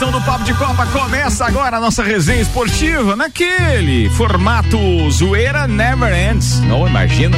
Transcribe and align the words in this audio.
Edição 0.00 0.10
do 0.10 0.24
Papo 0.24 0.44
de 0.44 0.54
Copa. 0.54 0.86
Começa 0.86 1.44
agora 1.44 1.76
a 1.76 1.80
nossa 1.80 2.02
resenha 2.02 2.40
esportiva 2.40 3.14
naquele 3.14 4.08
formato 4.10 4.78
zoeira 5.10 5.68
never 5.68 6.10
ends. 6.10 6.58
Não 6.60 6.86
imagina. 6.86 7.36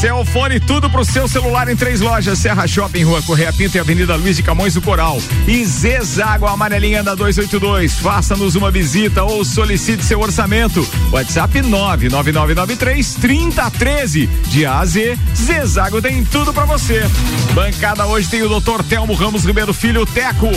Celfone, 0.00 0.60
tudo 0.60 0.88
pro 0.88 1.04
seu 1.04 1.26
celular 1.26 1.68
em 1.68 1.74
três 1.74 2.00
lojas: 2.00 2.38
Serra 2.38 2.68
Shopping, 2.68 3.02
Rua 3.02 3.20
Correia 3.22 3.52
Pinto 3.52 3.76
e 3.76 3.80
Avenida 3.80 4.14
Luiz 4.14 4.36
de 4.36 4.44
Camões 4.44 4.74
do 4.74 4.80
Coral. 4.80 5.20
E 5.44 5.64
Zezago 5.64 6.46
Amarelinha 6.46 7.02
da 7.02 7.16
282. 7.16 7.94
Faça-nos 7.94 8.54
uma 8.54 8.70
visita 8.70 9.24
ou 9.24 9.44
solicite 9.44 10.04
seu 10.04 10.20
orçamento. 10.20 10.86
WhatsApp 11.10 11.62
99993 11.62 13.14
3013. 13.14 14.26
De 14.46 14.64
A 14.64 14.78
a 14.78 14.86
Z, 14.86 15.18
Zezago 15.34 16.00
tem 16.00 16.24
tudo 16.24 16.52
pra 16.52 16.64
você. 16.64 17.04
Bancada 17.52 18.06
hoje 18.06 18.28
tem 18.28 18.42
o 18.42 18.60
Dr. 18.60 18.84
Telmo 18.88 19.14
Ramos 19.14 19.44
Ribeiro 19.44 19.74
Filho 19.74 20.06
Teco. 20.06 20.48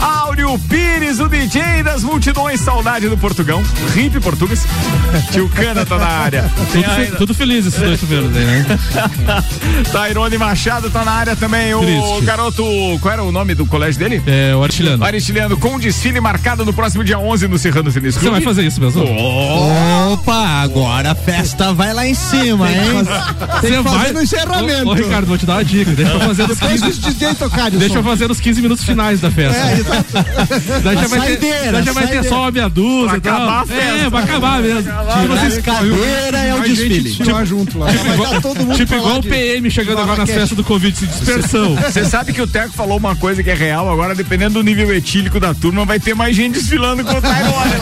Áureo 0.00 0.58
Pires, 0.68 1.20
o 1.20 1.28
DJ 1.28 1.84
das 1.84 2.02
multidões. 2.02 2.60
Saudade 2.60 3.08
do 3.08 3.16
Portugão. 3.16 3.62
Rip 3.94 4.18
português. 4.18 4.66
Tio 5.30 5.48
Cana 5.50 5.86
tá 5.86 5.96
na 5.98 6.08
área. 6.08 6.50
Tudo, 6.72 7.16
tudo 7.18 7.34
feliz 7.34 7.64
esses 7.64 7.80
dois 7.80 8.00
primeiros 8.00 8.36
aí, 8.36 8.44
né? 8.44 8.78
Tairone 9.92 10.38
Machado 10.38 10.90
tá 10.90 11.04
na 11.04 11.12
área 11.12 11.36
também. 11.36 11.74
O 11.74 11.80
Triste. 11.80 12.24
garoto, 12.24 12.64
qual 13.00 13.12
era 13.12 13.22
o 13.22 13.32
nome 13.32 13.54
do 13.54 13.66
colégio 13.66 13.98
dele? 13.98 14.22
É, 14.26 14.54
o 14.54 14.62
Artilhano. 14.62 15.04
Artilhano, 15.04 15.56
com 15.56 15.78
desfile 15.78 16.20
marcado 16.20 16.64
no 16.64 16.72
próximo 16.72 17.04
dia 17.04 17.18
11 17.18 17.48
no 17.48 17.58
Serrano 17.58 17.92
Tênis 17.92 18.14
Você 18.14 18.30
vai 18.30 18.40
fazer 18.40 18.64
isso 18.64 18.80
mesmo? 18.80 19.04
Oh. 19.04 20.12
Opa, 20.12 20.62
agora 20.62 21.12
a 21.12 21.14
festa 21.14 21.72
vai 21.72 21.92
lá 21.92 22.06
em 22.06 22.14
cima, 22.14 22.70
hein? 22.70 22.78
Você 23.60 23.80
vai 23.82 24.12
no 24.12 24.22
encerramento. 24.22 24.88
Ô, 24.88 24.92
ô, 24.92 24.94
Ricardo, 24.94 25.26
vou 25.26 25.38
te 25.38 25.46
dar 25.46 25.54
uma 25.54 25.64
dica. 25.64 25.90
Deixa 25.92 26.12
eu 26.12 26.20
fazer 26.20 26.50
os 26.50 26.58
15 26.58 27.78
Deixa 27.78 27.98
eu 27.98 28.02
fazer 28.02 28.30
os 28.30 28.40
15 28.40 28.62
minutos 28.62 28.84
finais 28.84 29.20
da 29.20 29.30
festa. 29.30 29.58
É, 29.58 29.72
exato. 29.74 30.06
Daí 30.82 30.96
já 30.96 31.06
vai 31.08 31.36
ter, 31.36 31.84
já 31.84 31.92
vai 31.92 32.06
ter 32.06 32.24
só 32.24 32.48
a 32.48 32.50
meia 32.50 32.68
dúzia 32.68 33.16
e 33.16 33.20
tal. 33.20 33.64
É, 33.68 34.10
vai 34.10 34.22
acabar 34.24 34.62
mesmo. 34.62 34.90
A 34.90 35.62
cadeira 35.62 36.38
é 36.38 36.54
o 36.54 36.62
desfile. 36.62 37.12
Tipo, 37.12 37.44
junto 37.44 37.78
lá. 37.78 37.88
Tipo, 37.88 38.40
todo 38.40 38.64
mundo 38.64 38.77
Tipo 38.78 38.94
igual 38.94 39.18
o 39.18 39.22
PM 39.24 39.68
chegando 39.72 40.00
agora 40.00 40.18
nas 40.18 40.30
festas 40.30 40.56
do 40.56 40.62
Covid, 40.62 40.96
se 40.96 41.04
dispersão. 41.04 41.74
Você 41.82 42.04
sabe 42.04 42.32
que 42.32 42.40
o 42.40 42.46
Teco 42.46 42.72
falou 42.72 42.96
uma 42.96 43.16
coisa 43.16 43.42
que 43.42 43.50
é 43.50 43.54
real, 43.54 43.90
agora 43.90 44.14
dependendo 44.14 44.54
do 44.54 44.62
nível 44.62 44.94
etílico 44.94 45.40
da 45.40 45.52
turma, 45.52 45.84
vai 45.84 45.98
ter 45.98 46.14
mais 46.14 46.36
gente 46.36 46.54
desfilando 46.54 47.02
com 47.04 47.10
o 47.10 47.20
Tyrone. 47.20 47.72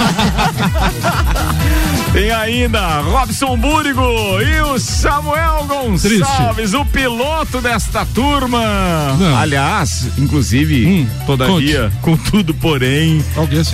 Tem 2.17 2.31
ainda 2.31 3.03
Robson 3.03 3.59
Búrigo 3.59 4.01
e 4.41 4.59
o 4.63 4.79
Samuel 4.79 5.67
Gonçalves, 5.69 6.01
Triste. 6.01 6.77
o 6.77 6.83
piloto 6.87 7.61
desta 7.61 8.07
turma. 8.07 9.15
Não. 9.19 9.37
Aliás, 9.37 10.09
inclusive, 10.17 10.87
hum, 10.87 11.07
todavia, 11.27 11.93
conte. 12.01 12.23
contudo, 12.23 12.55
porém, 12.55 13.23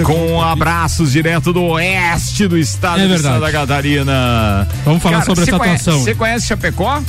com 0.03 0.43
abraços 0.43 1.13
direto 1.13 1.53
do 1.53 1.63
oeste 1.63 2.49
do 2.49 2.59
estado 2.59 3.03
é 3.03 3.07
de 3.07 3.19
Santa 3.21 3.53
Catarina. 3.53 4.67
Vamos 4.85 5.01
falar 5.01 5.21
Cara, 5.21 5.27
sobre 5.27 5.43
essa 5.45 5.55
atuação. 5.55 6.01
Você 6.01 6.13
conhece 6.13 6.49
Chapecó? 6.49 7.01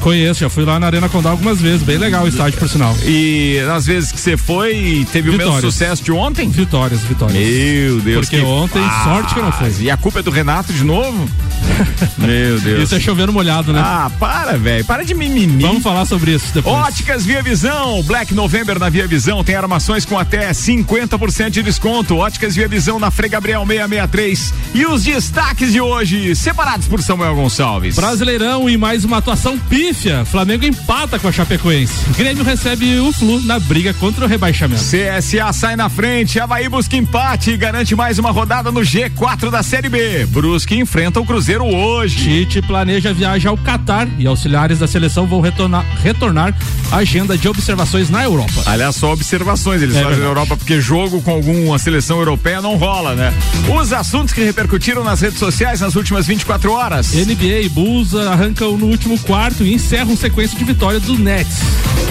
Conheço, 0.00 0.40
já 0.40 0.48
fui 0.48 0.64
lá 0.64 0.80
na 0.80 0.86
Arena 0.86 1.08
Condá 1.08 1.30
algumas 1.30 1.60
vezes, 1.60 1.82
bem 1.82 1.98
legal 1.98 2.24
o 2.24 2.28
estádio, 2.28 2.58
por 2.58 2.68
sinal. 2.68 2.96
E 3.04 3.60
nas 3.66 3.86
vezes 3.86 4.10
que 4.10 4.20
você 4.20 4.36
foi, 4.36 5.06
teve 5.12 5.30
vitórias. 5.30 5.48
o 5.48 5.54
mesmo 5.54 5.70
sucesso 5.70 6.02
de 6.02 6.12
ontem? 6.12 6.48
Vitórias, 6.48 7.00
vitórias. 7.02 7.38
Meu 7.38 8.00
Deus. 8.00 8.26
Porque 8.28 8.40
ontem, 8.40 8.82
sorte 9.04 9.34
que 9.34 9.40
não 9.40 9.52
foi. 9.52 9.70
E 9.80 9.90
a 9.90 9.96
culpa 9.96 10.20
é 10.20 10.22
do 10.22 10.30
Renato 10.30 10.72
de 10.72 10.84
novo? 10.84 11.28
Meu 12.18 12.60
Deus. 12.60 12.84
Isso 12.84 12.94
é 12.94 13.00
chovendo 13.00 13.32
molhado, 13.32 13.72
né? 13.72 13.80
Ah, 13.82 14.10
para, 14.18 14.56
velho. 14.56 14.84
Para 14.84 15.04
de 15.04 15.14
mimimi. 15.14 15.62
Vamos 15.62 15.82
falar 15.82 16.04
sobre 16.04 16.32
isso 16.32 16.52
depois. 16.52 16.74
Óticas 16.74 17.24
Via 17.24 17.42
Visão. 17.42 18.02
Black 18.02 18.34
November 18.34 18.78
na 18.78 18.88
Via 18.88 19.06
Visão 19.06 19.42
tem 19.44 19.54
armações 19.54 20.04
com 20.04 20.18
até 20.18 20.50
50% 20.50 21.50
de 21.50 21.62
desconto. 21.62 22.16
Óticas 22.16 22.54
Via 22.56 22.68
Visão 22.68 22.98
na 22.98 23.10
Frei 23.10 23.30
Gabriel 23.30 23.64
663. 23.66 24.54
E 24.74 24.86
os 24.86 25.04
destaques 25.04 25.72
de 25.72 25.80
hoje, 25.80 26.34
separados 26.34 26.88
por 26.88 27.02
Samuel 27.02 27.34
Gonçalves. 27.34 27.96
Brasileirão 27.96 28.68
e 28.68 28.76
mais 28.76 29.04
uma 29.04 29.18
atuação 29.18 29.58
pífia. 29.90 30.24
Flamengo 30.24 30.64
empata 30.64 31.18
com 31.18 31.26
a 31.26 31.32
Chapecoense. 31.32 32.10
Grêmio 32.16 32.44
recebe 32.44 33.00
o 33.00 33.12
Flu 33.12 33.40
na 33.42 33.58
briga 33.58 33.92
contra 33.94 34.24
o 34.24 34.28
rebaixamento. 34.28 34.82
CSA 34.82 35.52
sai 35.52 35.76
na 35.76 35.88
frente. 35.88 36.38
Havaí 36.38 36.68
busca 36.68 36.96
empate 36.96 37.50
e 37.50 37.56
garante 37.56 37.94
mais 37.96 38.18
uma 38.18 38.30
rodada 38.30 38.70
no 38.70 38.80
G4 38.80 39.50
da 39.50 39.62
Série 39.62 39.88
B. 39.88 40.26
Brusque 40.26 40.76
enfrenta 40.76 41.20
o 41.20 41.26
Cruzeiro 41.26 41.40
Cruzeiro 41.40 41.64
hoje. 41.64 42.44
Tite 42.44 42.62
planeja 42.62 43.12
viagem 43.12 43.48
ao 43.48 43.56
Catar 43.56 44.08
e 44.18 44.26
auxiliares 44.26 44.78
da 44.78 44.86
seleção 44.86 45.26
vão 45.26 45.40
retornar, 45.40 45.84
retornar 46.02 46.54
à 46.92 46.98
agenda 46.98 47.36
de 47.36 47.48
observações 47.48 48.08
na 48.10 48.22
Europa. 48.22 48.62
Aliás, 48.66 48.94
só 48.96 49.12
observações 49.12 49.82
eles 49.82 49.96
é 49.96 50.02
fazem 50.02 50.20
na 50.20 50.26
Europa, 50.26 50.56
porque 50.56 50.80
jogo 50.80 51.20
com 51.22 51.32
alguma 51.32 51.78
seleção 51.78 52.18
europeia 52.18 52.62
não 52.62 52.76
rola, 52.76 53.14
né? 53.14 53.34
Os 53.74 53.92
assuntos 53.92 54.32
que 54.32 54.42
repercutiram 54.42 55.02
nas 55.02 55.20
redes 55.20 55.38
sociais 55.38 55.80
nas 55.80 55.96
últimas 55.96 56.26
24 56.26 56.72
horas. 56.72 57.12
NBA 57.12 57.62
e 57.62 57.68
Bulls 57.68 58.14
arrancam 58.14 58.76
no 58.76 58.86
último 58.86 59.18
quarto 59.20 59.64
e 59.64 59.72
encerram 59.80 60.14
sequência 60.14 60.58
de 60.58 60.64
vitórias 60.64 61.02
do 61.04 61.18
Nets. 61.18 61.58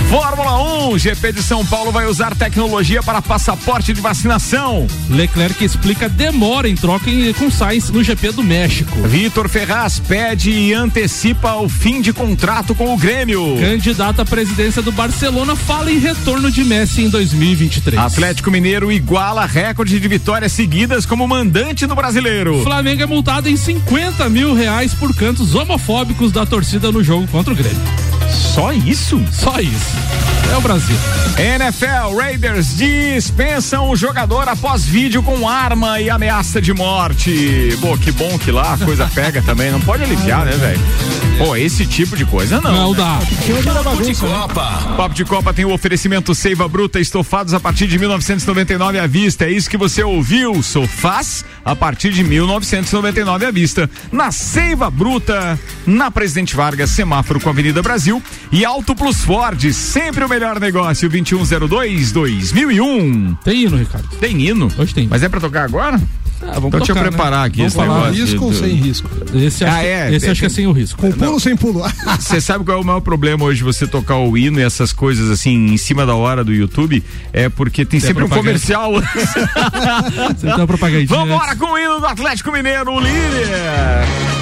Fórmula 0.09 0.87
1, 0.87 0.97
GP 0.97 1.33
de 1.33 1.43
São 1.43 1.63
Paulo 1.63 1.91
vai 1.91 2.07
usar 2.07 2.35
tecnologia 2.35 3.03
para 3.03 3.21
passaporte 3.21 3.93
de 3.93 4.01
vacinação. 4.01 4.87
Leclerc 5.07 5.63
explica 5.63 6.09
demora 6.09 6.67
em 6.67 6.73
troca 6.73 7.05
com 7.37 7.51
Sainz 7.51 7.91
no 7.91 8.03
GP 8.03 8.31
do 8.31 8.43
México. 8.43 8.99
Vitor 9.03 9.47
Ferraz 9.47 9.99
pede 9.99 10.49
e 10.49 10.73
antecipa 10.73 11.57
o 11.57 11.69
fim 11.69 12.01
de 12.01 12.11
contrato 12.11 12.73
com 12.73 12.91
o 12.91 12.97
Grêmio. 12.97 13.57
Candidato 13.59 14.21
à 14.21 14.25
presidência 14.25 14.81
do 14.81 14.91
Barcelona 14.91 15.55
fala 15.55 15.91
em 15.91 15.99
retorno 15.99 16.49
de 16.49 16.63
Messi 16.63 17.03
em 17.03 17.09
2023. 17.09 18.01
Atlético 18.01 18.49
Mineiro 18.49 18.91
iguala 18.91 19.45
recorde 19.45 19.99
de 19.99 20.07
vitórias 20.07 20.53
seguidas 20.53 21.05
como 21.05 21.27
mandante 21.27 21.85
no 21.85 21.93
brasileiro. 21.93 22.63
Flamengo 22.63 23.03
é 23.03 23.05
multado 23.05 23.47
em 23.47 23.55
50 23.55 24.27
mil 24.27 24.55
reais 24.55 24.91
por 24.91 25.15
cantos 25.15 25.53
homofóbicos 25.53 26.31
da 26.31 26.47
torcida 26.47 26.91
no 26.91 27.03
jogo 27.03 27.27
contra 27.27 27.53
o 27.53 27.55
Grêmio. 27.59 27.81
Só 28.29 28.71
isso? 28.71 29.21
Só 29.33 29.59
isso. 29.59 29.97
É 30.49 30.55
o 30.55 30.61
Brasil. 30.61 30.95
NFL 31.37 32.17
Raiders 32.17 32.73
dispensam 32.77 33.89
o 33.89 33.97
jogador 33.97 34.47
após 34.47 34.85
vídeo 34.85 35.21
com 35.21 35.45
arma 35.45 35.99
e 35.99 36.09
ameaça 36.09 36.61
de 36.61 36.73
morte. 36.73 37.77
Pô, 37.81 37.97
que 37.97 38.13
bom 38.13 38.39
que 38.39 38.49
lá 38.49 38.75
a 38.75 38.77
coisa 38.77 39.07
pega 39.13 39.41
também. 39.41 39.71
Não 39.71 39.81
pode 39.81 40.03
aliviar, 40.03 40.45
né, 40.45 40.53
velho? 40.53 41.28
Pô, 41.39 41.55
esse 41.55 41.85
tipo 41.85 42.17
de 42.17 42.25
coisa 42.25 42.59
não. 42.59 42.89
Não 42.89 42.93
dá. 42.93 43.17
Papo 43.81 44.03
de 44.03 44.13
Copa. 44.13 44.93
Papo 44.97 45.15
de 45.15 45.23
Copa 45.23 45.53
tem 45.53 45.63
o 45.63 45.71
oferecimento 45.71 46.35
Seiva 46.35 46.67
Bruta, 46.67 46.99
estofados 46.99 47.53
a 47.53 47.61
partir 47.61 47.87
de 47.87 47.97
1999 47.97 48.99
à 48.99 49.07
vista. 49.07 49.45
É 49.45 49.49
isso 49.49 49.69
que 49.69 49.77
você 49.77 50.03
ouviu. 50.03 50.61
Sofás 50.61 51.45
a 51.63 51.73
partir 51.73 52.11
de 52.11 52.25
1999 52.25 53.45
à 53.45 53.51
vista. 53.51 53.89
Na 54.11 54.33
Seiva 54.33 54.91
Bruta, 54.91 55.57
na 55.87 56.11
Presidente 56.11 56.57
Vargas, 56.57 56.89
semáforo 56.89 57.39
com 57.39 57.47
a 57.47 57.53
Avenida 57.53 57.81
Brasil 57.81 58.21
e 58.51 58.65
Auto 58.65 58.93
Plus 58.93 59.23
Ford, 59.23 59.71
sempre 59.71 60.25
o 60.25 60.29
melhor 60.29 60.59
negócio, 60.59 61.07
2102 61.09 62.11
2001. 62.11 63.35
Tem 63.45 63.63
hino, 63.63 63.77
Ricardo. 63.77 64.09
Tem 64.19 64.41
hino? 64.41 64.69
Hoje 64.77 64.93
tem. 64.93 65.07
Mas 65.07 65.23
é 65.23 65.29
pra 65.29 65.39
tocar 65.39 65.63
agora? 65.63 66.01
Ah, 66.41 66.53
vamos 66.53 66.67
então 66.67 66.71
tocar, 66.71 66.77
deixa 66.79 66.91
eu 66.91 66.95
né? 66.95 67.01
preparar 67.01 67.41
né? 67.41 67.47
aqui 67.47 67.57
vamos 67.57 67.73
esse 67.73 67.85
falar 67.85 68.11
negócio. 68.11 68.25
risco 68.25 68.45
ou 68.45 68.53
sem 68.53 68.75
risco? 68.75 69.09
Esse, 69.35 69.65
acho, 69.65 69.75
ah, 69.75 69.83
é, 69.83 70.15
esse 70.15 70.27
é, 70.27 70.31
acho 70.31 70.39
que 70.39 70.45
é 70.45 70.49
sem 70.49 70.67
o 70.67 70.71
risco. 70.71 71.01
Com 71.01 71.11
pulo 71.11 71.33
ou 71.33 71.39
sem 71.39 71.55
pulo? 71.55 71.83
Você 72.19 72.39
sabe 72.39 72.63
qual 72.63 72.77
é 72.77 72.81
o 72.81 72.85
maior 72.85 73.01
problema 73.01 73.43
hoje 73.45 73.63
você 73.63 73.85
tocar 73.85 74.17
o 74.17 74.37
hino 74.37 74.59
e 74.59 74.63
essas 74.63 74.93
coisas 74.93 75.29
assim 75.29 75.73
em 75.73 75.77
cima 75.77 76.05
da 76.05 76.15
hora 76.15 76.43
do 76.43 76.53
YouTube? 76.53 77.03
É 77.33 77.49
porque 77.49 77.85
tem, 77.85 77.99
tem 77.99 78.07
sempre 78.07 78.23
um 78.23 78.29
comercial. 78.29 78.93
você 79.01 80.47
tem 80.47 80.55
uma 80.55 80.67
propaganda. 80.67 81.05
Vambora 81.05 81.55
com 81.55 81.73
o 81.73 81.77
hino 81.77 81.99
do 81.99 82.05
Atlético 82.05 82.51
Mineiro, 82.51 82.91
o 82.91 82.99
líder. 82.99 84.38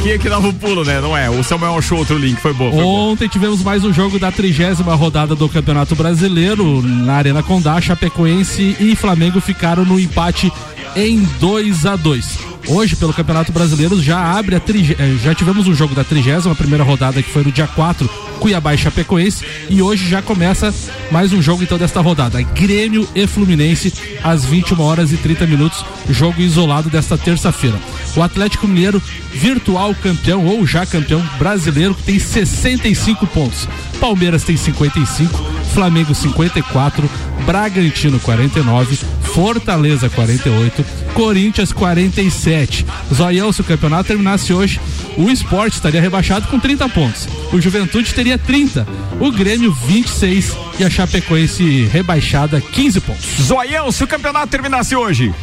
Aqui 0.00 0.12
é 0.12 0.18
que 0.18 0.30
dava 0.30 0.46
o 0.46 0.50
um 0.50 0.54
pulo, 0.54 0.82
né? 0.82 0.98
Não 1.00 1.14
é? 1.14 1.28
O 1.28 1.44
Samuel 1.44 1.76
achou 1.76 1.98
outro 1.98 2.16
link, 2.16 2.40
foi 2.40 2.54
bom. 2.54 2.72
Foi 2.72 2.82
Ontem 2.82 3.26
bom. 3.26 3.30
tivemos 3.30 3.62
mais 3.62 3.84
um 3.84 3.92
jogo 3.92 4.18
da 4.18 4.32
trigésima 4.32 4.94
rodada 4.94 5.34
do 5.34 5.46
Campeonato 5.46 5.94
Brasileiro 5.94 6.80
na 6.82 7.14
Arena 7.14 7.42
Condá, 7.42 7.78
Chapecoense 7.80 8.76
e 8.80 8.96
Flamengo 8.96 9.40
ficaram 9.40 9.84
no 9.84 10.00
empate 10.00 10.50
em 10.96 11.22
2 11.38 11.86
a 11.86 11.96
2 11.96 12.50
Hoje, 12.68 12.94
pelo 12.94 13.12
Campeonato 13.12 13.52
Brasileiro, 13.52 14.00
já 14.02 14.38
abre 14.38 14.54
a 14.54 14.60
trige... 14.60 14.94
Eh, 14.98 15.16
já 15.22 15.34
tivemos 15.34 15.66
um 15.66 15.74
jogo 15.74 15.94
da 15.94 16.04
trigésima 16.04 16.54
primeira 16.54 16.84
rodada 16.84 17.22
que 17.22 17.30
foi 17.30 17.42
no 17.42 17.50
dia 17.50 17.66
4 17.66 18.08
Cuiabá 18.38 18.74
e 18.74 18.78
Chapecoense. 18.78 19.44
E 19.68 19.82
hoje 19.82 20.08
já 20.08 20.22
começa 20.22 20.74
mais 21.10 21.32
um 21.32 21.42
jogo 21.42 21.62
então 21.62 21.76
desta 21.76 22.00
rodada. 22.00 22.40
Grêmio 22.42 23.08
e 23.14 23.26
Fluminense 23.26 23.92
às 24.22 24.44
21 24.44 24.80
horas 24.80 25.12
e 25.12 25.16
30 25.16 25.46
minutos. 25.46 25.84
Jogo 26.08 26.40
isolado 26.40 26.88
desta 26.88 27.18
terça-feira. 27.18 27.78
O 28.16 28.22
Atlético 28.22 28.66
Mineiro, 28.66 29.02
virtual 29.32 29.94
campeão 29.94 30.46
ou 30.46 30.66
já 30.66 30.86
campeão 30.86 31.22
brasileiro, 31.38 31.94
tem 32.06 32.18
65 32.18 33.26
pontos. 33.26 33.68
Palmeiras 34.00 34.42
tem 34.42 34.56
55, 34.56 35.38
Flamengo 35.74 36.14
54, 36.14 37.08
Bragantino 37.44 38.18
49, 38.18 38.98
Fortaleza 39.34 40.08
48, 40.08 40.79
Corinthians 41.14 41.72
47. 41.72 42.86
Zoião, 43.12 43.52
se 43.52 43.60
o 43.60 43.64
campeonato 43.64 44.08
terminasse 44.08 44.52
hoje, 44.52 44.80
o 45.16 45.30
esporte 45.30 45.74
estaria 45.74 46.00
rebaixado 46.00 46.46
com 46.48 46.58
30 46.58 46.88
pontos. 46.88 47.28
O 47.52 47.60
Juventude 47.60 48.12
teria 48.14 48.38
30, 48.38 48.86
o 49.18 49.30
Grêmio 49.30 49.72
26 49.72 50.56
e 50.78 50.84
a 50.84 50.90
Chapecoense 50.90 51.88
rebaixada 51.92 52.60
15 52.60 53.00
pontos. 53.00 53.26
Zoião, 53.42 53.90
se 53.90 54.04
o 54.04 54.06
campeonato 54.06 54.48
terminasse 54.48 54.94
hoje. 54.94 55.34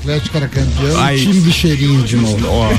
Atlético 0.00 0.36
era 0.38 0.48
campeão 0.48 0.98
Aí. 1.02 1.20
time 1.20 1.40
do 1.40 1.52
cheirinho 1.52 2.02
de 2.02 2.16
novo. 2.16 2.46
Ó. 2.48 2.70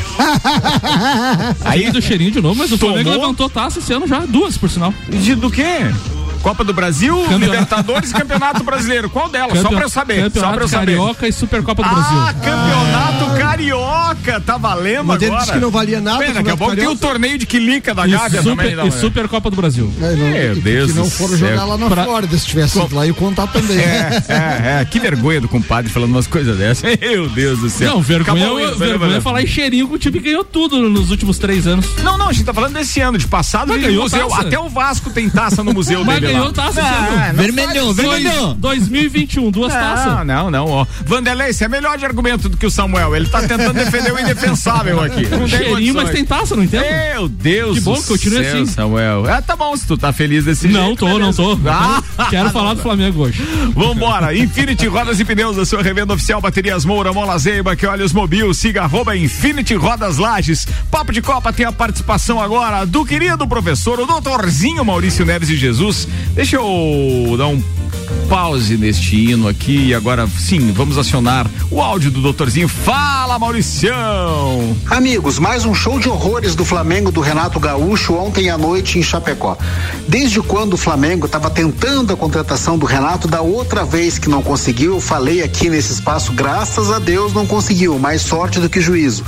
Aí 1.63 1.91
do 1.91 2.01
cheirinho 2.01 2.31
de 2.31 2.41
novo, 2.41 2.55
mas 2.55 2.71
o 2.71 2.77
Flamengo 2.77 3.11
levantou 3.11 3.47
taça 3.49 3.79
esse 3.79 3.93
ano 3.93 4.07
já, 4.07 4.19
duas 4.19 4.57
por 4.57 4.69
sinal. 4.69 4.93
De, 5.07 5.35
do 5.35 5.51
quê? 5.51 5.91
Copa 6.41 6.63
do 6.63 6.73
Brasil, 6.73 7.15
Campeonato. 7.15 7.51
Libertadores 7.51 8.11
e 8.11 8.13
Campeonato 8.13 8.63
Brasileiro. 8.63 9.09
Qual 9.09 9.29
delas? 9.29 9.53
Campeon... 9.53 9.69
Só 9.69 9.75
pra 9.75 9.85
eu 9.85 9.89
saber. 9.89 10.23
Campeonato 10.23 10.39
só 10.39 10.53
pra 10.53 10.63
eu 10.63 10.67
saber. 10.67 10.97
Carioca 10.97 11.27
e 11.27 11.33
Supercopa 11.33 11.83
do 11.83 11.89
ah, 11.89 11.93
Brasil. 11.93 12.17
Ah, 12.17 12.33
Campeonato 12.33 13.39
Carioca. 13.39 14.41
Tá 14.41 14.57
valendo 14.57 15.05
Mas 15.05 15.23
agora. 15.23 15.39
Disse 15.41 15.51
que 15.53 15.59
não 15.59 15.69
valia 15.69 16.01
nada. 16.01 16.19
Pena, 16.19 16.33
daqui 16.33 16.49
a 16.49 16.57
pouco 16.57 16.75
tem 16.75 16.87
o 16.87 16.95
torneio 16.95 17.37
de 17.37 17.45
Quilica 17.45 17.93
da 17.93 18.07
Gávea 18.07 18.41
super, 18.41 18.55
também. 18.57 18.75
Não, 18.75 18.87
e 18.87 18.91
Supercopa 18.91 19.49
do 19.49 19.55
Brasil. 19.55 19.91
É, 20.01 20.15
não, 20.15 20.29
Meu 20.29 20.55
que, 20.55 20.61
Deus 20.61 20.91
Que 20.91 20.97
não 20.97 21.09
foram 21.09 21.37
jogar 21.37 21.65
lá 21.65 21.77
na 21.77 21.87
pra... 21.87 22.03
Flórida 22.03 22.37
se 22.37 22.45
tivesse 22.45 22.79
Com... 22.79 22.95
lá 22.95 23.05
e 23.05 23.13
contar 23.13 23.47
também. 23.47 23.77
É, 23.77 24.23
é, 24.27 24.81
é. 24.81 24.85
Que 24.85 24.99
vergonha 24.99 25.41
do 25.41 25.47
compadre 25.47 25.91
falando 25.91 26.11
umas 26.11 26.27
coisas 26.27 26.57
dessas. 26.57 26.97
Meu 26.99 27.29
Deus 27.29 27.59
do 27.59 27.69
céu. 27.69 27.95
Não, 27.95 28.01
vergonha, 28.01 28.45
Acabou, 28.45 28.75
vergonha 28.77 29.17
é 29.17 29.21
falar 29.21 29.43
em 29.43 29.47
cheirinho 29.47 29.87
que 29.87 29.95
o 29.95 29.99
time 29.99 30.19
ganhou 30.19 30.43
tudo 30.43 30.89
nos 30.89 31.11
últimos 31.11 31.37
três 31.37 31.67
anos. 31.67 31.85
Não, 32.03 32.17
não, 32.17 32.29
a 32.29 32.33
gente 32.33 32.45
tá 32.45 32.53
falando 32.53 32.73
desse 32.73 32.99
ano, 32.99 33.17
de 33.17 33.27
passado. 33.27 33.69
Mas 33.69 33.81
ganhou. 33.81 34.07
Até 34.33 34.59
o 34.59 34.69
Vasco 34.69 35.09
tem 35.11 35.29
taça 35.29 35.63
no 35.63 35.73
museu 35.73 36.03
dele 36.03 36.30
ganhou 36.31 36.51
taça. 36.51 36.81
Ah, 36.81 37.31
vermelhão, 37.33 37.93
vermelhão. 37.93 38.55
2021, 38.57 39.51
duas 39.51 39.73
taças. 39.73 40.25
Não, 40.25 40.49
não, 40.49 40.65
ó. 40.65 40.85
Vanderlei, 41.05 41.53
você 41.53 41.65
é 41.65 41.67
melhor 41.67 41.97
de 41.97 42.05
argumento 42.05 42.49
do 42.49 42.57
que 42.57 42.65
o 42.65 42.71
Samuel. 42.71 43.15
Ele 43.15 43.27
tá 43.27 43.41
tentando 43.41 43.73
defender 43.73 44.13
o 44.13 44.19
indefensável 44.19 45.01
aqui. 45.01 45.27
Não 45.27 45.47
Cheirinho, 45.47 45.93
mas 45.93 46.09
tem 46.09 46.25
taça, 46.25 46.55
não 46.55 46.63
entendo? 46.63 46.83
Meu 46.83 47.27
Deus 47.27 47.77
Que 47.77 47.83
bom 47.83 47.95
que 47.95 48.07
continue 48.07 48.45
assim. 48.45 48.65
Samuel. 48.65 49.25
Ah, 49.27 49.41
tá 49.41 49.55
bom, 49.55 49.75
se 49.75 49.85
tu 49.85 49.97
tá 49.97 50.13
feliz 50.13 50.45
desse 50.45 50.67
não 50.67 50.87
jeito. 50.87 50.99
Tô, 50.99 51.19
não 51.19 51.33
tô, 51.33 51.55
não 51.55 51.57
tô. 51.57 51.69
Ah. 51.69 52.01
Quero 52.29 52.49
falar 52.51 52.73
do 52.73 52.81
Flamengo 52.81 53.23
hoje. 53.23 53.41
Vambora. 53.75 54.35
Infinity 54.35 54.87
Rodas 54.87 55.19
e 55.19 55.25
Pneus, 55.25 55.57
a 55.57 55.65
sua 55.65 55.81
revenda 55.81 56.13
oficial, 56.13 56.41
baterias 56.41 56.85
Moura, 56.85 57.13
Mola 57.13 57.37
Zeiba, 57.37 57.75
que 57.75 57.85
olha 57.85 58.05
os 58.05 58.13
mobil, 58.13 58.53
siga 58.53 58.83
arroba 58.83 59.15
Infinity 59.15 59.75
Rodas 59.75 60.17
Lages. 60.17 60.67
Papo 60.89 61.11
de 61.11 61.21
Copa 61.21 61.51
tem 61.53 61.65
a 61.65 61.71
participação 61.71 62.39
agora 62.39 62.85
do 62.85 63.05
querido 63.05 63.47
professor, 63.47 63.99
o 63.99 64.05
doutorzinho 64.05 64.83
Maurício 64.83 65.25
Neves 65.25 65.47
de 65.47 65.57
Jesus. 65.57 66.07
Deixa 66.33 66.57
eu 66.57 67.35
dar 67.37 67.47
um 67.47 67.61
pause 68.31 68.77
neste 68.77 69.15
hino 69.15 69.45
aqui 69.47 69.87
e 69.87 69.93
agora 69.93 70.25
sim, 70.25 70.71
vamos 70.71 70.97
acionar 70.97 71.45
o 71.69 71.81
áudio 71.81 72.09
do 72.09 72.21
doutorzinho. 72.21 72.67
Fala, 72.69 73.37
Mauricião! 73.37 74.73
Amigos, 74.89 75.37
mais 75.37 75.65
um 75.65 75.73
show 75.73 75.99
de 75.99 76.07
horrores 76.07 76.55
do 76.55 76.63
Flamengo 76.63 77.11
do 77.11 77.19
Renato 77.19 77.59
Gaúcho 77.59 78.13
ontem 78.13 78.49
à 78.49 78.57
noite 78.57 78.97
em 78.97 79.03
Chapecó. 79.03 79.57
Desde 80.07 80.41
quando 80.41 80.75
o 80.75 80.77
Flamengo 80.77 81.25
estava 81.25 81.49
tentando 81.49 82.13
a 82.13 82.15
contratação 82.15 82.77
do 82.77 82.85
Renato, 82.85 83.27
da 83.27 83.41
outra 83.41 83.83
vez 83.83 84.17
que 84.17 84.29
não 84.29 84.41
conseguiu, 84.41 84.93
eu 84.93 85.01
falei 85.01 85.43
aqui 85.43 85.69
nesse 85.69 85.91
espaço, 85.91 86.31
graças 86.31 86.89
a 86.89 86.99
Deus 86.99 87.33
não 87.33 87.45
conseguiu, 87.45 87.99
mais 87.99 88.21
sorte 88.21 88.61
do 88.61 88.69
que 88.69 88.79
juízo. 88.79 89.25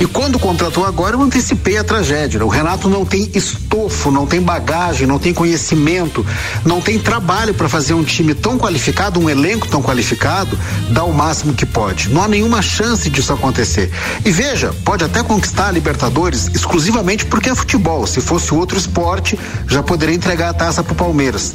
E 0.00 0.06
quando 0.06 0.36
contratou 0.36 0.84
agora, 0.84 1.14
eu 1.14 1.22
antecipei 1.22 1.78
a 1.78 1.84
tragédia. 1.84 2.44
O 2.44 2.48
Renato 2.48 2.88
não 2.88 3.04
tem 3.04 3.30
estofo, 3.34 4.10
não 4.10 4.26
tem 4.26 4.40
bagagem, 4.40 5.06
não 5.06 5.16
tem 5.16 5.32
conhecimento, 5.32 6.21
não 6.64 6.80
tem 6.80 6.98
trabalho 6.98 7.54
para 7.54 7.68
fazer 7.68 7.94
um 7.94 8.04
time 8.04 8.34
tão 8.34 8.58
qualificado, 8.58 9.20
um 9.20 9.28
elenco 9.28 9.68
tão 9.68 9.82
qualificado, 9.82 10.58
dar 10.90 11.04
o 11.04 11.12
máximo 11.12 11.54
que 11.54 11.66
pode. 11.66 12.08
Não 12.08 12.22
há 12.22 12.28
nenhuma 12.28 12.62
chance 12.62 13.08
disso 13.08 13.32
acontecer. 13.32 13.90
E 14.24 14.30
veja, 14.30 14.74
pode 14.84 15.04
até 15.04 15.22
conquistar 15.22 15.68
a 15.68 15.70
Libertadores 15.70 16.48
exclusivamente 16.54 17.26
porque 17.26 17.50
é 17.50 17.54
futebol. 17.54 18.06
Se 18.06 18.20
fosse 18.20 18.54
outro 18.54 18.78
esporte, 18.78 19.38
já 19.66 19.82
poderia 19.82 20.14
entregar 20.14 20.50
a 20.50 20.54
taça 20.54 20.82
para 20.82 20.92
o 20.92 20.96
Palmeiras. 20.96 21.54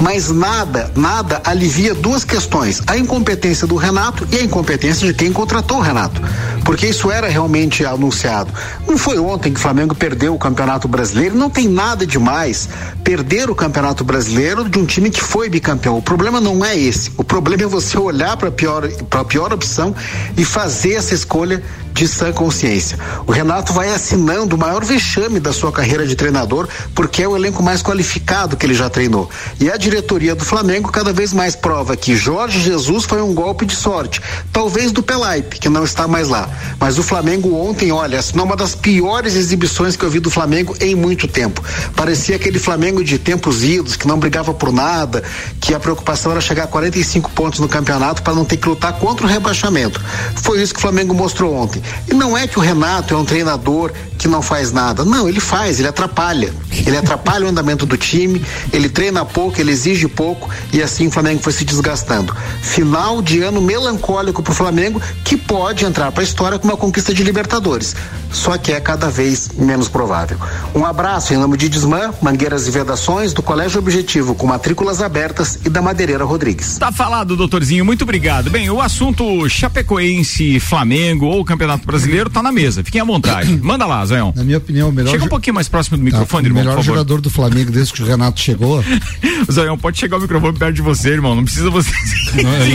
Mas 0.00 0.30
nada, 0.30 0.90
nada 0.94 1.40
alivia 1.44 1.94
duas 1.94 2.24
questões: 2.24 2.82
a 2.86 2.96
incompetência 2.96 3.66
do 3.66 3.76
Renato 3.76 4.26
e 4.30 4.36
a 4.36 4.42
incompetência 4.42 5.06
de 5.06 5.14
quem 5.14 5.32
contratou 5.32 5.78
o 5.78 5.80
Renato. 5.80 6.20
Porque 6.64 6.86
isso 6.86 7.10
era 7.10 7.28
realmente 7.28 7.84
anunciado. 7.84 8.52
Não 8.86 8.96
foi 8.96 9.18
ontem 9.18 9.52
que 9.52 9.58
o 9.58 9.62
Flamengo 9.62 9.94
perdeu 9.94 10.34
o 10.34 10.38
Campeonato 10.38 10.88
Brasileiro, 10.88 11.36
não 11.36 11.50
tem 11.50 11.68
nada 11.68 12.06
demais 12.06 12.68
perder 13.02 13.50
o 13.50 13.54
Campeonato 13.54 14.03
Brasileiro 14.04 14.68
de 14.68 14.78
um 14.78 14.86
time 14.86 15.10
que 15.10 15.20
foi 15.20 15.48
bicampeão. 15.48 15.96
O 15.96 16.02
problema 16.02 16.40
não 16.40 16.64
é 16.64 16.76
esse. 16.76 17.12
O 17.16 17.24
problema 17.24 17.62
é 17.62 17.66
você 17.66 17.98
olhar 17.98 18.36
para 18.36 18.48
a 18.48 18.52
pior, 18.52 18.88
pior 19.28 19.52
opção 19.52 19.94
e 20.36 20.44
fazer 20.44 20.94
essa 20.94 21.14
escolha 21.14 21.62
de 21.94 22.08
sã 22.08 22.32
consciência. 22.32 22.98
O 23.24 23.30
Renato 23.30 23.72
vai 23.72 23.88
assinando 23.88 24.56
o 24.56 24.58
maior 24.58 24.84
vexame 24.84 25.38
da 25.38 25.52
sua 25.52 25.70
carreira 25.70 26.04
de 26.04 26.16
treinador, 26.16 26.68
porque 26.92 27.22
é 27.22 27.28
o 27.28 27.36
elenco 27.36 27.62
mais 27.62 27.82
qualificado 27.82 28.56
que 28.56 28.66
ele 28.66 28.74
já 28.74 28.90
treinou. 28.90 29.30
E 29.60 29.70
a 29.70 29.76
diretoria 29.76 30.34
do 30.34 30.44
Flamengo 30.44 30.90
cada 30.90 31.12
vez 31.12 31.32
mais 31.32 31.54
prova 31.54 31.96
que 31.96 32.16
Jorge 32.16 32.60
Jesus 32.60 33.04
foi 33.04 33.22
um 33.22 33.32
golpe 33.32 33.64
de 33.64 33.76
sorte, 33.76 34.20
talvez 34.52 34.90
do 34.90 35.04
Pelaipe, 35.04 35.60
que 35.60 35.68
não 35.68 35.84
está 35.84 36.08
mais 36.08 36.28
lá. 36.28 36.50
Mas 36.80 36.98
o 36.98 37.02
Flamengo 37.02 37.54
ontem, 37.54 37.92
olha, 37.92 38.18
assinou 38.18 38.44
uma 38.44 38.56
das 38.56 38.74
piores 38.74 39.36
exibições 39.36 39.94
que 39.94 40.04
eu 40.04 40.10
vi 40.10 40.18
do 40.18 40.30
Flamengo 40.30 40.76
em 40.80 40.96
muito 40.96 41.28
tempo. 41.28 41.62
Parecia 41.94 42.34
aquele 42.34 42.58
Flamengo 42.58 43.04
de 43.04 43.18
tempos 43.18 43.62
idos, 43.62 43.94
que 43.94 44.08
não 44.08 44.18
brigava 44.18 44.52
por 44.52 44.72
nada, 44.72 45.22
que 45.60 45.72
a 45.72 45.78
preocupação 45.78 46.32
era 46.32 46.40
chegar 46.40 46.64
a 46.64 46.66
45 46.66 47.30
pontos 47.30 47.60
no 47.60 47.68
campeonato 47.68 48.20
para 48.22 48.34
não 48.34 48.44
ter 48.44 48.56
que 48.56 48.68
lutar 48.68 48.94
contra 48.94 49.24
o 49.24 49.28
rebaixamento. 49.28 50.00
Foi 50.42 50.60
isso 50.60 50.72
que 50.72 50.80
o 50.80 50.82
Flamengo 50.82 51.14
mostrou 51.14 51.54
ontem. 51.54 51.83
E 52.10 52.14
não 52.14 52.36
é 52.36 52.46
que 52.46 52.58
o 52.58 52.62
Renato 52.62 53.14
é 53.14 53.16
um 53.16 53.24
treinador 53.24 53.92
que 54.18 54.28
não 54.28 54.40
faz 54.40 54.72
nada. 54.72 55.04
Não, 55.04 55.28
ele 55.28 55.40
faz, 55.40 55.78
ele 55.78 55.88
atrapalha. 55.88 56.52
Ele 56.86 56.96
atrapalha 56.96 57.46
o 57.46 57.48
andamento 57.48 57.86
do 57.86 57.96
time, 57.96 58.44
ele 58.72 58.88
treina 58.88 59.24
pouco, 59.24 59.60
ele 59.60 59.70
exige 59.70 60.08
pouco 60.08 60.48
e 60.72 60.82
assim 60.82 61.06
o 61.06 61.10
Flamengo 61.10 61.42
foi 61.42 61.52
se 61.52 61.64
desgastando. 61.64 62.34
Final 62.62 63.22
de 63.22 63.42
ano 63.42 63.60
melancólico 63.60 64.42
para 64.42 64.52
o 64.52 64.54
Flamengo 64.54 65.00
que 65.24 65.36
pode 65.36 65.84
entrar 65.84 66.10
para 66.10 66.22
a 66.22 66.24
história 66.24 66.58
com 66.58 66.66
uma 66.66 66.76
conquista 66.76 67.14
de 67.14 67.22
Libertadores. 67.22 67.94
Só 68.30 68.58
que 68.58 68.72
é 68.72 68.80
cada 68.80 69.08
vez 69.08 69.50
menos 69.56 69.88
provável. 69.88 70.36
Um 70.74 70.84
abraço 70.84 71.32
em 71.32 71.36
nome 71.36 71.56
de 71.56 71.68
Desmã, 71.68 72.12
Mangueiras 72.20 72.66
e 72.66 72.70
Vedações, 72.70 73.32
do 73.32 73.42
Colégio 73.42 73.78
Objetivo, 73.78 74.34
com 74.34 74.46
matrículas 74.46 75.00
abertas 75.00 75.58
e 75.64 75.68
da 75.68 75.80
Madeireira 75.80 76.24
Rodrigues. 76.24 76.78
Tá 76.78 76.90
falado, 76.90 77.36
doutorzinho, 77.36 77.84
muito 77.84 78.02
obrigado. 78.02 78.50
Bem, 78.50 78.68
o 78.70 78.80
assunto 78.80 79.48
Chapecoense, 79.48 80.58
Flamengo 80.58 81.26
ou 81.26 81.44
Campeonato 81.44 81.73
Brasileiro 81.76 82.30
tá 82.30 82.42
na 82.42 82.52
mesa. 82.52 82.82
Fiquem 82.84 83.00
à 83.00 83.04
vontade. 83.04 83.56
Manda 83.62 83.86
lá, 83.86 84.04
Zé 84.04 84.18
na 84.34 84.44
minha 84.44 84.58
opinião, 84.58 84.88
o 84.88 84.92
melhor. 84.92 85.10
Chega 85.10 85.24
um 85.24 85.28
pouquinho 85.28 85.54
mais 85.54 85.68
próximo 85.68 85.98
do 85.98 86.04
microfone, 86.04 86.44
tá, 86.44 86.48
irmão. 86.48 86.62
O 86.62 86.66
melhor 86.66 86.82
jogador 86.82 87.20
do 87.20 87.30
Flamengo 87.30 87.70
desde 87.70 87.92
que 87.92 88.02
o 88.02 88.06
Renato 88.06 88.40
chegou. 88.40 88.84
Zoião, 89.50 89.76
pode 89.76 89.98
chegar 89.98 90.18
o 90.18 90.20
microfone 90.20 90.56
perto 90.56 90.74
de 90.74 90.82
você, 90.82 91.10
irmão. 91.10 91.34
Não 91.34 91.44
precisa 91.44 91.70
você. 91.70 91.90
Não, 92.42 92.52
ele, 92.56 92.74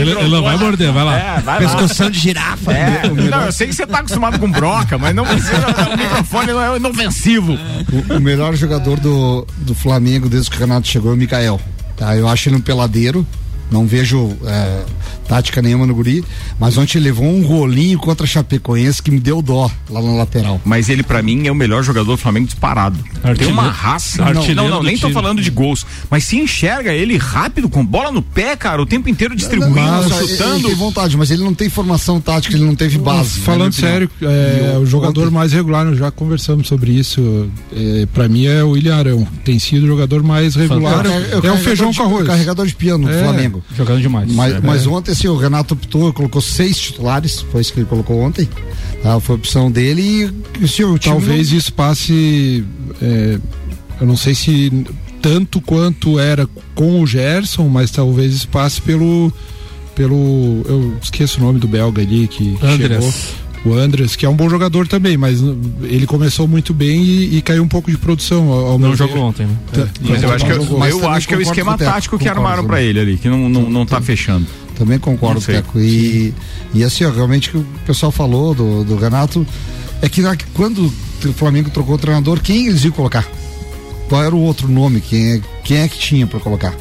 ele, 0.00 0.10
ele, 0.20 0.28
não 0.30 0.42
vai 0.42 0.56
morder, 0.56 0.90
vai 0.90 1.04
lá. 1.04 1.18
É, 1.18 1.40
vai 1.40 1.58
Pescoção 1.58 2.10
de 2.10 2.18
girafa. 2.18 2.72
É, 2.72 3.02
não, 3.08 3.42
eu 3.42 3.52
sei 3.52 3.66
que 3.66 3.74
você 3.74 3.86
tá 3.86 3.98
acostumado 3.98 4.38
com 4.38 4.50
broca, 4.50 4.96
mas 4.96 5.14
não 5.14 5.24
precisa. 5.26 5.54
o 5.54 5.98
microfone 5.98 6.46
não 6.46 6.62
é 6.62 6.76
inofensivo. 6.78 7.58
O, 7.92 8.14
o 8.14 8.20
melhor 8.20 8.54
jogador 8.54 8.98
do, 8.98 9.46
do 9.58 9.74
Flamengo 9.74 10.30
desde 10.30 10.50
que 10.50 10.56
o 10.56 10.60
Renato 10.60 10.88
chegou 10.88 11.10
é 11.10 11.14
o 11.14 11.16
Mikael. 11.16 11.60
Tá, 11.96 12.16
eu 12.16 12.28
acho 12.28 12.48
ele 12.48 12.56
um 12.56 12.60
peladeiro. 12.60 13.26
Não 13.70 13.86
vejo 13.86 14.36
é, 14.44 14.82
tática 15.26 15.60
nenhuma 15.60 15.86
no 15.86 15.94
guri, 15.94 16.24
mas 16.58 16.78
ontem 16.78 16.98
ele 16.98 17.06
levou 17.06 17.26
um 17.26 17.44
rolinho 17.44 17.98
contra 17.98 18.24
a 18.24 18.28
Chapecoense 18.28 19.02
que 19.02 19.10
me 19.10 19.18
deu 19.18 19.42
dó 19.42 19.70
lá 19.90 20.00
na 20.00 20.12
lateral. 20.12 20.60
Mas 20.64 20.88
ele 20.88 21.02
para 21.02 21.22
mim 21.22 21.46
é 21.46 21.52
o 21.52 21.54
melhor 21.54 21.82
jogador 21.82 22.12
do 22.12 22.16
Flamengo 22.16 22.46
disparado. 22.46 22.98
Artilheiro. 23.22 23.38
Tem 23.38 23.48
uma 23.48 23.70
raça. 23.70 24.32
Não, 24.32 24.54
não, 24.54 24.68
não 24.68 24.82
nem 24.82 24.96
tô 24.96 25.10
falando 25.10 25.42
de 25.42 25.50
gols, 25.50 25.84
mas 26.10 26.24
se 26.24 26.36
enxerga 26.36 26.92
ele 26.92 27.16
rápido 27.16 27.68
com 27.68 27.84
bola 27.84 28.10
no 28.10 28.22
pé, 28.22 28.56
cara, 28.56 28.80
o 28.80 28.86
tempo 28.86 29.08
inteiro 29.08 29.34
distribuindo, 29.34 29.74
mas, 29.74 30.12
chutando. 30.12 30.56
Ele 30.56 30.66
tem 30.68 30.74
vontade, 30.74 31.16
mas 31.16 31.30
ele 31.30 31.42
não 31.42 31.54
tem 31.54 31.68
formação 31.68 32.20
tática, 32.20 32.54
ele 32.54 32.64
não 32.64 32.74
teve 32.74 32.98
base. 32.98 33.40
Falando 33.40 33.72
sério, 33.72 34.10
é, 34.22 34.78
o 34.78 34.86
jogador 34.86 35.22
ontem... 35.22 35.34
mais 35.34 35.52
regular, 35.52 35.84
nós 35.84 35.98
já 35.98 36.10
conversamos 36.10 36.68
sobre 36.68 36.92
isso. 36.92 37.48
É, 37.74 38.06
para 38.12 38.28
mim 38.28 38.46
é 38.46 38.62
o 38.62 38.70
William 38.70 38.96
Arão, 38.96 39.26
tem 39.44 39.58
sido 39.58 39.84
o 39.84 39.86
jogador 39.86 40.22
mais 40.22 40.54
regular. 40.54 41.04
É, 41.06 41.46
é, 41.46 41.52
o 41.52 41.58
feijão 41.58 41.92
com 41.92 42.02
arroz. 42.02 42.26
Carregador 42.26 42.66
de 42.66 42.74
piano 42.74 43.06
do 43.06 43.12
é. 43.12 43.22
Flamengo. 43.60 43.76
Jogando 43.76 44.00
demais. 44.02 44.32
Mas, 44.32 44.54
é. 44.54 44.60
mas 44.60 44.86
ontem, 44.86 45.12
assim, 45.12 45.28
o 45.28 45.36
Renato 45.36 45.74
optou, 45.74 46.12
colocou 46.12 46.40
seis 46.40 46.78
titulares, 46.78 47.40
foi 47.52 47.60
isso 47.60 47.72
que 47.72 47.80
ele 47.80 47.86
colocou 47.86 48.20
ontem. 48.20 48.48
Tá? 49.02 49.18
Foi 49.20 49.36
a 49.36 49.38
opção 49.38 49.70
dele 49.70 50.32
e, 50.60 50.84
o 50.84 50.98
Talvez 50.98 51.50
não... 51.50 51.58
isso 51.58 51.72
passe. 51.72 52.64
É, 53.00 53.38
eu 54.00 54.06
não 54.06 54.16
sei 54.16 54.34
se 54.34 54.86
tanto 55.20 55.60
quanto 55.60 56.18
era 56.18 56.48
com 56.74 57.00
o 57.00 57.06
Gerson, 57.06 57.68
mas 57.68 57.90
talvez 57.90 58.44
passe 58.44 58.80
pelo 58.80 59.32
pelo 59.94 60.62
eu 60.68 60.94
esqueço 61.02 61.40
o 61.40 61.42
nome 61.42 61.58
do 61.58 61.66
belga 61.66 62.02
ali 62.02 62.28
que 62.28 62.56
Andres. 62.62 63.02
chegou 63.02 63.14
o 63.68 63.74
Andres, 63.74 64.16
que 64.16 64.24
é 64.24 64.28
um 64.28 64.34
bom 64.34 64.48
jogador 64.48 64.86
também, 64.86 65.16
mas 65.16 65.40
ele 65.82 66.06
começou 66.06 66.46
muito 66.46 66.72
bem 66.72 67.02
e, 67.02 67.38
e 67.38 67.42
caiu 67.42 67.62
um 67.62 67.68
pouco 67.68 67.90
de 67.90 67.96
produção. 67.96 68.50
Ao, 68.50 68.66
ao 68.66 68.78
não 68.78 68.96
jogou 68.96 69.22
ontem, 69.22 69.46
né? 69.46 69.56
É. 69.74 70.08
Mas 70.08 70.22
eu 70.22 70.32
acho 70.32 70.44
que, 70.44 70.52
eu, 70.52 70.84
eu 70.84 71.08
acho 71.10 71.28
que 71.28 71.34
é 71.34 71.36
o 71.36 71.42
esquema 71.42 71.76
tático 71.76 72.18
que 72.18 72.28
armaram 72.28 72.64
para 72.64 72.82
ele 72.82 73.00
ali, 73.00 73.16
que 73.16 73.28
não, 73.28 73.48
não, 73.48 73.68
não 73.68 73.86
tá 73.86 74.00
fechando. 74.00 74.46
Também 74.76 74.98
concordo, 74.98 75.40
Teco. 75.40 75.80
E, 75.80 76.34
e 76.74 76.84
assim, 76.84 77.04
ó, 77.04 77.10
realmente 77.10 77.50
que 77.50 77.56
o 77.56 77.66
pessoal 77.86 78.12
falou 78.12 78.54
do, 78.54 78.84
do 78.84 78.96
Renato 78.96 79.46
é 80.02 80.08
que 80.08 80.22
quando 80.52 80.92
o 81.24 81.32
Flamengo 81.32 81.70
trocou 81.70 81.94
o 81.94 81.98
treinador, 81.98 82.40
quem 82.40 82.66
eles 82.66 82.84
iam 82.84 82.92
colocar? 82.92 83.26
Qual 84.08 84.22
era 84.22 84.34
o 84.34 84.40
outro 84.40 84.68
nome? 84.68 85.00
Quem 85.00 85.32
é, 85.32 85.40
quem 85.64 85.78
é 85.78 85.88
que 85.88 85.98
tinha 85.98 86.26
para 86.26 86.38
colocar? 86.38 86.74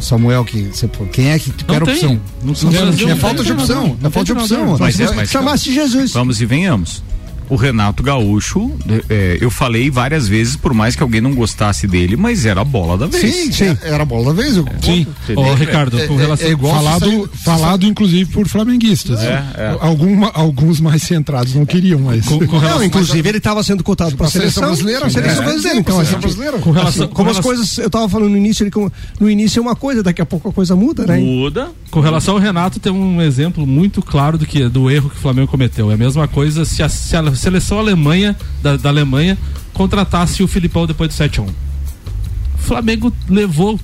Samuel, 0.00 0.44
que 0.44 0.64
você, 0.64 0.88
quem 1.12 1.30
é 1.30 1.38
que 1.38 1.52
não 1.66 1.74
era 1.74 1.84
tem. 1.84 1.94
opção? 1.94 2.20
Não, 2.42 2.52
não, 2.52 2.70
não, 2.72 2.86
não 2.86 2.92
tinha 2.94 3.16
falta 3.16 3.42
de 3.42 3.52
opção. 3.52 3.96
Não 4.00 4.10
falta 4.10 4.24
de 4.24 4.32
opção. 4.32 4.76
Mas, 4.78 4.98
mas 5.14 5.30
chamasse 5.30 5.72
Jesus. 5.72 6.12
Vamos 6.12 6.40
e 6.40 6.46
venhamos 6.46 7.02
o 7.48 7.56
Renato 7.56 8.02
Gaúcho, 8.02 8.70
é, 9.08 9.38
eu 9.40 9.50
falei 9.50 9.90
várias 9.90 10.28
vezes, 10.28 10.56
por 10.56 10.74
mais 10.74 10.94
que 10.94 11.02
alguém 11.02 11.20
não 11.20 11.34
gostasse 11.34 11.86
dele, 11.86 12.16
mas 12.16 12.46
era 12.46 12.60
a 12.60 12.64
bola 12.64 12.96
da 12.98 13.06
vez. 13.06 13.34
Sim, 13.34 13.52
sim. 13.52 13.78
era 13.82 14.02
a 14.02 14.06
bola 14.06 14.34
da 14.34 14.42
vez. 14.42 14.56
Eu, 14.56 14.66
sim. 14.82 15.06
Ô, 15.34 15.54
Ricardo, 15.54 15.98
com 16.06 16.16
relação 16.16 16.48
é, 16.48 16.52
é 16.52 16.56
falado, 16.56 17.06
saiu, 17.06 17.30
falado 17.44 17.86
inclusive 17.86 18.30
por 18.30 18.46
flamenguistas. 18.48 19.20
É, 19.20 19.44
é. 19.56 19.76
Alguma, 19.80 20.30
alguns 20.34 20.80
mais 20.80 21.02
centrados 21.02 21.54
não 21.54 21.64
queriam, 21.64 22.00
mas. 22.00 22.26
Com, 22.26 22.38
com 22.38 22.58
relação, 22.58 22.78
não, 22.78 22.84
inclusive 22.84 23.28
ele 23.28 23.38
estava 23.38 23.62
sendo 23.62 23.82
cotado 23.82 24.16
para 24.16 24.26
a 24.26 24.30
seleção 24.30 24.64
brasileira. 24.64 25.06
A 25.06 25.10
seleção 25.10 25.44
brasileira, 25.44 25.78
então, 25.78 25.94
seleção 25.96 26.20
brasileira. 26.20 26.58
Com 26.58 26.70
relação, 26.70 27.04
assim, 27.06 27.14
como 27.14 27.30
as 27.30 27.40
coisas, 27.40 27.78
eu 27.78 27.86
estava 27.86 28.08
falando 28.08 28.30
no 28.30 28.36
início, 28.36 28.64
ele, 28.64 28.72
no 29.20 29.30
início 29.30 29.58
é 29.58 29.62
uma 29.62 29.76
coisa, 29.76 30.02
daqui 30.02 30.20
a 30.20 30.26
pouco 30.26 30.48
a 30.48 30.52
coisa 30.52 30.76
muda, 30.76 31.06
né? 31.06 31.18
Muda. 31.18 31.70
Com 31.90 32.00
relação 32.00 32.34
ao 32.34 32.40
Renato, 32.40 32.78
tem 32.78 32.92
um 32.92 33.22
exemplo 33.22 33.66
muito 33.66 34.02
claro 34.02 34.36
do 34.36 34.46
que 34.46 34.68
do 34.68 34.90
erro 34.90 35.08
que 35.10 35.16
o 35.16 35.20
Flamengo 35.20 35.48
cometeu. 35.48 35.90
É 35.90 35.94
a 35.94 35.96
mesma 35.96 36.28
coisa 36.28 36.64
se 36.64 36.82
a, 36.82 36.88
se 36.88 37.16
a 37.16 37.22
seleção 37.38 37.78
Alemanha, 37.78 38.36
da, 38.62 38.76
da 38.76 38.88
Alemanha, 38.88 39.38
contratasse 39.72 40.42
o 40.42 40.48
Filipão 40.48 40.86
depois 40.86 41.08
do 41.08 41.14
7 41.14 41.40
a 41.40 41.42
1 41.44 41.46
o 41.46 42.62
Flamengo 42.68 43.12
levou 43.28 43.80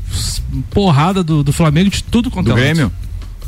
porrada 0.70 1.22
do, 1.22 1.42
do 1.42 1.52
Flamengo 1.52 1.88
de 1.88 2.02
tudo 2.02 2.30
quanto 2.30 2.46
do 2.46 2.52
é 2.52 2.56
Grêmio? 2.56 2.92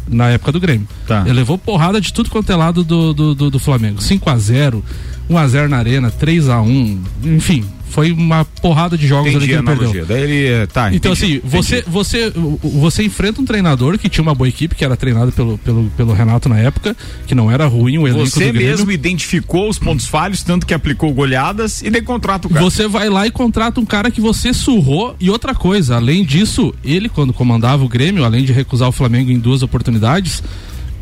Na 0.09 0.29
época 0.29 0.53
do 0.53 0.61
Grêmio. 0.61 0.89
Tá. 1.07 1.23
Ele 1.23 1.33
levou 1.33 1.59
porrada 1.59 2.01
de 2.01 2.13
tudo 2.13 2.31
quanto 2.31 2.51
é 2.51 2.57
lado 2.57 2.85
do, 2.85 3.13
do, 3.13 3.35
do, 3.35 3.51
do 3.51 3.59
Flamengo. 3.59 4.01
5 4.01 4.31
a 4.31 4.39
0 4.39 4.85
1 5.29 5.37
a 5.37 5.49
0 5.49 5.69
na 5.69 5.79
Arena, 5.79 6.11
3 6.11 6.49
a 6.49 6.63
1 6.63 7.03
enfim, 7.25 7.65
foi 7.89 8.13
uma 8.13 8.45
porrada 8.45 8.97
de 8.97 9.07
jogos 9.07 9.31
entendi 9.31 9.55
ali 9.55 9.65
que 9.65 9.71
ele 9.71 9.79
perdeu. 9.79 10.07
Daí 10.07 10.23
ele, 10.23 10.47
eh, 10.49 10.67
tá, 10.67 10.93
então 10.93 11.13
entendi, 11.13 11.37
assim, 11.39 11.49
você, 11.49 11.85
você, 11.87 12.33
você 12.63 13.05
enfrenta 13.05 13.41
um 13.41 13.45
treinador 13.45 13.99
que 13.99 14.09
tinha 14.09 14.23
uma 14.23 14.35
boa 14.35 14.49
equipe, 14.49 14.75
que 14.75 14.85
era 14.85 14.97
treinado 14.97 15.33
pelo, 15.33 15.59
pelo, 15.59 15.85
pelo 15.97 16.13
Renato 16.13 16.49
na 16.49 16.59
época, 16.59 16.97
que 17.27 17.35
não 17.35 17.51
era 17.51 17.67
ruim 17.67 17.99
o 17.99 18.07
elenco 18.07 18.27
Você 18.27 18.53
mesmo 18.53 18.91
identificou 18.91 19.69
os 19.69 19.79
pontos 19.79 20.07
falhos, 20.07 20.43
tanto 20.43 20.67
que 20.67 20.75
aplicou 20.75 21.13
goleadas 21.13 21.83
e 21.83 21.91
daí 21.91 22.03
contrata 22.03 22.47
o 22.47 22.51
cara. 22.51 22.65
Você 22.65 22.87
vai 22.89 23.09
lá 23.09 23.27
e 23.27 23.31
contrata 23.31 23.81
um 23.81 23.87
cara 23.87 24.11
que 24.11 24.21
você 24.21 24.53
surrou. 24.53 25.17
E 25.21 25.31
outra 25.31 25.55
coisa, 25.55 25.97
além 25.97 26.25
disso, 26.25 26.75
ele 26.85 27.09
quando 27.09 27.33
comandava 27.33 27.85
o 27.85 27.89
Grêmio, 27.89 28.25
além 28.25 28.45
de 28.45 28.53
recusar 28.53 28.89
o 28.89 28.93
Flamengo 28.93 29.31
em 29.31 29.39
duas 29.39 29.63
oportunidades, 29.63 30.43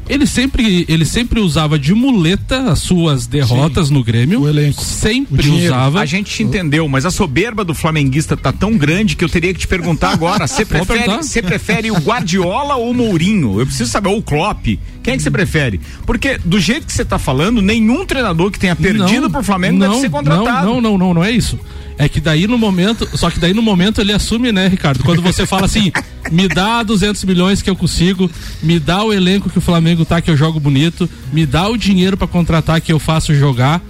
ele 0.08 0.26
sempre, 0.26 0.84
ele 0.88 1.04
sempre 1.04 1.40
usava 1.40 1.78
de 1.78 1.94
muleta 1.94 2.70
as 2.70 2.80
suas 2.80 3.26
derrotas 3.26 3.88
Sim. 3.88 3.94
no 3.94 4.04
Grêmio. 4.04 4.42
O 4.42 4.48
elenco. 4.48 4.82
Sempre 4.82 5.48
o 5.48 5.54
usava. 5.56 6.00
A 6.00 6.06
gente 6.06 6.42
entendeu, 6.42 6.88
mas 6.88 7.06
a 7.06 7.10
soberba 7.10 7.64
do 7.64 7.74
flamenguista 7.74 8.36
tá 8.36 8.52
tão 8.52 8.76
grande 8.76 9.16
que 9.16 9.24
eu 9.24 9.28
teria 9.28 9.52
que 9.52 9.60
te 9.60 9.68
perguntar 9.68 10.10
agora: 10.10 10.46
você 10.46 10.64
prefere, 10.66 11.16
você 11.16 11.42
prefere 11.42 11.90
o 11.90 11.96
Guardiola 11.96 12.76
ou 12.76 12.90
o 12.90 12.94
Mourinho? 12.94 13.58
Eu 13.58 13.66
preciso 13.66 13.90
saber, 13.90 14.08
ou 14.08 14.18
o 14.18 14.22
Klopp. 14.22 14.78
Quem 15.02 15.14
é 15.14 15.16
que 15.16 15.22
você 15.22 15.30
prefere? 15.30 15.80
Porque 16.06 16.38
do 16.44 16.58
jeito 16.58 16.86
que 16.86 16.92
você 16.92 17.04
tá 17.04 17.18
falando, 17.18 17.60
nenhum 17.60 18.06
treinador 18.06 18.50
que 18.50 18.58
tenha 18.58 18.74
perdido 18.74 19.22
não, 19.22 19.30
pro 19.30 19.42
Flamengo 19.42 19.78
não, 19.78 19.88
deve 19.88 20.00
ser 20.00 20.10
contratado. 20.10 20.66
Não, 20.66 20.80
não, 20.80 20.92
não, 20.92 20.98
não, 20.98 21.14
não 21.14 21.24
é 21.24 21.30
isso. 21.30 21.58
É 21.96 22.08
que 22.08 22.20
daí 22.20 22.46
no 22.46 22.58
momento, 22.58 23.08
só 23.16 23.30
que 23.30 23.38
daí 23.38 23.54
no 23.54 23.62
momento 23.62 24.00
ele 24.00 24.12
assume, 24.12 24.50
né, 24.50 24.66
Ricardo? 24.66 25.04
Quando 25.04 25.22
você 25.22 25.46
fala 25.46 25.66
assim, 25.66 25.92
me 26.30 26.48
dá 26.48 26.82
200 26.82 27.22
milhões 27.24 27.62
que 27.62 27.70
eu 27.70 27.76
consigo, 27.76 28.30
me 28.62 28.80
dá 28.80 29.02
o 29.02 29.12
elenco 29.12 29.48
que 29.48 29.58
o 29.58 29.60
Flamengo 29.60 30.04
tá 30.04 30.20
que 30.20 30.30
eu 30.30 30.36
jogo 30.36 30.58
bonito, 30.58 31.08
me 31.32 31.46
dá 31.46 31.68
o 31.68 31.76
dinheiro 31.76 32.16
para 32.16 32.26
contratar 32.26 32.80
que 32.80 32.92
eu 32.92 32.98
faço 32.98 33.34
jogar, 33.34 33.80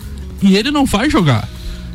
e 0.42 0.56
ele 0.56 0.70
não 0.70 0.86
faz 0.86 1.10
jogar. 1.10 1.48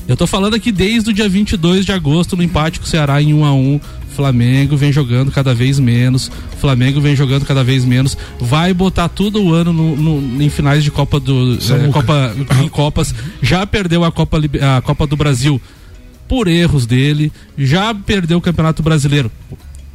Eu 0.07 0.17
tô 0.17 0.25
falando 0.25 0.55
aqui 0.55 0.71
desde 0.71 1.11
o 1.11 1.13
dia 1.13 1.29
22 1.29 1.85
de 1.85 1.91
agosto 1.91 2.35
no 2.35 2.41
empate 2.41 2.79
com 2.79 2.85
o 2.85 2.89
Ceará 2.89 3.21
em 3.21 3.31
1 3.31 3.45
a 3.45 3.53
1 3.53 3.79
Flamengo 4.19 4.75
vem 4.75 4.91
jogando 4.91 5.31
cada 5.31 5.53
vez 5.53 5.79
menos. 5.79 6.29
Flamengo 6.59 6.99
vem 6.99 7.15
jogando 7.15 7.45
cada 7.45 7.63
vez 7.63 7.85
menos. 7.85 8.17
Vai 8.37 8.73
botar 8.73 9.07
todo 9.07 9.41
o 9.41 9.53
ano 9.53 9.71
no, 9.71 9.95
no 9.95 10.43
em 10.43 10.49
finais 10.49 10.83
de 10.83 10.91
Copa 10.91 11.21
do 11.21 11.53
é, 11.53 11.87
Copa 11.87 12.35
em 12.61 12.67
Copas. 12.67 13.15
Já 13.41 13.65
perdeu 13.65 14.03
a 14.03 14.11
Copa 14.11 14.37
a 14.77 14.81
Copa 14.81 15.07
do 15.07 15.15
Brasil 15.15 15.61
por 16.29 16.47
erros 16.47 16.85
dele, 16.85 17.33
já 17.57 17.93
perdeu 17.93 18.37
o 18.37 18.41
Campeonato 18.41 18.83
Brasileiro. 18.83 19.31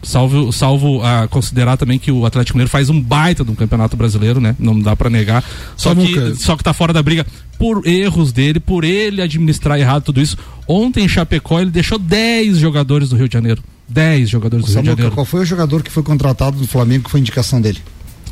Salvo, 0.02 0.52
salvo 0.52 1.02
a 1.02 1.26
considerar 1.28 1.78
também 1.78 1.98
que 1.98 2.12
o 2.12 2.26
Atlético 2.26 2.58
Mineiro 2.58 2.70
faz 2.70 2.90
um 2.90 3.00
baita 3.00 3.42
do 3.42 3.54
Campeonato 3.54 3.96
Brasileiro, 3.96 4.38
né? 4.38 4.54
Não 4.58 4.78
dá 4.78 4.94
para 4.94 5.08
negar. 5.08 5.42
Só 5.76 5.94
que, 5.94 6.34
só 6.34 6.56
que 6.56 6.64
tá 6.64 6.74
fora 6.74 6.92
da 6.92 7.02
briga 7.02 7.24
por 7.58 7.86
erros 7.86 8.30
dele, 8.30 8.60
por 8.60 8.84
ele 8.84 9.22
administrar 9.22 9.78
errado 9.78 10.02
tudo 10.02 10.20
isso. 10.20 10.36
Ontem 10.68 11.04
em 11.04 11.08
Chapecó 11.08 11.58
ele 11.58 11.70
deixou 11.70 11.98
10 11.98 12.58
jogadores 12.58 13.08
do 13.08 13.16
Rio 13.16 13.28
de 13.28 13.32
Janeiro. 13.32 13.62
10 13.88 14.28
jogadores 14.28 14.66
do 14.66 14.72
Rio 14.72 14.82
de 14.82 14.88
Janeiro. 14.88 15.12
Qual 15.12 15.24
foi 15.24 15.40
o 15.40 15.44
jogador 15.44 15.82
que 15.82 15.90
foi 15.90 16.02
contratado 16.02 16.58
do 16.58 16.66
Flamengo 16.66 17.04
que 17.04 17.10
foi 17.10 17.20
indicação 17.20 17.60
dele? 17.60 17.78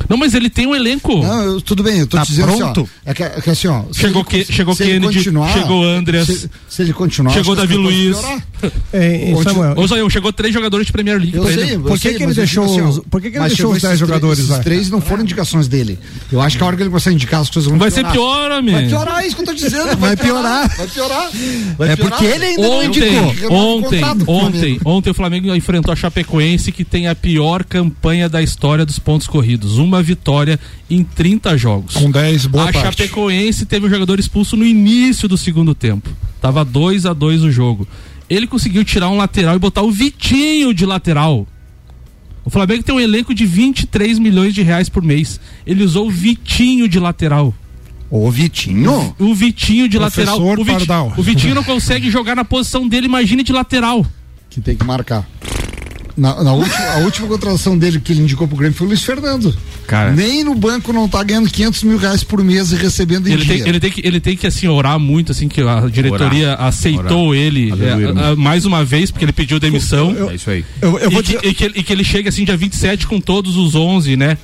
Não, 0.09 0.17
mas 0.17 0.33
ele 0.33 0.49
tem 0.49 0.67
um 0.67 0.75
elenco. 0.75 1.21
Não, 1.21 1.41
eu, 1.43 1.61
tudo 1.61 1.83
bem, 1.83 1.99
eu 1.99 2.07
tô 2.07 2.17
tá 2.17 2.23
dizendo 2.23 2.55
pronto. 2.55 2.81
Assim, 2.81 2.89
ó, 3.05 3.09
é, 3.09 3.13
que, 3.13 3.23
é 3.23 3.29
que 3.41 3.49
assim, 3.49 3.67
ó. 3.67 3.83
Chegou, 3.91 4.23
que, 4.23 4.45
chegou 4.45 4.75
Kennedy, 4.75 5.23
chegou 5.23 5.83
Andreas. 5.83 6.27
Se, 6.27 6.49
se, 6.69 6.81
ele 6.81 6.93
continuar. 6.93 7.31
Chegou 7.31 7.55
Davi 7.55 7.75
Luiz. 7.75 8.17
É, 8.93 9.33
Samuel. 9.43 9.73
Ou 9.75 9.87
só 9.87 10.09
chegou 10.09 10.31
três 10.31 10.53
jogadores 10.53 10.87
de 10.87 10.93
Premier 10.93 11.17
League. 11.17 11.35
Eu 11.35 11.45
sei, 11.45 11.77
por 11.77 11.99
que, 11.99 12.13
que 12.13 12.23
ele 12.23 12.33
deixou, 12.33 12.65
assim, 12.65 13.01
por 13.09 13.21
que, 13.21 13.31
que 13.31 13.37
ele 13.37 13.47
deixou 13.47 13.71
os 13.71 13.81
dez 13.81 13.99
jogadores 13.99 14.47
lá? 14.47 14.57
Os 14.59 14.63
três 14.63 14.89
não 14.89 15.01
foram 15.01 15.23
indicações 15.23 15.67
dele. 15.67 15.99
Eu 16.31 16.41
acho 16.41 16.57
que 16.57 16.63
a 16.63 16.67
hora 16.67 16.75
que 16.75 16.83
ele 16.83 16.89
começar 16.89 17.09
a 17.09 17.13
indicar 17.13 17.41
as 17.41 17.49
coisas 17.49 17.69
vão 17.69 17.79
Vai 17.79 17.91
ser 17.91 18.05
pior, 18.07 18.51
amigo. 18.51 18.77
Vai 18.77 18.87
piorar, 18.87 19.23
é 19.23 19.27
isso 19.27 19.35
que 19.35 19.41
eu 19.41 19.45
tô 19.47 19.53
dizendo. 19.53 19.97
Vai 19.97 20.15
piorar. 20.15 20.77
Vai 20.77 20.87
piorar. 20.87 21.29
É 21.79 21.95
porque 21.95 22.25
ele 22.25 22.45
ainda 22.45 22.61
não 22.61 22.83
indicou. 22.83 23.51
Ontem, 23.51 24.01
ontem, 24.27 24.79
ontem 24.85 25.09
o 25.09 25.13
Flamengo 25.13 25.53
enfrentou 25.53 25.91
a 25.91 25.95
Chapecoense 25.95 26.71
que 26.71 26.85
tem 26.85 27.07
a 27.07 27.15
pior 27.15 27.63
campanha 27.63 28.29
da 28.29 28.41
história 28.41 28.85
dos 28.85 28.99
pontos 28.99 29.27
corridos. 29.27 29.77
Uma 29.83 30.01
vitória 30.01 30.59
em 30.89 31.03
30 31.03 31.57
jogos. 31.57 31.95
Com 31.95 32.09
10, 32.09 32.45
boa 32.47 32.69
A 32.69 32.73
parte. 32.73 32.85
Chapecoense 32.85 33.65
teve 33.65 33.85
um 33.85 33.89
jogador 33.89 34.19
expulso 34.19 34.55
no 34.55 34.65
início 34.65 35.27
do 35.27 35.37
segundo 35.37 35.75
tempo. 35.75 36.09
Tava 36.41 36.63
2 36.63 37.05
a 37.05 37.13
2 37.13 37.43
o 37.43 37.51
jogo. 37.51 37.87
Ele 38.29 38.47
conseguiu 38.47 38.83
tirar 38.83 39.09
um 39.09 39.17
lateral 39.17 39.55
e 39.55 39.59
botar 39.59 39.81
o 39.81 39.91
Vitinho 39.91 40.73
de 40.73 40.85
lateral. 40.85 41.47
O 42.45 42.49
Flamengo 42.49 42.83
tem 42.83 42.93
um 42.93 42.99
elenco 42.99 43.33
de 43.33 43.45
23 43.45 44.19
milhões 44.19 44.53
de 44.53 44.61
reais 44.61 44.89
por 44.89 45.03
mês. 45.03 45.39
Ele 45.65 45.83
usou 45.83 46.07
o 46.07 46.11
Vitinho 46.11 46.87
de 46.87 46.99
lateral. 46.99 47.53
O 48.09 48.29
Vitinho? 48.29 49.15
O, 49.17 49.33
Vitinho 49.33 49.89
de 49.89 49.97
Professor 49.97 50.59
lateral. 50.59 51.07
O, 51.07 51.13
Vit, 51.13 51.19
o 51.19 51.23
Vitinho 51.23 51.55
não 51.55 51.63
consegue 51.63 52.11
jogar 52.11 52.35
na 52.35 52.45
posição 52.45 52.87
dele, 52.87 53.07
imagine 53.07 53.41
de 53.41 53.51
lateral. 53.51 54.05
Que 54.49 54.61
tem 54.61 54.75
que 54.75 54.85
marcar. 54.85 55.27
Na, 56.15 56.43
na 56.43 56.53
última, 56.53 56.85
a 56.85 56.97
última 56.97 57.27
contratação 57.27 57.77
dele 57.77 57.99
que 57.99 58.13
ele 58.13 58.21
indicou 58.21 58.47
pro 58.47 58.55
Grêmio 58.55 58.77
foi 58.77 58.85
o 58.85 58.89
Luiz 58.89 59.03
Fernando. 59.03 59.55
Cara. 59.87 60.11
Nem 60.11 60.43
no 60.43 60.53
banco 60.53 60.93
não 60.93 61.07
tá 61.07 61.23
ganhando 61.23 61.49
500 61.49 61.83
mil 61.83 61.97
reais 61.97 62.23
por 62.23 62.43
mês 62.43 62.71
e 62.71 62.75
recebendo 62.75 63.27
ele 63.27 63.45
tem, 63.45 63.67
ele 63.67 63.79
tem 63.79 63.91
que 63.91 64.07
Ele 64.07 64.19
tem 64.19 64.37
que, 64.37 64.47
assim, 64.47 64.67
orar 64.67 64.99
muito, 64.99 65.31
assim, 65.31 65.47
que 65.47 65.61
a 65.61 65.81
diretoria 65.89 66.51
orar. 66.51 66.63
aceitou 66.67 67.29
orar. 67.29 67.41
ele 67.41 67.71
é, 67.71 68.35
mais 68.35 68.65
uma 68.65 68.85
vez, 68.85 69.09
porque 69.09 69.25
ele 69.25 69.33
pediu 69.33 69.59
demissão. 69.59 70.11
Eu, 70.11 70.17
eu, 70.17 70.29
é 70.29 70.35
isso 70.35 70.49
aí. 70.49 70.63
Eu, 70.81 70.99
eu 70.99 71.11
e, 71.11 71.23
que, 71.23 71.47
e, 71.47 71.53
que, 71.53 71.65
e 71.65 71.83
que 71.83 71.93
ele 71.93 72.03
chega, 72.03 72.29
assim, 72.29 72.45
dia 72.45 72.55
27 72.55 73.07
com 73.07 73.19
todos 73.19 73.57
os 73.57 73.73
11, 73.73 74.15
né? 74.15 74.37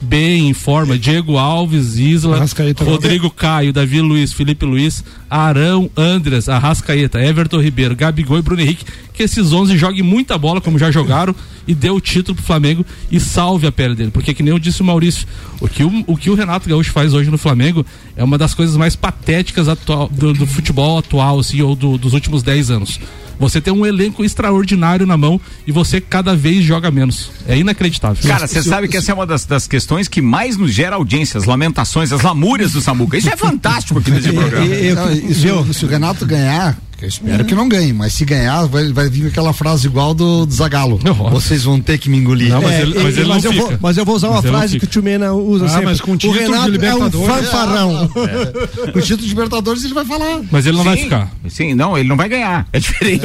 Bem 0.00 0.48
em 0.48 0.54
forma, 0.54 0.98
Diego 0.98 1.36
Alves, 1.36 1.96
Isla, 1.96 2.38
Rodrigo 2.84 3.30
Caio, 3.30 3.72
Davi 3.72 4.00
Luiz, 4.00 4.32
Felipe 4.32 4.66
Luiz, 4.66 5.04
Arão, 5.30 5.90
Andres, 5.96 6.48
Arrascaeta, 6.48 7.20
Everton 7.20 7.60
Ribeiro, 7.60 7.94
Gabigol 7.94 8.38
e 8.38 8.42
Bruno 8.42 8.62
Henrique, 8.62 8.84
que 9.12 9.22
esses 9.22 9.52
11 9.52 9.76
joguem 9.76 10.02
muita 10.02 10.36
bola, 10.36 10.60
como 10.60 10.78
já 10.78 10.90
jogaram, 10.90 11.34
e 11.66 11.74
dê 11.74 11.90
o 11.90 12.00
título 12.00 12.36
pro 12.36 12.44
Flamengo 12.44 12.84
e 13.10 13.20
salve 13.20 13.66
a 13.66 13.72
pele 13.72 13.94
dele. 13.94 14.10
Porque, 14.10 14.32
que 14.32 14.42
nem 14.42 14.52
eu 14.52 14.58
disse 14.58 14.80
o 14.80 14.84
Maurício, 14.84 15.26
o 15.60 15.68
que 15.68 15.84
o, 15.84 16.04
o, 16.06 16.16
que 16.16 16.30
o 16.30 16.34
Renato 16.34 16.68
Gaúcho 16.68 16.90
faz 16.90 17.14
hoje 17.14 17.30
no 17.30 17.38
Flamengo 17.38 17.84
é 18.16 18.24
uma 18.24 18.38
das 18.38 18.54
coisas 18.54 18.76
mais 18.76 18.96
patéticas 18.96 19.68
atual, 19.68 20.08
do, 20.08 20.32
do 20.32 20.46
futebol 20.46 20.98
atual, 20.98 21.38
assim, 21.38 21.60
ou 21.60 21.76
do, 21.76 21.98
dos 21.98 22.14
últimos 22.14 22.42
10 22.42 22.70
anos. 22.70 23.00
Você 23.38 23.60
tem 23.60 23.72
um 23.72 23.86
elenco 23.86 24.24
extraordinário 24.24 25.06
na 25.06 25.16
mão 25.16 25.40
e 25.66 25.72
você 25.72 26.00
cada 26.00 26.34
vez 26.34 26.64
joga 26.64 26.90
menos. 26.90 27.30
É 27.46 27.56
inacreditável. 27.56 28.28
Cara, 28.28 28.46
você 28.46 28.62
sabe 28.62 28.88
que 28.88 28.96
essa 28.96 29.12
é 29.12 29.14
uma 29.14 29.26
das, 29.26 29.44
das 29.44 29.66
questões 29.66 30.08
que 30.08 30.20
mais 30.20 30.56
nos 30.56 30.72
gera 30.72 30.96
audiência, 30.96 31.38
as 31.38 31.44
lamentações, 31.44 32.12
as 32.12 32.22
lamúrias 32.22 32.72
do 32.72 32.80
Samuca. 32.80 33.16
Isso 33.16 33.28
é 33.28 33.36
fantástico 33.36 33.98
aqui 33.98 34.10
nesse 34.10 34.30
programa. 34.32 34.66
Eu, 34.66 34.96
eu, 34.96 35.64
se, 35.66 35.74
se 35.74 35.84
o 35.84 35.88
Renato 35.88 36.26
ganhar, 36.26 36.76
Eu 37.00 37.06
espero 37.06 37.44
que 37.44 37.54
não 37.54 37.68
ganhe, 37.68 37.92
mas 37.92 38.12
se 38.12 38.24
ganhar, 38.24 38.66
vai, 38.66 38.92
vai 38.92 39.08
vir 39.08 39.28
aquela 39.28 39.52
frase 39.52 39.86
igual 39.86 40.12
do, 40.12 40.44
do 40.44 40.52
Zagalo. 40.52 40.98
Vocês 41.30 41.62
vão 41.62 41.80
ter 41.80 41.96
que 41.96 42.10
me 42.10 42.16
engolir. 42.16 42.50
Não, 42.50 42.60
mas, 42.60 42.72
é, 42.72 42.82
ele, 42.82 42.94
mas, 43.02 43.16
ele 43.16 43.28
mas, 43.28 43.44
eu 43.44 43.52
vou, 43.52 43.78
mas, 43.80 43.96
eu 43.96 44.04
vou, 44.04 44.16
usar 44.16 44.28
mas 44.28 44.36
uma 44.36 44.42
frase 44.42 44.78
que 44.80 44.84
o 44.84 44.88
Tumena 44.88 45.32
usa 45.32 45.66
ah, 45.66 45.68
sempre. 45.68 45.84
Mas 45.84 46.00
com 46.00 46.12
o, 46.12 46.14
o 46.14 46.32
Renato 46.32 46.84
é 46.84 46.94
um 46.94 47.10
fanfarrão. 47.10 48.10
É. 48.16 48.88
Com 48.90 48.98
o 48.98 49.02
título 49.02 49.22
de 49.22 49.28
Libertadores 49.28 49.84
ele 49.84 49.94
vai 49.94 50.04
falar. 50.04 50.40
Mas 50.50 50.66
ele 50.66 50.76
não 50.76 50.82
Sim. 50.82 50.88
vai 50.88 50.96
ficar. 50.98 51.32
Sim, 51.48 51.74
não, 51.74 51.96
ele 51.96 52.08
não 52.08 52.16
vai 52.16 52.28
ganhar. 52.28 52.66
É 52.72 52.80
diferente. 52.80 53.24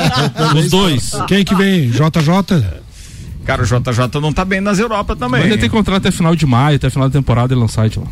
Os 0.56 0.70
dois. 0.70 1.12
Quem 1.26 1.44
que 1.44 1.54
vem? 1.54 1.90
JJ? 1.90 2.64
Cara, 3.46 3.62
o 3.62 3.64
JJ 3.64 4.20
não 4.20 4.32
tá 4.32 4.44
bem 4.44 4.60
nas 4.60 4.78
Europa 4.78 5.16
também. 5.16 5.40
Mas 5.40 5.52
ele 5.52 5.60
tem 5.60 5.70
contrato 5.70 5.98
até 5.98 6.10
final 6.10 6.36
de 6.36 6.44
maio, 6.44 6.76
até 6.76 6.90
final 6.90 7.08
da 7.08 7.18
temporada 7.18 7.54
ele 7.54 7.60
lançar 7.60 7.82
site 7.82 7.98
lá 7.98 8.06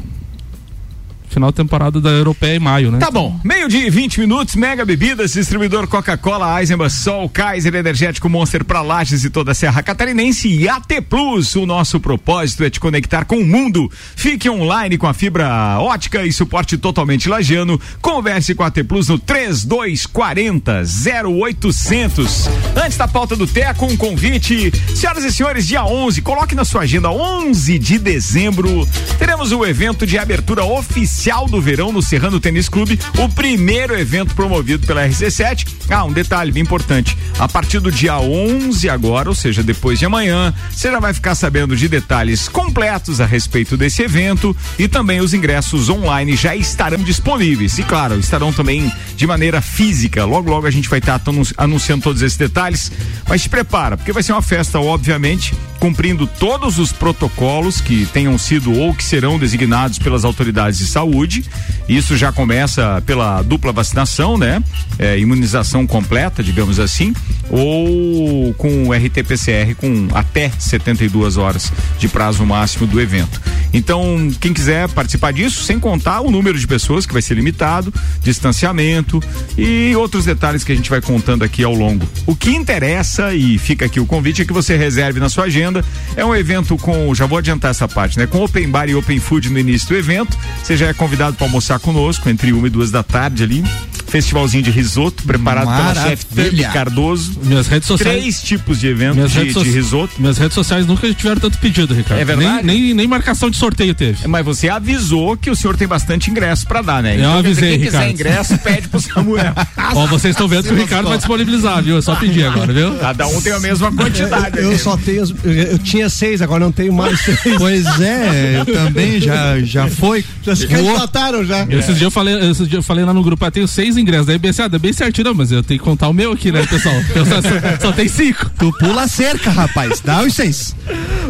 final 1.35 1.51
da 1.51 1.57
temporada 1.57 2.01
da 2.01 2.11
Europeia 2.11 2.57
em 2.57 2.61
maio, 2.61 2.91
né? 2.91 2.99
Tá 2.99 3.11
bom. 3.11 3.39
Meio 3.43 3.69
dia 3.69 3.87
e 3.87 3.91
20 3.91 4.21
minutos, 4.21 4.55
Mega 4.55 4.85
Bebidas, 4.85 5.33
distribuidor 5.33 5.89
Coca-Cola, 5.89 6.61
Eisenbahn, 6.61 6.89
Sol, 6.89 7.29
Kaiser 7.29 7.75
Energético 7.75 8.29
Monster 8.29 8.65
para 8.65 8.81
Lages 8.81 9.25
e 9.25 9.31
toda 9.31 9.51
a 9.53 9.55
Serra 9.55 9.83
Catarinense 9.83 10.49
e 10.49 10.69
AT 10.69 10.89
Plus. 11.09 11.57
O 11.57 11.67
nosso 11.67 11.99
propósito 11.99 12.63
é 12.65 12.71
te 12.71 12.79
conectar 12.79 13.25
com 13.25 13.37
o 13.37 13.45
mundo. 13.45 13.91
Fique 14.17 14.49
online 14.49 14.97
com 14.97 15.07
a 15.07 15.13
fibra 15.13 15.79
ótica 15.81 16.25
e 16.25 16.33
suporte 16.33 16.79
totalmente 16.79 17.29
lagiano. 17.29 17.81
Converse 18.01 18.55
com 18.55 18.63
a 18.63 18.69
AT 18.69 18.85
Plus 18.85 19.09
no 19.09 19.19
3240 19.19 20.85
0800. 21.27 22.49
Antes 22.77 22.97
da 22.97 23.09
pauta 23.09 23.35
do 23.35 23.47
Teco, 23.47 23.87
um 23.87 23.97
convite. 23.97 24.73
Senhoras 24.95 25.25
e 25.25 25.33
senhores, 25.33 25.67
dia 25.67 25.85
11, 25.85 26.23
coloque 26.23 26.55
na 26.55 26.65
sua 26.65 26.83
agenda 26.83 27.11
11 27.11 27.79
de 27.79 27.99
dezembro. 27.99 28.87
Teremos 29.19 29.51
o 29.51 29.67
evento 29.67 30.07
de 30.07 30.17
abertura 30.17 30.65
oficial 30.65 31.24
do 31.25 31.59
verão 31.59 31.91
no 31.91 32.03
Serrano 32.03 32.39
Tênis 32.39 32.69
Clube, 32.69 33.01
o 33.19 33.29
primeiro 33.31 33.99
evento 33.99 34.35
promovido 34.35 34.87
pela 34.87 35.09
RC7. 35.09 35.67
Ah, 35.89 36.05
um 36.05 36.13
detalhe 36.13 36.53
bem 36.53 36.63
importante: 36.63 37.17
a 37.39 37.49
partir 37.49 37.81
do 37.81 37.91
dia 37.91 38.19
11 38.19 38.91
agora, 38.91 39.31
ou 39.31 39.35
seja, 39.35 39.63
depois 39.63 39.99
de 39.99 40.05
amanhã, 40.05 40.53
você 40.71 40.91
já 40.91 41.01
vai 41.01 41.15
ficar 41.15 41.35
sabendo 41.35 41.75
de 41.75 41.89
detalhes 41.89 42.47
completos 42.47 43.23
a 43.23 43.27
respeito 43.27 43.75
desse 43.75 44.03
evento 44.03 44.55
e 44.79 44.87
também 44.87 45.21
os 45.21 45.33
ingressos 45.33 45.89
online 45.89 46.37
já 46.37 46.55
estarão 46.55 46.99
disponíveis. 46.99 47.79
E 47.79 47.85
claro, 47.85 48.19
estarão 48.19 48.53
também 48.53 48.93
de 49.17 49.27
maneira 49.27 49.63
física. 49.63 50.27
Logo, 50.27 50.51
logo 50.51 50.67
a 50.67 50.71
gente 50.71 50.91
vai 50.91 50.99
estar 50.99 51.19
anunciando 51.57 52.03
todos 52.03 52.21
esses 52.21 52.37
detalhes. 52.37 52.93
Mas 53.27 53.41
se 53.41 53.49
prepara, 53.49 53.97
porque 53.97 54.13
vai 54.13 54.23
ser 54.23 54.33
uma 54.33 54.43
festa, 54.43 54.79
obviamente, 54.79 55.55
cumprindo 55.81 56.27
todos 56.27 56.79
os 56.79 56.93
protocolos 56.93 57.81
que 57.81 58.05
tenham 58.07 58.37
sido 58.37 58.79
ou 58.79 58.95
que 58.95 59.03
serão 59.03 59.39
designados 59.39 59.99
pelas 59.99 60.25
autoridades 60.25 60.79
de 60.79 60.87
saúde 60.87 61.04
saúde. 61.05 61.45
Isso 61.89 62.17
já 62.17 62.33
começa 62.33 63.03
pela 63.07 63.43
dupla 63.43 63.73
vacinação, 63.73 64.39
né? 64.39 64.63
É, 64.99 65.19
imunização 65.19 65.87
completa, 65.87 66.43
digamos 66.43 66.81
assim, 66.81 67.15
ou 67.51 68.55
com 68.55 68.89
o 68.89 68.93
RT-PCR 68.93 69.75
com 69.77 70.09
até 70.13 70.51
72 70.59 71.37
horas 71.37 71.73
de 71.99 72.09
prazo 72.09 72.45
máximo 72.45 72.87
do 72.87 73.01
evento. 73.01 73.41
Então, 73.73 74.31
quem 74.41 74.55
quiser 74.55 74.89
participar 74.89 75.33
disso, 75.33 75.65
sem 75.65 75.81
contar 75.81 76.21
o 76.21 76.31
número 76.31 76.57
de 76.57 76.67
pessoas 76.67 77.05
que 77.05 77.13
vai 77.13 77.21
ser 77.21 77.35
limitado, 77.35 77.93
distanciamento 78.23 79.21
e 79.59 79.95
outros 79.97 80.25
detalhes 80.25 80.63
que 80.63 80.71
a 80.71 80.77
gente 80.77 80.89
vai 80.89 81.01
contando 81.01 81.43
aqui 81.43 81.65
ao 81.65 81.75
longo. 81.75 82.07
O 82.25 82.37
que 82.37 82.51
interessa 82.51 83.35
e 83.35 83.59
fica 83.59 83.87
aqui 83.87 83.99
o 83.99 84.07
convite 84.07 84.43
é 84.43 84.45
que 84.45 84.53
você 84.53 84.77
reserve 84.77 85.19
na 85.19 85.29
sua 85.29 85.45
agenda. 85.45 85.85
É 86.17 86.25
um 86.25 86.35
evento 86.35 86.77
com, 86.77 87.13
já 87.15 87.27
vou 87.27 87.39
adiantar 87.39 87.73
essa 87.73 87.89
parte, 87.89 88.17
né? 88.17 88.27
Com 88.27 88.45
open 88.45 88.69
bar 88.69 88.89
e 88.89 88.95
open 88.95 89.19
food 89.19 89.51
no 89.51 89.59
início 89.59 89.89
do 89.89 89.97
evento. 89.97 90.39
Você 90.63 90.77
já 90.77 90.87
é 90.87 90.95
convidado 90.95 91.37
para 91.37 91.47
almoçar 91.47 91.81
conosco 91.81 92.29
entre 92.29 92.53
uma 92.53 92.69
e 92.69 92.71
duas 92.71 92.93
da 92.93 93.03
tarde 93.03 93.43
ali. 93.43 93.65
Festivalzinho 94.15 94.63
de 94.63 94.71
risoto 94.71 95.25
preparado 95.25 95.67
Maravilha. 95.67 95.95
pela 95.95 96.09
chefe 96.09 96.27
Tami 96.27 96.73
Cardoso. 96.73 97.33
Minhas 97.43 97.67
redes 97.67 97.89
sociais. 97.89 98.21
Três 98.21 98.41
tipos 98.41 98.79
de 98.79 98.87
eventos 98.87 99.33
de, 99.33 99.53
so... 99.53 99.65
de, 99.65 99.71
risoto. 99.73 100.13
Minhas 100.21 100.39
redes 100.39 100.55
sociais 100.55 100.87
nunca 100.87 101.13
tiveram 101.13 101.41
tanto 101.41 101.59
pedido, 101.59 101.93
Ricardo. 101.93 102.21
É 102.21 102.25
verdade? 102.25 102.65
Nem, 102.65 102.81
nem, 102.81 102.95
nem, 102.95 103.09
marcação 103.09 103.51
de 103.51 103.57
sorteio 103.57 103.93
teve. 103.93 104.29
Mas 104.29 104.45
você 104.45 104.69
avisou 104.69 105.37
que 105.37 105.51
o 105.51 105.57
senhor 105.57 105.77
tem 105.77 105.89
bastante 105.89 106.31
ingresso 106.31 106.65
para 106.65 106.81
dar, 106.81 107.03
né? 107.03 107.17
Eu 107.17 107.19
então, 107.19 107.39
avisei, 107.39 107.71
quem 107.71 107.87
Ricardo. 107.87 108.07
quiser 108.07 108.13
ingresso, 108.13 108.59
pede 108.59 108.87
pro 108.87 109.01
Samuel. 109.01 109.53
Ó, 109.97 110.07
vocês 110.07 110.33
estão 110.33 110.47
vendo 110.47 110.63
que 110.63 110.73
o 110.73 110.77
Ricardo 110.77 111.09
vai 111.09 111.19
disponibilizar, 111.19 111.83
viu? 111.83 111.99
É 111.99 112.01
só 112.01 112.15
pedir 112.15 112.45
agora, 112.45 112.73
viu? 112.73 112.97
Cada 112.99 113.27
um 113.27 113.41
tem 113.41 113.53
a 113.53 113.59
mesma 113.59 113.91
quantidade. 113.91 114.59
Eu, 114.59 114.71
eu 114.71 114.79
só 114.79 114.97
tenho, 114.97 115.25
eu 115.43 115.79
tinha 115.81 116.09
seis, 116.09 116.41
agora 116.41 116.61
não 116.61 116.71
tenho 116.71 116.93
mais 116.93 117.19
seis. 117.19 117.41
Pois 117.59 118.01
é, 118.01 118.61
eu 118.61 118.67
também 118.67 119.21
já, 119.21 119.59
já 119.61 119.89
foi. 119.89 120.25
Já 120.45 120.55
se 120.55 120.69
candidataram 120.69 121.45
já. 121.45 121.65
Esses 121.69 121.97
dias 121.97 122.03
eu 122.03 122.11
falei, 122.13 122.39
esses 122.51 122.69
dias 122.69 122.75
eu 122.75 122.83
falei 122.83 123.05
lá 123.05 123.13
no 123.13 123.23
grupo, 123.25 123.45
ah, 123.45 123.51
tenho 123.51 123.67
seis 123.67 123.97
ingressos. 123.97 124.04
Daí 124.27 124.39
pensei, 124.39 124.65
ah, 124.65 124.69
bem 124.69 124.93
certinho, 124.93 125.27
não, 125.27 125.35
mas 125.35 125.51
eu 125.51 125.63
tenho 125.63 125.79
que 125.79 125.85
contar 125.85 126.09
o 126.09 126.13
meu 126.13 126.33
aqui, 126.33 126.53
né, 126.53 126.65
pessoal? 126.67 126.95
Eu 127.15 127.25
só, 127.25 127.43
só, 127.43 127.49
só 127.81 127.93
tem 127.93 128.09
cinco. 128.09 128.51
Tu 128.59 128.73
pula 128.79 129.03
a 129.03 129.09
cerca, 129.09 129.51
rapaz. 129.51 130.01
Dá 130.01 130.23
os 130.23 130.35
seis. 130.35 130.75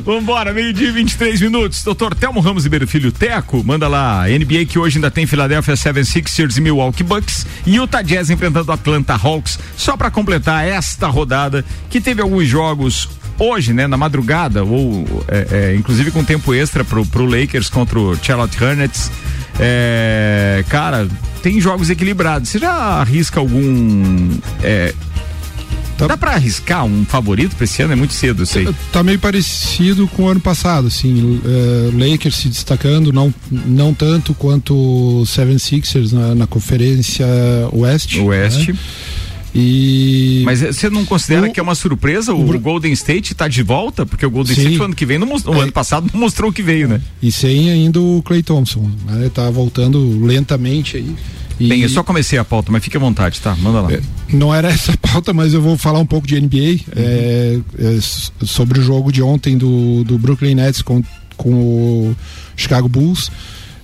Vambora, 0.05 0.53
meio-dia 0.53 0.93
23 0.93 1.41
minutos. 1.41 1.83
Doutor 1.83 2.15
Telmo 2.15 2.41
Ramos 2.41 2.65
Ribeiro 2.65 2.87
Filho 2.87 3.13
Teco, 3.13 3.63
manda 3.65 3.89
lá. 3.89 4.25
NBA 4.27 4.67
que 4.67 4.79
hoje 4.79 4.99
ainda 4.99 5.11
tem 5.11 5.27
Philadelphia 5.27 5.75
76ers 5.75 6.57
e 6.57 6.61
Milwaukee 6.61 7.03
Bucks. 7.03 7.47
E 7.67 7.77
Utah 7.77 8.03
Jazz 8.03 8.31
enfrentando 8.31 8.71
Atlanta 8.73 9.15
Hawks. 9.15 9.59
Só 9.77 9.97
para 9.97 10.11
completar 10.11 10.67
esta 10.67 11.07
rodada, 11.09 11.65
que 11.89 12.01
teve 12.01 12.21
alguns 12.21 12.47
jogos 12.47 13.09
hoje, 13.39 13.73
né, 13.73 13.87
na 13.87 13.97
madrugada, 13.97 14.65
ou 14.65 15.05
é, 15.29 15.47
é, 15.51 15.77
inclusive 15.77 16.11
com 16.11 16.25
tempo 16.25 16.55
extra 16.55 16.85
pro, 16.85 17.05
pro 17.07 17.25
Lakers 17.25 17.69
contra 17.69 17.99
o 17.99 18.17
Charlotte 18.23 18.63
Hornets. 18.63 19.11
É, 19.59 20.65
cara, 20.69 21.07
tem 21.43 21.61
jogos 21.61 21.91
equilibrados. 21.91 22.49
Você 22.49 22.59
já 22.59 22.73
arrisca 22.73 23.41
algum. 23.41 24.31
É, 24.63 24.95
Tá. 25.97 26.09
Dá 26.09 26.17
para 26.17 26.33
arriscar 26.33 26.85
um 26.85 27.05
favorito 27.05 27.55
para 27.55 27.65
esse 27.65 27.83
ano? 27.83 27.93
É 27.93 27.97
muito 27.97 28.15
cedo, 28.15 28.43
eu 28.43 28.47
sei. 28.47 28.69
Tá 28.93 29.03
meio 29.03 29.19
parecido 29.19 30.09
com 30.09 30.25
o 30.25 30.29
ano 30.29 30.41
passado, 30.41 30.89
assim. 30.89 31.41
Uh, 31.45 31.93
Lakers 31.97 32.37
se 32.37 32.49
destacando, 32.49 33.13
não, 33.13 33.33
não 33.51 33.95
tanto 33.95 34.35
quanto 34.35 34.75
o 34.75 35.27
Seven 35.27 35.59
Sixers 35.59 36.13
na, 36.13 36.35
na 36.35 36.47
Conferência 36.47 37.27
Oeste. 37.73 38.21
Oeste. 38.21 38.73
Né? 38.73 38.79
E... 39.55 40.43
Mas 40.45 40.61
você 40.61 40.91
não 40.91 41.05
considera 41.05 41.47
o... 41.47 41.53
que 41.53 41.61
é 41.61 41.63
uma 41.63 41.77
surpresa 41.77 42.35
o, 42.35 42.51
o 42.51 42.59
Golden 42.59 42.93
State 42.93 43.33
está 43.33 43.47
de 43.47 43.63
volta? 43.63 44.05
Porque 44.05 44.27
o 44.27 44.31
Golden 44.31 44.55
Sim. 44.55 44.63
State, 44.63 44.81
o 44.81 44.85
ano 44.85 44.95
que 44.95 45.07
vem, 45.07 45.19
não 45.19 45.29
mostrou, 45.29 45.55
é. 45.55 45.59
o 45.59 45.61
ano 45.63 45.73
passado 45.73 46.11
não 46.13 46.21
mostrou 46.21 46.51
o 46.51 46.53
que 46.53 46.63
veio, 46.63 46.89
né? 46.89 47.01
E 47.23 47.31
sem 47.31 47.71
ainda 47.71 48.01
o 48.01 48.21
Clay 48.25 48.43
Thompson, 48.43 48.91
né? 49.07 49.31
Tá 49.33 49.49
voltando 49.51 50.25
lentamente 50.25 50.97
aí. 50.97 51.15
E... 51.59 51.69
Bem, 51.69 51.83
eu 51.83 51.89
só 51.89 52.03
comecei 52.03 52.37
a 52.37 52.45
pauta, 52.45 52.73
mas 52.73 52.83
fique 52.83 52.97
à 52.97 53.01
vontade, 53.01 53.41
tá? 53.41 53.55
Manda 53.55 53.81
lá. 53.81 53.93
É, 53.93 54.01
não 54.33 54.53
era 54.53 54.69
essa 54.69 54.93
a 54.93 54.97
pauta, 54.97 55.33
mas 55.33 55.55
eu 55.55 55.63
vou 55.63 55.79
falar 55.79 56.01
um 56.01 56.07
pouco 56.07 56.27
de 56.27 56.41
NBA, 56.41 56.57
uhum. 56.57 56.77
é, 56.97 57.61
é, 57.79 57.99
sobre 58.45 58.81
o 58.81 58.83
jogo 58.83 59.13
de 59.13 59.23
ontem 59.23 59.57
do, 59.57 60.03
do 60.03 60.19
Brooklyn 60.19 60.57
Nets 60.57 60.83
com, 60.83 61.01
com 61.37 61.53
o 61.53 62.17
Chicago 62.57 62.89
Bulls. 62.89 63.31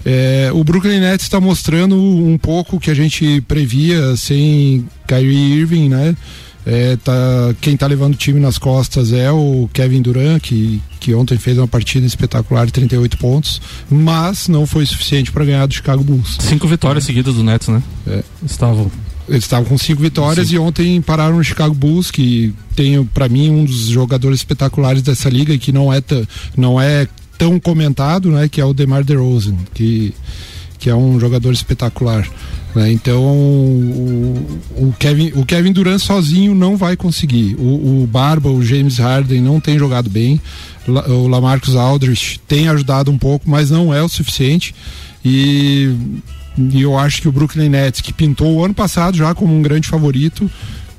É, 0.05 0.51
o 0.53 0.65
Brooklyn 0.65 1.01
Nets 1.01 1.27
está 1.27 1.41
mostrando 1.41 1.97
um 1.97 2.39
pouco 2.39 2.81
que 2.81 2.91
a 2.91 2.95
gente 2.95 3.41
previa 3.43 4.17
sem 4.17 4.87
Kyrie 5.07 5.61
Irving, 5.61 5.89
né? 5.89 6.17
É, 6.65 6.97
tá, 6.97 7.13
quem 7.61 7.75
está 7.75 7.87
levando 7.87 8.15
o 8.15 8.17
time 8.17 8.39
nas 8.39 8.59
costas 8.59 9.13
é 9.13 9.31
o 9.31 9.69
Kevin 9.73 10.03
Durant, 10.03 10.43
que, 10.43 10.81
que 10.99 11.15
ontem 11.15 11.39
fez 11.39 11.57
uma 11.57 11.67
partida 11.67 12.07
espetacular 12.07 12.67
de 12.67 12.73
38 12.73 13.17
pontos, 13.17 13.61
mas 13.91 14.47
não 14.47 14.67
foi 14.67 14.85
suficiente 14.85 15.33
para 15.33 15.45
ganhar 15.45 15.67
do 15.67 15.75
Chicago 15.75 16.05
Bulls. 16.05 16.37
Cinco 16.39 16.69
vitórias 16.69 17.05
é. 17.05 17.07
seguidas 17.07 17.35
do 17.35 17.43
Nets, 17.43 17.69
né? 17.69 17.83
É. 18.07 18.23
Estavam. 18.45 18.91
Eles 19.29 19.45
estavam 19.45 19.65
com 19.65 19.79
cinco 19.79 20.03
vitórias 20.03 20.49
Sim. 20.49 20.57
e 20.57 20.59
ontem 20.59 21.01
pararam 21.01 21.37
o 21.37 21.45
Chicago 21.45 21.73
Bulls, 21.73 22.11
que 22.11 22.53
tem 22.75 23.05
para 23.05 23.29
mim 23.29 23.49
um 23.49 23.65
dos 23.65 23.87
jogadores 23.87 24.41
espetaculares 24.41 25.03
dessa 25.03 25.31
liga 25.31 25.55
e 25.55 25.59
que 25.59 25.71
não 25.71 25.93
é, 25.93 26.03
não 26.57 26.81
é 26.81 27.07
tão 27.41 27.59
comentado, 27.59 28.31
né, 28.31 28.51
que 28.51 28.61
é 28.61 28.65
o 28.67 28.75
DeMar 28.75 29.03
DeRozan, 29.03 29.57
que 29.73 30.15
que 30.79 30.89
é 30.89 30.95
um 30.95 31.21
jogador 31.21 31.53
espetacular. 31.53 32.27
Né? 32.75 32.91
Então 32.91 33.23
o, 33.23 34.59
o, 34.77 34.95
Kevin, 34.99 35.31
o 35.35 35.45
Kevin 35.45 35.73
Durant 35.73 36.01
sozinho 36.01 36.55
não 36.55 36.75
vai 36.75 36.97
conseguir. 36.97 37.55
O, 37.59 38.03
o 38.03 38.07
Barba, 38.07 38.49
o 38.49 38.63
James 38.63 38.97
Harden 38.97 39.43
não 39.43 39.61
tem 39.61 39.79
jogado 39.79 40.09
bem. 40.09 40.41
O 40.87 41.29
Lamarcus 41.29 41.77
Aldridge 41.77 42.41
tem 42.49 42.69
ajudado 42.69 43.11
um 43.11 43.19
pouco, 43.19 43.49
mas 43.49 43.71
não 43.71 43.93
é 43.93 44.03
o 44.03 44.09
suficiente. 44.09 44.75
E, 45.23 45.95
e 46.57 46.81
eu 46.81 46.99
acho 46.99 47.21
que 47.21 47.29
o 47.29 47.33
Brooklyn 47.33 47.69
Nets, 47.69 48.01
que 48.01 48.13
pintou 48.13 48.55
o 48.55 48.65
ano 48.65 48.73
passado 48.73 49.19
já 49.19 49.35
como 49.35 49.55
um 49.55 49.61
grande 49.61 49.87
favorito, 49.87 50.51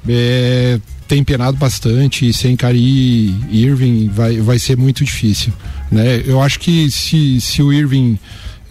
é, 0.08 0.80
tem 1.12 1.26
penado 1.26 1.58
bastante 1.58 2.30
e 2.30 2.32
sem 2.32 2.56
Cari 2.56 3.36
Irving 3.52 4.08
vai, 4.08 4.38
vai 4.38 4.58
ser 4.58 4.78
muito 4.78 5.04
difícil. 5.04 5.52
Né? 5.92 6.24
Eu 6.26 6.42
acho 6.42 6.58
que 6.58 6.90
se, 6.90 7.42
se 7.42 7.62
o 7.62 7.74
Irving 7.74 8.18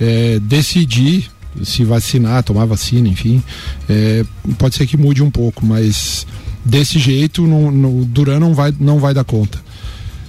é, 0.01 0.39
decidir 0.41 1.31
se 1.63 1.85
vacinar, 1.85 2.43
tomar 2.43 2.65
vacina, 2.65 3.07
enfim, 3.09 3.43
é, 3.87 4.25
pode 4.57 4.75
ser 4.75 4.87
que 4.87 4.97
mude 4.97 5.23
um 5.23 5.31
pouco, 5.31 5.67
mas 5.67 6.27
desse 6.65 6.99
jeito 6.99 7.47
no, 7.47 8.07
Duran 8.07 8.41
não 8.41 8.55
vai, 8.55 8.75
não 8.81 8.99
vai 8.99 9.13
dar 9.13 9.25
conta. 9.25 9.61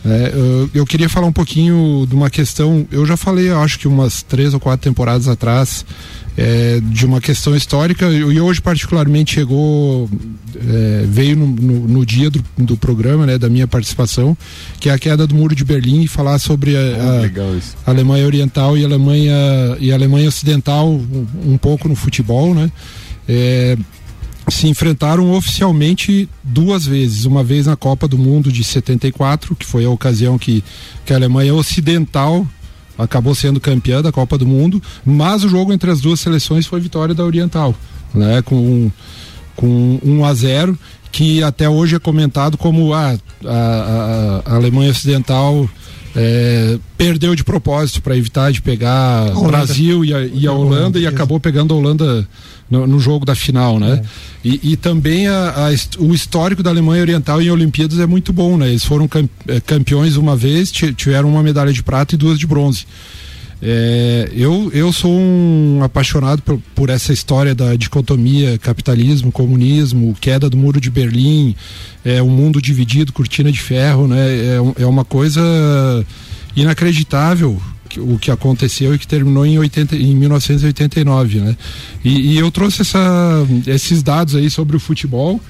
É, 0.03 0.31
eu, 0.33 0.69
eu, 0.73 0.85
queria 0.85 1.07
falar 1.07 1.27
um 1.27 1.31
pouquinho 1.31 2.05
de 2.07 2.15
uma 2.15 2.29
questão. 2.29 2.87
Eu 2.91 3.05
já 3.05 3.15
falei, 3.15 3.51
acho 3.51 3.77
que 3.77 3.87
umas 3.87 4.23
três 4.23 4.53
ou 4.53 4.59
quatro 4.59 4.83
temporadas 4.83 5.27
atrás, 5.27 5.85
é, 6.37 6.79
de 6.81 7.05
uma 7.05 7.19
questão 7.19 7.55
histórica 7.55 8.09
e 8.09 8.39
hoje 8.39 8.61
particularmente 8.61 9.35
chegou 9.35 10.09
é, 10.55 11.05
veio 11.05 11.35
no, 11.35 11.47
no, 11.47 11.87
no 11.87 12.05
dia 12.05 12.29
do, 12.29 12.43
do, 12.57 12.77
programa 12.77 13.25
né 13.25 13.37
da 13.37 13.49
minha 13.49 13.67
participação 13.67 14.35
que 14.79 14.89
é 14.89 14.93
a 14.93 14.97
queda 14.97 15.27
do 15.27 15.35
muro 15.35 15.53
de 15.53 15.65
Berlim 15.65 16.03
e 16.03 16.07
falar 16.07 16.39
sobre 16.39 16.75
a, 16.75 16.79
a, 16.79 17.85
a 17.85 17.91
Alemanha 17.91 18.25
Oriental 18.25 18.77
e 18.77 18.83
a 18.83 18.87
Alemanha 18.87 19.33
e 19.79 19.91
a 19.91 19.95
Alemanha 19.95 20.29
Ocidental 20.29 20.89
um, 20.89 21.27
um 21.45 21.57
pouco 21.57 21.89
no 21.89 21.95
futebol 21.95 22.55
né 22.55 22.71
é, 23.27 23.77
se 24.47 24.67
enfrentaram 24.67 25.31
oficialmente 25.31 26.27
duas 26.43 26.85
vezes. 26.85 27.25
Uma 27.25 27.43
vez 27.43 27.67
na 27.67 27.75
Copa 27.75 28.07
do 28.07 28.17
Mundo 28.17 28.51
de 28.51 28.63
74, 28.63 29.55
que 29.55 29.65
foi 29.65 29.85
a 29.85 29.89
ocasião 29.89 30.37
que, 30.37 30.63
que 31.05 31.13
a 31.13 31.15
Alemanha 31.15 31.53
Ocidental 31.53 32.45
acabou 32.97 33.33
sendo 33.33 33.59
campeã 33.59 34.01
da 34.01 34.11
Copa 34.11 34.37
do 34.37 34.45
Mundo, 34.45 34.81
mas 35.05 35.43
o 35.43 35.49
jogo 35.49 35.73
entre 35.73 35.89
as 35.89 36.01
duas 36.01 36.19
seleções 36.19 36.65
foi 36.65 36.79
vitória 36.79 37.15
da 37.15 37.25
Oriental, 37.25 37.75
né? 38.13 38.41
Com, 38.41 38.91
com 39.55 39.99
1 40.03 40.25
a 40.25 40.33
0 40.33 40.79
que 41.11 41.43
até 41.43 41.69
hoje 41.69 41.95
é 41.95 41.99
comentado 41.99 42.57
como 42.57 42.93
ah, 42.93 43.17
a, 43.45 44.41
a, 44.45 44.53
a 44.53 44.55
Alemanha 44.55 44.91
Ocidental 44.91 45.69
é, 46.15 46.77
perdeu 46.97 47.35
de 47.35 47.43
propósito 47.43 48.01
para 48.01 48.15
evitar 48.15 48.51
de 48.51 48.61
pegar 48.61 49.35
o 49.35 49.43
Brasil 49.43 50.03
e 50.05 50.13
a, 50.13 50.25
e 50.25 50.47
a 50.47 50.53
Holanda 50.53 50.99
e 50.99 51.07
acabou 51.07 51.39
pegando 51.39 51.73
a 51.73 51.77
Holanda 51.77 52.27
no, 52.71 52.87
no 52.87 52.99
jogo 52.99 53.25
da 53.25 53.35
final, 53.35 53.77
né? 53.77 54.01
É. 54.01 54.47
E, 54.47 54.71
e, 54.71 54.77
também 54.77 55.27
a, 55.27 55.67
a, 55.67 56.01
o 56.01 56.13
histórico 56.15 56.63
da 56.63 56.69
Alemanha 56.69 57.01
Oriental 57.01 57.41
em 57.41 57.51
Olimpíadas 57.51 57.99
é 57.99 58.07
muito 58.07 58.31
bom, 58.31 58.57
né? 58.57 58.69
Eles 58.69 58.85
foram 58.85 59.09
é, 59.47 59.59
campeões 59.59 60.15
uma 60.15 60.37
vez, 60.37 60.71
tiveram 60.71 61.29
uma 61.29 61.43
medalha 61.43 61.73
de 61.73 61.83
prata 61.83 62.15
e 62.15 62.17
duas 62.17 62.39
de 62.39 62.47
bronze. 62.47 62.85
É, 63.63 64.31
eu, 64.33 64.71
eu 64.73 64.91
sou 64.91 65.11
um 65.11 65.81
apaixonado 65.83 66.41
por, 66.41 66.59
por, 66.73 66.89
essa 66.89 67.13
história 67.13 67.53
da 67.53 67.75
dicotomia 67.75 68.57
capitalismo, 68.57 69.31
comunismo, 69.31 70.15
queda 70.19 70.49
do 70.49 70.57
muro 70.57 70.81
de 70.81 70.89
Berlim, 70.89 71.55
é, 72.03 72.23
um 72.23 72.29
mundo 72.29 72.59
dividido, 72.59 73.13
cortina 73.13 73.51
de 73.51 73.61
ferro, 73.61 74.07
né? 74.07 74.17
É, 74.17 74.81
é 74.81 74.85
uma 74.87 75.05
coisa 75.05 75.41
inacreditável 76.55 77.61
o 77.97 78.17
que 78.17 78.31
aconteceu 78.31 78.93
e 78.93 78.99
que 78.99 79.07
terminou 79.07 79.45
em, 79.45 79.57
80, 79.57 79.95
em 79.95 80.15
1989, 80.15 81.39
né? 81.39 81.57
E, 82.03 82.33
e 82.33 82.37
eu 82.37 82.51
trouxe 82.51 82.81
essa, 82.81 83.47
esses 83.67 84.01
dados 84.01 84.35
aí 84.35 84.49
sobre 84.49 84.75
o 84.75 84.79
futebol 84.79 85.41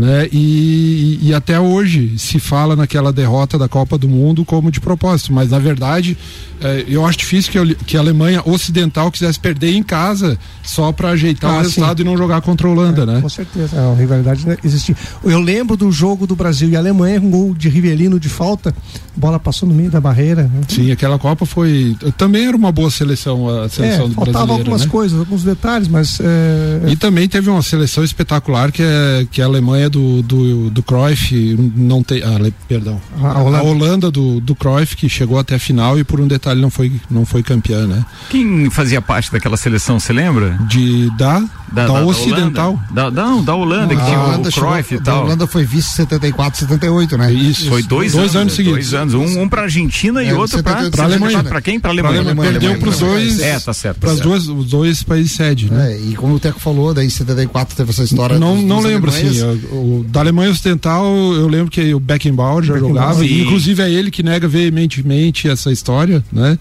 né? 0.00 0.28
E, 0.32 1.18
e, 1.22 1.34
até 1.34 1.60
hoje 1.60 2.18
se 2.18 2.40
fala 2.40 2.74
naquela 2.74 3.12
derrota 3.12 3.58
da 3.58 3.68
Copa 3.68 3.98
do 3.98 4.08
Mundo 4.08 4.46
como 4.46 4.70
de 4.70 4.80
propósito, 4.80 5.30
mas 5.30 5.50
na 5.50 5.58
verdade 5.58 6.16
é, 6.62 6.84
eu 6.88 7.04
acho 7.04 7.18
difícil 7.18 7.52
que, 7.52 7.58
eu, 7.58 7.76
que, 7.86 7.96
a 7.96 8.00
Alemanha 8.00 8.42
Ocidental 8.44 9.10
quisesse 9.10 9.38
perder 9.38 9.74
em 9.74 9.82
casa 9.82 10.38
só 10.62 10.90
para 10.90 11.10
ajeitar 11.10 11.50
ah, 11.50 11.58
o 11.58 11.58
resultado 11.58 11.98
sim. 11.98 12.02
e 12.02 12.06
não 12.06 12.16
jogar 12.16 12.40
contra 12.40 12.66
a 12.66 12.70
Holanda, 12.70 13.02
é, 13.02 13.06
né? 13.06 13.20
Com 13.20 13.28
certeza, 13.28 13.76
é, 13.76 13.92
a 13.92 13.94
rivalidade 13.94 14.44
existia. 14.64 14.96
Eu 15.22 15.40
lembro 15.40 15.76
do 15.76 15.92
jogo 15.92 16.26
do 16.26 16.34
Brasil 16.34 16.68
e 16.70 16.76
Alemanha, 16.76 17.20
um 17.20 17.30
gol 17.30 17.54
de 17.54 17.68
Rivelino 17.68 18.18
de 18.18 18.28
falta, 18.28 18.74
bola 19.16 19.38
passou 19.38 19.68
no 19.68 19.74
meio 19.74 19.90
da 19.90 20.00
barreira. 20.00 20.44
Né? 20.44 20.60
Sim, 20.68 20.90
aquela 20.90 21.18
Copa 21.18 21.44
foi 21.44 21.94
também 22.16 22.46
era 22.46 22.56
uma 22.56 22.72
boa 22.72 22.90
seleção 22.90 23.48
a 23.48 23.68
seleção 23.68 24.06
é, 24.06 24.08
do 24.08 24.14
faltava 24.14 24.52
algumas 24.52 24.82
né? 24.82 24.88
coisas, 24.88 25.18
alguns 25.18 25.42
detalhes, 25.42 25.88
mas 25.88 26.18
é, 26.20 26.90
e 26.90 26.96
também 26.96 27.28
teve 27.28 27.50
uma 27.50 27.62
seleção 27.62 28.02
espetacular 28.02 28.72
que 28.72 28.82
é 28.82 29.26
que 29.30 29.40
é 29.40 29.44
a 29.44 29.46
Alemanha 29.46 29.89
do 29.90 30.22
do, 30.22 30.70
do 30.70 30.82
Cruyff 30.82 31.34
não 31.76 32.02
tem, 32.02 32.22
ah, 32.22 32.50
perdão, 32.66 33.00
a 33.20 33.40
Holanda, 33.40 33.58
a 33.58 33.62
Holanda 33.62 34.10
do, 34.10 34.40
do 34.40 34.54
Cruyff 34.54 34.96
que 34.96 35.08
chegou 35.08 35.38
até 35.38 35.56
a 35.56 35.58
final 35.58 35.98
e 35.98 36.04
por 36.04 36.20
um 36.20 36.26
detalhe 36.26 36.60
não 36.60 36.70
foi 36.70 36.92
não 37.10 37.26
foi 37.26 37.42
campeã, 37.42 37.86
né? 37.86 38.04
Quem 38.30 38.70
fazia 38.70 39.02
parte 39.02 39.30
daquela 39.30 39.56
seleção, 39.56 40.00
você 40.00 40.12
lembra? 40.12 40.58
De 40.68 41.10
da 41.18 41.42
da, 41.72 41.86
da, 41.86 42.00
da 42.00 42.06
Ocidental. 42.06 42.78
Da, 42.90 43.10
não, 43.10 43.42
da 43.42 43.54
Holanda, 43.54 43.94
que 43.94 44.04
tinha 44.04 44.18
o 44.18 44.42
Cruyff 44.42 44.88
chegou, 44.88 45.00
e 45.00 45.00
tal. 45.00 45.20
A 45.20 45.24
Holanda 45.24 45.46
foi 45.46 45.64
vice 45.64 45.90
74, 45.90 46.60
78, 46.60 47.16
né? 47.16 47.32
Isso. 47.32 47.68
Foi 47.68 47.82
dois, 47.82 48.12
dois 48.12 48.34
anos, 48.34 48.36
anos 48.36 48.52
seguidos. 48.54 48.90
Dois 48.90 48.94
anos. 48.94 49.14
Um, 49.14 49.42
um 49.42 49.48
pra 49.48 49.62
Argentina 49.62 50.22
é, 50.22 50.28
e 50.28 50.32
outro 50.32 50.62
pra, 50.62 50.90
pra 50.90 51.04
Alemanha. 51.04 51.44
Pra 51.44 51.60
quem? 51.60 51.78
Pra 51.78 51.90
Alemanha. 51.90 52.22
Pra 52.22 52.30
Alemanha. 52.30 52.52
Perdeu 52.52 52.78
pros 52.78 52.98
dois. 52.98 53.40
É, 53.40 53.58
tá 53.60 53.72
certo. 53.72 54.00
Tá 54.00 54.08
pras 54.08 54.20
duas, 54.20 54.48
os 54.48 54.66
dois 54.66 55.02
países 55.02 55.32
sede, 55.32 55.70
né? 55.70 55.92
É, 55.92 56.00
e 56.00 56.14
como 56.14 56.34
o 56.34 56.40
Teco 56.40 56.58
falou, 56.58 56.92
daí 56.92 57.06
em 57.06 57.10
74 57.10 57.76
teve 57.76 57.90
essa 57.90 58.02
história. 58.02 58.38
Não, 58.38 58.56
dos, 58.56 58.64
não 58.64 58.76
dos 58.76 58.86
lembro, 58.86 59.10
assim. 59.10 59.28
O, 59.70 60.04
da 60.08 60.20
Alemanha 60.20 60.50
Ocidental, 60.50 61.04
eu 61.34 61.46
lembro 61.48 61.70
que 61.70 61.94
o 61.94 62.00
Beckenbauer 62.00 62.64
já 62.64 62.74
Beckenbauer, 62.74 63.02
jogava. 63.02 63.24
Sim. 63.24 63.42
Inclusive 63.42 63.82
é 63.82 63.90
ele 63.90 64.10
que 64.10 64.22
nega 64.22 64.48
veementemente 64.48 65.48
essa 65.48 65.70
história, 65.70 66.24
né? 66.32 66.58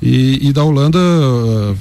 E, 0.00 0.48
e 0.48 0.52
da 0.52 0.62
Holanda, 0.62 0.98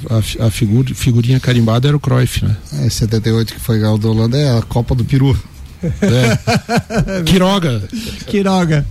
a, 0.09 0.47
a 0.47 0.49
figura, 0.49 0.93
figurinha 0.95 1.39
carimbada 1.39 1.87
era 1.87 1.97
o 1.97 1.99
Cruyff, 1.99 2.43
né? 2.45 2.55
É, 2.81 2.89
78 2.89 3.53
que 3.53 3.59
foi 3.59 3.83
o 3.83 3.97
da 3.97 4.09
Holanda 4.09 4.37
é 4.37 4.57
a 4.57 4.61
Copa 4.61 4.95
do 4.95 5.03
Peru. 5.03 5.37
É. 5.83 7.21
Quiroga. 7.25 7.83
Quiroga. 8.27 8.85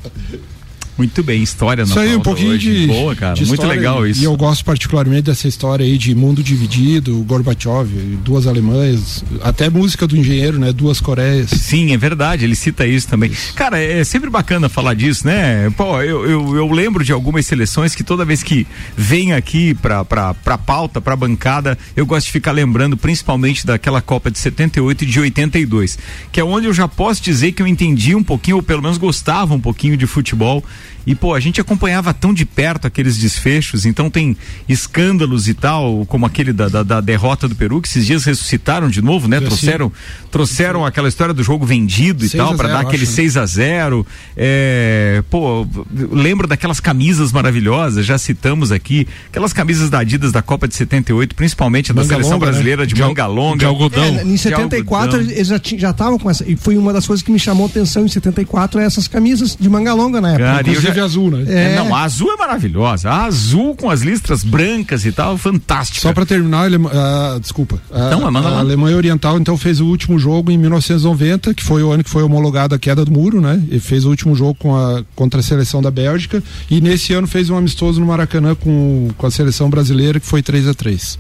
Muito 0.97 1.23
bem, 1.23 1.43
história 1.43 1.83
Isso 1.83 1.99
aí, 1.99 2.15
um 2.15 2.21
pouquinho 2.21 2.59
de, 2.59 2.87
boa, 2.87 3.15
cara. 3.17 3.35
De 3.35 3.47
Muito 3.47 3.67
legal 3.67 4.07
isso. 4.07 4.21
E 4.21 4.25
eu 4.25 4.37
gosto 4.37 4.65
particularmente 4.65 5.23
dessa 5.23 5.49
história 5.49 5.85
aí 5.85 5.97
de 5.97 6.15
mundo 6.15 6.43
dividido, 6.43 7.17
Gorbachev, 7.25 7.89
duas 8.23 8.47
Alemanhas, 8.47 9.25
até 9.43 9.71
música 9.71 10.07
do 10.07 10.17
engenheiro, 10.17 10.59
né? 10.59 10.73
Duas 10.73 11.01
Coreias. 11.01 11.51
Sim, 11.51 11.93
é 11.93 11.97
verdade, 11.97 12.45
ele 12.45 12.55
cita 12.55 12.87
isso 12.87 13.09
também. 13.09 13.31
Cara, 13.55 13.79
é 13.79 14.05
sempre 14.05 14.29
bacana 14.29 14.69
falar 14.69 14.95
disso, 14.95 15.27
né? 15.27 15.71
Pô, 15.77 16.01
eu, 16.03 16.29
eu, 16.29 16.57
eu 16.57 16.71
lembro 16.71 17.05
de 17.05 17.13
algumas 17.13 17.47
seleções 17.47 17.95
que 17.95 18.05
toda 18.05 18.25
vez 18.25 18.43
que 18.43 18.67
vem 18.97 19.33
aqui 19.33 19.75
pra, 19.75 20.05
pra, 20.05 20.35
pra 20.35 20.59
pauta, 20.59 21.01
pra 21.01 21.17
bancada, 21.17 21.79
eu 21.97 22.05
gosto 22.05 22.27
de 22.27 22.33
ficar 22.33 22.53
lembrando 22.53 22.97
principalmente 22.97 23.67
daquela 23.67 24.03
Copa 24.03 24.31
de 24.31 24.39
78 24.39 25.05
e 25.05 25.07
de 25.07 25.21
82, 25.21 25.99
que 26.31 26.39
é 26.39 26.45
onde 26.45 26.67
eu 26.67 26.75
já 26.75 26.87
posso 26.87 27.23
dizer 27.23 27.53
que 27.53 27.63
eu 27.63 27.67
entendi 27.67 28.15
um 28.15 28.23
pouquinho, 28.23 28.57
ou 28.57 28.63
pelo 28.63 28.83
menos 28.83 28.99
gostava 28.99 29.55
um 29.55 29.61
pouquinho 29.61 29.97
de 29.97 30.07
futebol 30.07 30.63
e, 31.07 31.15
pô, 31.15 31.35
a 31.35 31.41
gente 31.41 31.61
acompanhava 31.61 32.15
tão 32.15 32.33
de 32.33 32.45
perto 32.45 32.87
aqueles 32.87 33.19
desfechos, 33.19 33.85
então 33.85 34.09
tem 34.09 34.37
escândalos 34.69 35.49
e 35.49 35.55
tal, 35.55 36.07
como 36.07 36.25
aquele 36.25 36.53
da, 36.53 36.69
da, 36.69 36.83
da 36.83 37.01
derrota 37.01 37.49
do 37.49 37.57
Peru, 37.57 37.81
que 37.81 37.89
esses 37.89 38.07
dias 38.07 38.25
ressuscitaram 38.25 38.89
de 38.89 39.03
novo, 39.03 39.29
né? 39.29 39.41
trouxeram 39.41 39.93
trouxeram 40.31 40.85
aquela 40.85 41.09
história 41.09 41.35
do 41.35 41.43
jogo 41.43 41.67
vendido 41.67 42.25
e 42.25 42.31
tal, 42.31 42.55
para 42.57 42.69
dar 42.69 42.81
aquele 42.81 43.05
6 43.05 43.35
né? 43.35 43.41
a 43.41 43.47
0 43.47 44.07
é, 44.37 45.23
Pô, 45.29 45.67
lembro 46.11 46.47
daquelas 46.47 46.81
camisas 46.81 47.33
maravilhosas, 47.33 48.07
já 48.07 48.17
citamos 48.17 48.73
aqui, 48.73 49.07
aquelas 49.29 49.53
camisas 49.53 49.91
da 49.91 49.99
Adidas 49.99 50.33
da 50.33 50.41
Copa 50.41 50.67
de 50.67 50.75
78, 50.75 51.35
principalmente 51.35 51.93
da 51.93 52.05
seleção 52.05 52.33
longa, 52.33 52.47
né? 52.47 52.53
brasileira 52.53 52.83
né? 52.83 52.87
de, 52.87 52.95
de 52.95 53.03
manga 53.03 53.27
longa. 53.27 53.59
De 53.59 53.65
algodão. 53.65 54.05
É, 54.05 54.25
em 54.25 54.37
74 54.37 55.17
algodão. 55.17 55.37
eles 55.37 55.49
já 55.49 55.91
estavam 55.91 56.19
com 56.19 56.31
essa, 56.31 56.49
e 56.49 56.57
foi 56.57 56.77
uma 56.77 56.93
das 56.93 57.07
coisas 57.07 57.25
que 57.25 57.31
me 57.31 57.39
chamou 57.39 57.67
a 57.67 57.69
atenção 57.69 58.05
em 58.05 58.09
74, 58.09 58.81
é 58.81 58.85
essas 58.85 59.07
camisas 59.07 59.57
de 59.59 59.69
manga 59.69 59.93
longa 59.93 60.21
na 60.21 60.31
época. 60.31 60.45
Cara, 60.45 60.63
eu 60.75 60.95
já, 60.95 61.05
azul, 61.05 61.31
né? 61.31 61.45
É. 61.47 61.77
Não, 61.77 61.95
a 61.95 62.03
azul 62.03 62.33
é 62.33 62.37
maravilhosa. 62.37 63.11
A 63.11 63.25
azul 63.25 63.75
com 63.75 63.91
as 63.91 64.03
listras 64.03 64.43
brancas 64.45 65.05
e 65.05 65.13
tal, 65.13 65.37
fantástica. 65.37 66.01
Só 66.01 66.13
para 66.13 66.27
terminar, 66.27 66.71
uh, 66.71 67.41
desculpa. 67.41 67.81
Então, 67.91 68.27
a, 68.27 68.41
a 68.41 68.59
Alemanha 68.59 68.97
Oriental 68.97 69.39
então 69.39 69.57
fez 69.57 69.81
o 69.81 69.87
último 69.87 70.19
jogo 70.19 70.51
em 70.51 70.59
1990, 70.59 71.55
que 71.55 71.63
foi 71.63 71.83
o 71.83 71.91
ano 71.91 72.05
que 72.05 72.11
foi 72.11 72.23
homologada 72.23 72.77
a 72.77 72.79
queda 72.79 73.05
do 73.05 73.13
muro, 73.13 73.41
né? 73.41 73.63
E 73.71 73.79
fez 73.79 74.05
o 74.05 74.11
último 74.11 74.35
jogo 74.35 74.55
com 74.55 74.77
a, 74.77 75.03
contra 75.15 75.41
a 75.41 75.43
seleção 75.43 75.83
da 75.83 75.91
Bélgica 75.91 76.43
e 76.71 76.81
nesse 76.81 77.13
ano 77.13 77.27
fez 77.27 77.51
um 77.51 77.57
amistoso 77.57 78.01
no 78.01 78.07
Maracanã 78.07 78.55
com, 78.55 79.09
com 79.17 79.27
a 79.27 79.31
seleção 79.31 79.69
brasileira 79.69 80.19
que 80.21 80.27
foi 80.27 80.43
3 80.43 80.69
a 80.69 80.75
3 80.75 81.19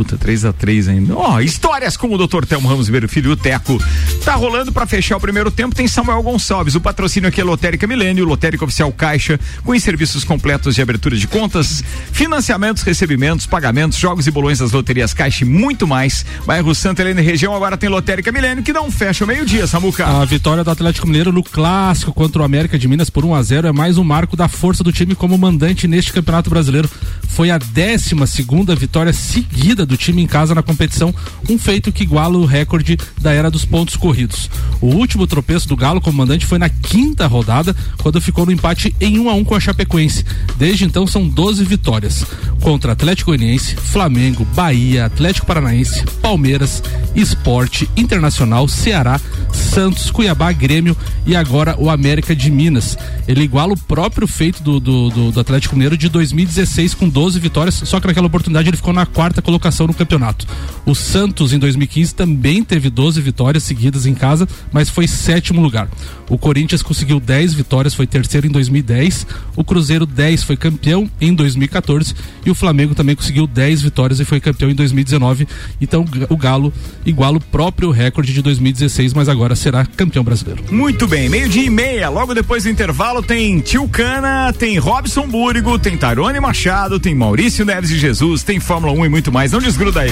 Puta, 0.00 0.16
3 0.16 0.46
a 0.46 0.52
3 0.54 0.88
ainda. 0.88 1.14
Ó, 1.14 1.34
oh, 1.34 1.40
histórias 1.42 1.94
com 1.94 2.08
o 2.08 2.16
Dr. 2.16 2.46
Telmo 2.46 2.66
Ramos 2.66 2.86
Ribeiro 2.86 3.06
Filho, 3.06 3.32
o 3.32 3.36
Teco. 3.36 3.78
Tá 4.24 4.34
rolando 4.34 4.72
para 4.72 4.86
fechar 4.86 5.18
o 5.18 5.20
primeiro 5.20 5.50
tempo, 5.50 5.74
tem 5.74 5.86
Samuel 5.86 6.22
Gonçalves. 6.22 6.74
O 6.74 6.80
patrocínio 6.80 7.28
aqui 7.28 7.38
é 7.38 7.44
Lotérica 7.44 7.86
Milênio, 7.86 8.24
Lotérica 8.24 8.64
Oficial 8.64 8.90
Caixa, 8.92 9.38
com 9.62 9.72
os 9.72 9.82
serviços 9.82 10.24
completos 10.24 10.74
de 10.74 10.80
abertura 10.80 11.14
de 11.18 11.28
contas, 11.28 11.84
financiamentos, 12.12 12.82
recebimentos, 12.82 13.44
pagamentos, 13.44 13.98
jogos 13.98 14.26
e 14.26 14.30
bolões 14.30 14.60
das 14.60 14.72
loterias 14.72 15.12
Caixa 15.12 15.44
e 15.44 15.46
muito 15.46 15.86
mais. 15.86 16.24
Bairro 16.46 16.74
Santa 16.74 17.02
Helena 17.02 17.20
e 17.20 17.24
região 17.24 17.54
agora 17.54 17.76
tem 17.76 17.90
Lotérica 17.90 18.32
Milênio, 18.32 18.64
que 18.64 18.72
não 18.72 18.90
fecha 18.90 19.24
o 19.24 19.28
meio-dia, 19.28 19.66
Samuca. 19.66 20.06
A 20.06 20.24
vitória 20.24 20.64
do 20.64 20.70
Atlético 20.70 21.06
Mineiro 21.06 21.30
no 21.30 21.42
clássico 21.42 22.10
contra 22.14 22.40
o 22.40 22.44
América 22.46 22.78
de 22.78 22.88
Minas 22.88 23.10
por 23.10 23.22
1 23.22 23.34
a 23.34 23.42
0 23.42 23.68
é 23.68 23.72
mais 23.72 23.98
um 23.98 24.04
marco 24.04 24.34
da 24.34 24.48
força 24.48 24.82
do 24.82 24.90
time 24.90 25.14
como 25.14 25.36
mandante 25.36 25.86
neste 25.86 26.10
Campeonato 26.10 26.48
Brasileiro. 26.48 26.88
Foi 27.28 27.50
a 27.50 27.58
décima 27.58 28.26
segunda 28.26 28.74
vitória 28.74 29.12
seguida 29.12 29.89
do 29.90 29.96
time 29.96 30.22
em 30.22 30.26
casa 30.26 30.54
na 30.54 30.62
competição, 30.62 31.12
um 31.48 31.58
feito 31.58 31.92
que 31.92 32.04
iguala 32.04 32.38
o 32.38 32.46
recorde 32.46 32.96
da 33.20 33.32
era 33.32 33.50
dos 33.50 33.64
pontos 33.64 33.96
corridos. 33.96 34.48
O 34.80 34.86
último 34.86 35.26
tropeço 35.26 35.68
do 35.68 35.76
Galo 35.76 36.00
comandante 36.00 36.46
foi 36.46 36.58
na 36.58 36.68
quinta 36.68 37.26
rodada, 37.26 37.74
quando 37.98 38.20
ficou 38.20 38.46
no 38.46 38.52
empate 38.52 38.94
em 39.00 39.18
1 39.18 39.24
um 39.24 39.28
a 39.28 39.34
1 39.34 39.38
um 39.38 39.44
com 39.44 39.54
a 39.54 39.60
Chapecoense. 39.60 40.24
Desde 40.56 40.84
então 40.84 41.06
são 41.06 41.28
12 41.28 41.64
vitórias 41.64 42.24
contra 42.60 42.92
Atlético 42.92 43.30
Goianiense, 43.30 43.74
Flamengo, 43.74 44.46
Bahia, 44.54 45.06
Atlético 45.06 45.46
Paranaense, 45.46 46.04
Palmeiras, 46.22 46.82
Esporte, 47.14 47.88
Internacional, 47.96 48.68
Ceará, 48.68 49.20
Santos, 49.52 50.10
Cuiabá, 50.10 50.52
Grêmio 50.52 50.96
e 51.26 51.34
agora 51.34 51.74
o 51.78 51.90
América 51.90 52.34
de 52.36 52.50
Minas. 52.50 52.96
Ele 53.26 53.42
iguala 53.42 53.72
o 53.72 53.76
próprio 53.76 54.28
feito 54.28 54.62
do, 54.62 54.78
do, 54.78 55.10
do, 55.10 55.32
do 55.32 55.40
Atlético 55.40 55.74
Mineiro 55.74 55.96
de 55.96 56.08
2016 56.08 56.94
com 56.94 57.08
12 57.08 57.38
vitórias, 57.38 57.74
só 57.74 57.98
que 57.98 58.06
naquela 58.06 58.26
oportunidade 58.26 58.68
ele 58.68 58.76
ficou 58.76 58.92
na 58.92 59.06
quarta 59.06 59.42
colocação 59.42 59.79
no 59.86 59.94
campeonato. 59.94 60.46
O 60.84 60.94
Santos, 60.94 61.52
em 61.52 61.58
2015, 61.58 62.14
também 62.14 62.64
teve 62.64 62.90
12 62.90 63.20
vitórias 63.20 63.62
seguidas 63.62 64.06
em 64.06 64.14
casa, 64.14 64.48
mas 64.72 64.88
foi 64.88 65.06
sétimo 65.06 65.60
lugar. 65.60 65.88
O 66.28 66.38
Corinthians 66.38 66.82
conseguiu 66.82 67.18
10 67.18 67.54
vitórias, 67.54 67.92
foi 67.92 68.06
terceiro 68.06 68.46
em 68.46 68.50
2010. 68.50 69.26
O 69.56 69.64
Cruzeiro 69.64 70.06
10 70.06 70.44
foi 70.44 70.56
campeão 70.56 71.10
em 71.20 71.34
2014 71.34 72.14
e 72.46 72.50
o 72.50 72.54
Flamengo 72.54 72.94
também 72.94 73.16
conseguiu 73.16 73.46
10 73.46 73.82
vitórias 73.82 74.20
e 74.20 74.24
foi 74.24 74.40
campeão 74.40 74.70
em 74.70 74.74
2019. 74.74 75.48
Então 75.80 76.04
o 76.28 76.36
Galo 76.36 76.72
iguala 77.04 77.38
o 77.38 77.40
próprio 77.40 77.90
recorde 77.90 78.32
de 78.32 78.42
2016, 78.42 79.12
mas 79.12 79.28
agora 79.28 79.56
será 79.56 79.84
campeão 79.84 80.22
brasileiro. 80.22 80.62
Muito 80.70 81.06
bem, 81.06 81.28
meio-dia 81.28 81.64
e 81.64 81.70
meia. 81.70 82.08
Logo 82.08 82.32
depois 82.32 82.62
do 82.62 82.70
intervalo 82.70 83.22
tem 83.22 83.58
Tio 83.60 83.88
Cana, 83.88 84.52
tem 84.52 84.78
Robson 84.78 85.26
Búrigo, 85.26 85.78
tem 85.78 85.96
Tarone 85.96 86.38
Machado, 86.38 87.00
tem 87.00 87.14
Maurício 87.14 87.64
Neves 87.64 87.90
de 87.90 87.98
Jesus, 87.98 88.42
tem 88.42 88.60
Fórmula 88.60 88.92
1 88.92 89.06
e 89.06 89.08
muito 89.08 89.32
mais. 89.32 89.52
Não 89.52 89.59
desgruda 89.60 90.00
aí. 90.00 90.10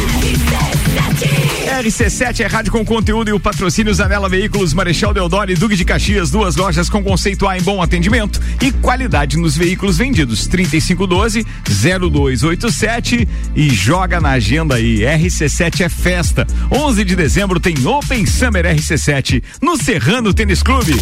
RC7 1.83 2.41
é 2.41 2.47
rádio 2.47 2.73
com 2.73 2.85
conteúdo 2.85 3.29
e 3.29 3.33
o 3.33 3.41
patrocínio 3.41 3.93
Zanela 3.95 4.29
Veículos, 4.29 4.75
Marechal 4.75 5.15
Deodoro 5.15 5.51
e 5.51 5.55
Duque 5.55 5.77
de 5.77 5.85
Caxias, 5.85 6.31
duas 6.31 6.57
lojas 6.57 6.89
com 6.89 7.03
conceito 7.03 7.47
A 7.47 7.57
em 7.57 7.63
bom 7.63 7.81
atendimento 7.83 8.41
e 8.61 8.73
qualidade 8.73 9.37
nos 9.37 9.57
veículos 9.57 9.97
vendidos. 9.97 10.47
3512 10.47 11.47
0287 11.67 13.29
e 13.55 13.71
joga 13.71 14.21
na 14.21 14.31
agenda 14.31 14.75
aí. 14.77 15.01
RC7 15.01 15.83
é 15.83 15.89
festa. 15.89 16.47
11 16.71 17.05
de 17.05 17.15
dezembro 17.15 17.61
tem 17.61 17.75
Open 17.87 18.27
Summer 18.27 18.65
RC7 18.65 19.43
no 19.63 19.77
Serrano 19.77 20.35
Tênis 20.35 20.63
Clube. 20.63 20.95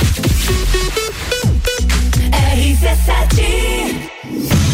RC7 2.56 4.15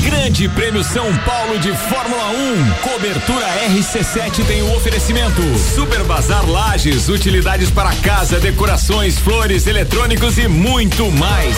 Grande 0.03 0.49
Prêmio 0.49 0.83
São 0.83 1.15
Paulo 1.19 1.59
de 1.61 1.73
Fórmula 1.77 2.31
1. 2.31 2.91
Cobertura 2.91 3.47
RC7 3.69 4.45
tem 4.45 4.61
o 4.62 4.67
um 4.67 4.77
oferecimento. 4.77 5.41
Super 5.75 6.03
Bazar 6.03 6.45
Lages, 6.49 7.09
utilidades 7.09 7.71
para 7.71 7.95
casa, 7.97 8.41
decorações, 8.41 9.19
flores, 9.19 9.67
eletrônicos 9.67 10.38
e 10.38 10.49
muito 10.49 11.09
mais. 11.12 11.55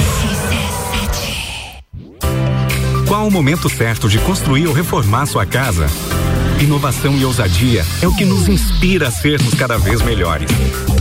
Qual 3.09 3.27
o 3.27 3.31
momento 3.31 3.71
certo 3.71 4.09
de 4.09 4.19
construir 4.19 4.67
ou 4.67 4.75
reformar 4.75 5.25
sua 5.25 5.47
casa? 5.47 5.87
Inovação 6.61 7.17
e 7.17 7.25
ousadia 7.25 7.85
é 8.03 8.07
o 8.07 8.15
que 8.15 8.25
nos 8.25 8.49
inspira 8.49 9.09
a 9.09 9.11
sermos 9.11 9.55
cada 9.55 9.79
vez 9.79 10.03
melhores. 10.03 10.51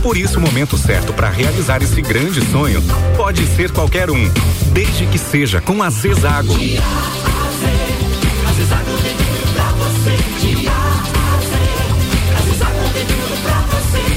Por 0.02 0.16
isso, 0.16 0.38
o 0.38 0.42
momento 0.42 0.76
certo 0.76 1.12
para 1.12 1.28
realizar 1.28 1.82
esse 1.82 2.00
grande 2.00 2.40
sonho 2.50 2.82
pode 3.16 3.46
ser 3.46 3.70
qualquer 3.70 4.10
um, 4.10 4.30
desde 4.72 5.06
que 5.06 5.18
seja 5.18 5.60
com 5.60 5.82
a 5.82 5.90
Zezago. 5.90 6.54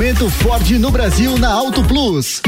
Momento 0.00 0.30
Ford 0.30 0.66
no 0.78 0.90
Brasil 0.90 1.36
na 1.36 1.52
Auto 1.52 1.84
Plus. 1.84 2.40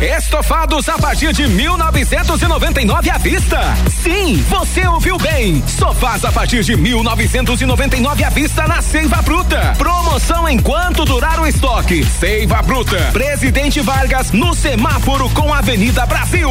Estofados 0.00 0.88
a 0.88 0.96
partir 0.96 1.32
de 1.32 1.48
1999 1.48 3.10
à 3.10 3.18
vista. 3.18 3.58
Sim, 4.00 4.36
você 4.48 4.86
ouviu 4.86 5.18
bem. 5.18 5.60
Sofás 5.66 6.24
a 6.24 6.30
partir 6.30 6.62
de 6.62 6.76
1999 6.76 8.22
à 8.22 8.30
vista 8.30 8.68
na 8.68 8.80
Seiva 8.80 9.20
Bruta. 9.22 9.74
Promoção 9.76 10.48
enquanto 10.48 11.04
durar 11.04 11.40
o 11.40 11.48
estoque. 11.48 12.04
Seiva 12.04 12.62
Bruta. 12.62 13.10
Presidente 13.12 13.80
Vargas 13.80 14.30
no 14.30 14.54
semáforo 14.54 15.28
com 15.30 15.52
Avenida 15.52 16.06
Brasil. 16.06 16.48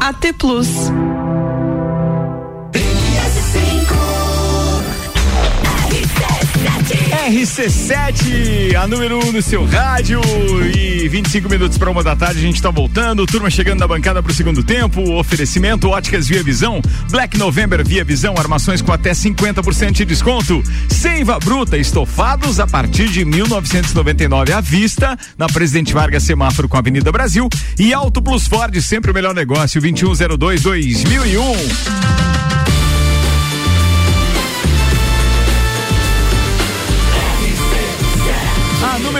AT 0.00 0.32
Plus. 0.36 0.90
RC7 7.30 7.70
RC7, 8.10 8.74
a 8.74 8.88
número 8.88 9.24
1 9.24 9.28
um 9.28 9.32
no 9.32 9.40
seu 9.40 9.64
rádio 9.64 10.20
e 10.76 11.08
25 11.08 11.48
minutos 11.48 11.78
para 11.78 11.88
uma 11.88 12.02
da 12.02 12.16
tarde 12.16 12.40
a 12.40 12.42
gente 12.42 12.56
está 12.56 12.70
voltando. 12.70 13.24
Turma 13.24 13.48
chegando 13.48 13.78
na 13.78 13.86
bancada 13.86 14.20
para 14.20 14.32
o 14.32 14.34
segundo 14.34 14.64
tempo. 14.64 15.00
Oferecimento 15.12 15.88
Óticas 15.88 16.26
Via 16.26 16.42
Visão, 16.42 16.82
Black 17.08 17.38
November 17.38 17.86
Via 17.86 18.02
Visão, 18.02 18.34
armações 18.36 18.82
com 18.82 18.92
até 18.92 19.12
50% 19.12 19.92
de 19.92 20.04
desconto. 20.04 20.60
Seiva 20.88 21.38
Bruta, 21.38 21.76
estofados 21.76 22.58
a 22.58 22.66
partir 22.66 23.08
de 23.08 23.24
1999 23.24 24.52
à 24.52 24.60
vista, 24.60 25.16
na 25.38 25.46
Presidente 25.46 25.94
Vargas 25.94 26.24
Semáforo 26.24 26.68
com 26.68 26.76
a 26.76 26.80
Avenida 26.80 27.12
Brasil 27.12 27.48
e 27.78 27.94
Auto 27.94 28.20
Plus 28.20 28.48
Ford, 28.48 28.74
sempre 28.80 29.12
o 29.12 29.14
melhor 29.14 29.34
negócio, 29.34 29.80
2102 29.80 30.62
2001. 30.62 32.29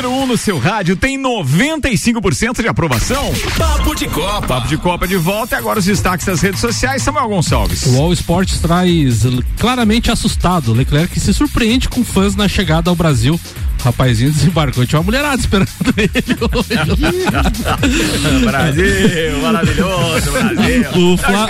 Número 0.01 0.11
1 0.11 0.23
um 0.23 0.27
no 0.27 0.39
seu 0.39 0.59
rádio 0.59 0.97
tem 0.97 1.21
95% 1.21 2.63
de 2.63 2.69
aprovação. 2.69 3.33
Papo 3.59 3.95
de 3.95 4.09
Copa. 4.09 4.47
Papo 4.47 4.69
de 4.69 4.77
Copa 4.79 5.07
de 5.07 5.17
volta 5.17 5.57
e 5.57 5.59
agora 5.59 5.79
os 5.79 5.85
destaques 5.85 6.25
das 6.25 6.41
redes 6.41 6.61
sociais. 6.61 7.03
Samuel 7.03 7.29
Gonçalves. 7.29 7.85
O 7.87 8.01
All 8.01 8.13
Sports 8.13 8.61
traz 8.61 9.21
claramente 9.59 10.11
assustado. 10.11 10.73
Leclerc 10.73 11.19
se 11.21 11.35
surpreende 11.35 11.89
com 11.89 12.03
fãs 12.03 12.35
na 12.35 12.49
chegada 12.49 12.89
ao 12.89 12.97
Brasil 12.97 13.39
rapazinho 13.83 14.31
desembarcou, 14.31 14.87
tinha 14.87 14.99
uma 14.99 15.05
mulherada 15.05 15.41
esperando 15.41 15.71
ele 15.97 16.21
Brasil, 18.45 19.41
maravilhoso, 19.43 20.31
Brasil. 20.31 20.85
O 20.97 21.17
Fla, 21.17 21.49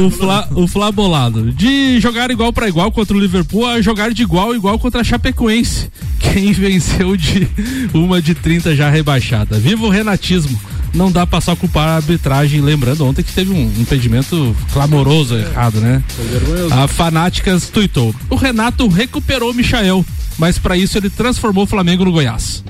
o 0.00 0.10
Fla, 0.10 0.48
o 0.54 0.66
Fla 0.66 0.92
bolado. 0.92 1.52
De 1.52 2.00
jogar 2.00 2.30
igual 2.30 2.52
para 2.52 2.68
igual 2.68 2.90
contra 2.90 3.16
o 3.16 3.20
Liverpool 3.20 3.66
a 3.66 3.80
jogar 3.80 4.12
de 4.12 4.22
igual 4.22 4.54
igual 4.54 4.78
contra 4.78 5.00
a 5.00 5.04
Chapecoense. 5.04 5.90
Quem 6.18 6.52
venceu 6.52 7.16
de 7.16 7.48
uma 7.94 8.20
de 8.20 8.34
30 8.34 8.74
já 8.74 8.90
rebaixada. 8.90 9.58
Viva 9.58 9.86
o 9.86 9.90
renatismo 9.90 10.58
não 10.94 11.12
dá 11.12 11.26
pra 11.26 11.40
só 11.40 11.54
culpar 11.54 11.88
a 11.88 11.96
arbitragem, 11.96 12.60
lembrando 12.60 13.06
ontem 13.06 13.22
que 13.22 13.32
teve 13.32 13.52
um 13.52 13.72
impedimento 13.78 14.56
clamoroso 14.72 15.36
errado, 15.36 15.80
né? 15.80 16.02
A 16.70 16.88
Fanáticas 16.88 17.68
tuitou. 17.68 18.14
O 18.30 18.36
Renato 18.36 18.88
recuperou 18.88 19.50
o 19.50 19.54
Michael 19.54 20.04
mas 20.38 20.58
para 20.58 20.76
isso 20.76 20.96
ele 20.96 21.10
transformou 21.10 21.64
o 21.64 21.66
Flamengo 21.66 22.04
no 22.04 22.12
Goiás. 22.12 22.62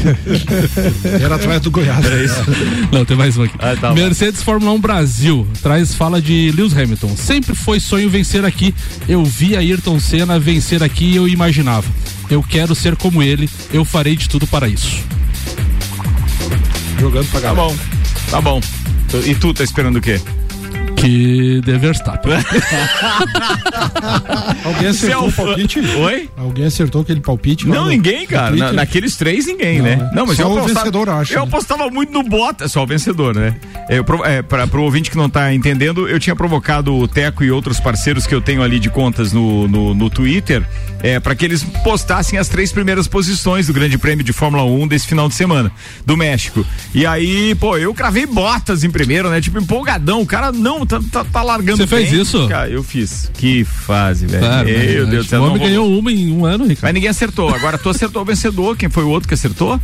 Era 1.22 1.36
atrás 1.36 1.60
do 1.62 1.70
Goiás. 1.70 2.04
É 2.04 2.24
isso. 2.24 2.44
Não, 2.92 3.04
tem 3.04 3.16
mais 3.16 3.36
um 3.36 3.42
aqui. 3.42 3.54
Ah, 3.58 3.76
tá 3.78 3.92
Mercedes 3.92 4.42
Fórmula 4.42 4.72
1 4.72 4.80
Brasil 4.80 5.46
traz 5.62 5.94
fala 5.94 6.20
de 6.20 6.52
Lewis 6.52 6.76
Hamilton. 6.76 7.16
Sempre 7.16 7.54
foi 7.54 7.80
sonho 7.80 8.08
vencer 8.10 8.44
aqui. 8.44 8.74
Eu 9.08 9.24
vi 9.24 9.56
Ayrton 9.56 9.98
Senna 9.98 10.38
vencer 10.38 10.82
aqui 10.82 11.04
e 11.04 11.16
eu 11.16 11.28
imaginava. 11.28 11.86
Eu 12.28 12.42
quero 12.42 12.74
ser 12.74 12.96
como 12.96 13.22
ele. 13.22 13.48
Eu 13.72 13.84
farei 13.84 14.16
de 14.16 14.28
tudo 14.28 14.46
para 14.46 14.68
isso. 14.68 15.02
Jogando 16.98 17.28
pra 17.30 17.40
Tá 17.40 17.54
bom. 17.54 17.76
Tá 18.30 18.40
bom. 18.40 18.60
E 19.26 19.34
tu 19.34 19.52
tá 19.52 19.64
esperando 19.64 19.96
o 19.96 20.00
quê? 20.00 20.20
Que 21.00 21.60
de 21.62 21.78
Verstappen. 21.78 22.32
Alguém 24.64 24.88
acertou 24.88 25.28
o 25.28 25.32
palpite? 25.32 25.80
Oi? 25.80 26.28
Alguém 26.36 26.66
acertou 26.66 27.00
aquele 27.00 27.20
palpite? 27.20 27.66
Não, 27.66 27.86
ninguém, 27.86 28.26
cara. 28.26 28.54
Na, 28.54 28.72
naqueles 28.72 29.16
três, 29.16 29.46
ninguém, 29.46 29.78
não, 29.78 29.84
né? 29.84 29.96
né? 29.96 30.10
Não, 30.14 30.26
mas 30.26 30.36
só 30.36 30.42
eu 30.42 30.48
apostava, 30.48 30.70
o 30.70 30.74
vencedor, 30.74 31.08
acho. 31.08 31.32
Eu 31.32 31.40
né? 31.40 31.48
apostava 31.48 31.90
muito 31.90 32.12
no 32.12 32.22
Bottas, 32.22 32.72
só 32.72 32.82
o 32.82 32.86
vencedor, 32.86 33.34
né? 33.34 33.56
Eu, 33.88 34.04
é, 34.24 34.42
pra, 34.42 34.66
pro 34.66 34.82
ouvinte 34.82 35.10
que 35.10 35.16
não 35.16 35.30
tá 35.30 35.52
entendendo, 35.54 36.06
eu 36.08 36.20
tinha 36.20 36.36
provocado 36.36 36.94
o 36.94 37.08
Teco 37.08 37.42
e 37.42 37.50
outros 37.50 37.80
parceiros 37.80 38.26
que 38.26 38.34
eu 38.34 38.40
tenho 38.40 38.62
ali 38.62 38.78
de 38.78 38.90
contas 38.90 39.32
no, 39.32 39.66
no, 39.66 39.94
no 39.94 40.10
Twitter, 40.10 40.62
é, 41.02 41.18
para 41.18 41.34
que 41.34 41.44
eles 41.44 41.64
postassem 41.82 42.38
as 42.38 42.48
três 42.48 42.72
primeiras 42.72 43.08
posições 43.08 43.66
do 43.66 43.72
Grande 43.72 43.96
Prêmio 43.96 44.24
de 44.24 44.32
Fórmula 44.32 44.64
1 44.64 44.86
desse 44.88 45.06
final 45.06 45.28
de 45.28 45.34
semana, 45.34 45.72
do 46.04 46.16
México. 46.16 46.64
E 46.94 47.06
aí, 47.06 47.54
pô, 47.54 47.76
eu 47.78 47.94
cravei 47.94 48.26
Bottas 48.26 48.84
em 48.84 48.90
primeiro, 48.90 49.30
né? 49.30 49.40
Tipo, 49.40 49.58
empolgadão. 49.58 50.20
O 50.20 50.26
cara 50.26 50.52
não 50.52 50.84
tá, 50.90 51.00
tá, 51.12 51.24
tá 51.24 51.42
largando 51.42 51.76
Você 51.76 51.86
fez 51.86 52.12
isso? 52.12 52.48
Cara, 52.48 52.68
eu 52.68 52.82
fiz. 52.82 53.30
Que 53.34 53.64
fase, 53.64 54.26
velho. 54.26 54.42
Claro, 54.42 54.68
Meu 54.68 55.06
Deus 55.06 55.26
do 55.26 55.30
céu. 55.30 55.42
O 55.42 55.46
homem 55.46 55.62
ganhou 55.62 55.98
uma 55.98 56.10
em 56.10 56.32
um 56.32 56.44
ano, 56.44 56.64
Ricardo. 56.64 56.82
Mas 56.82 56.94
ninguém 56.94 57.10
acertou. 57.10 57.54
Agora 57.54 57.78
tu 57.78 57.88
acertou 57.88 58.22
o 58.22 58.24
vencedor. 58.24 58.76
Quem 58.76 58.88
foi 58.88 59.04
o 59.04 59.08
outro 59.08 59.28
que 59.28 59.34
acertou? 59.34 59.80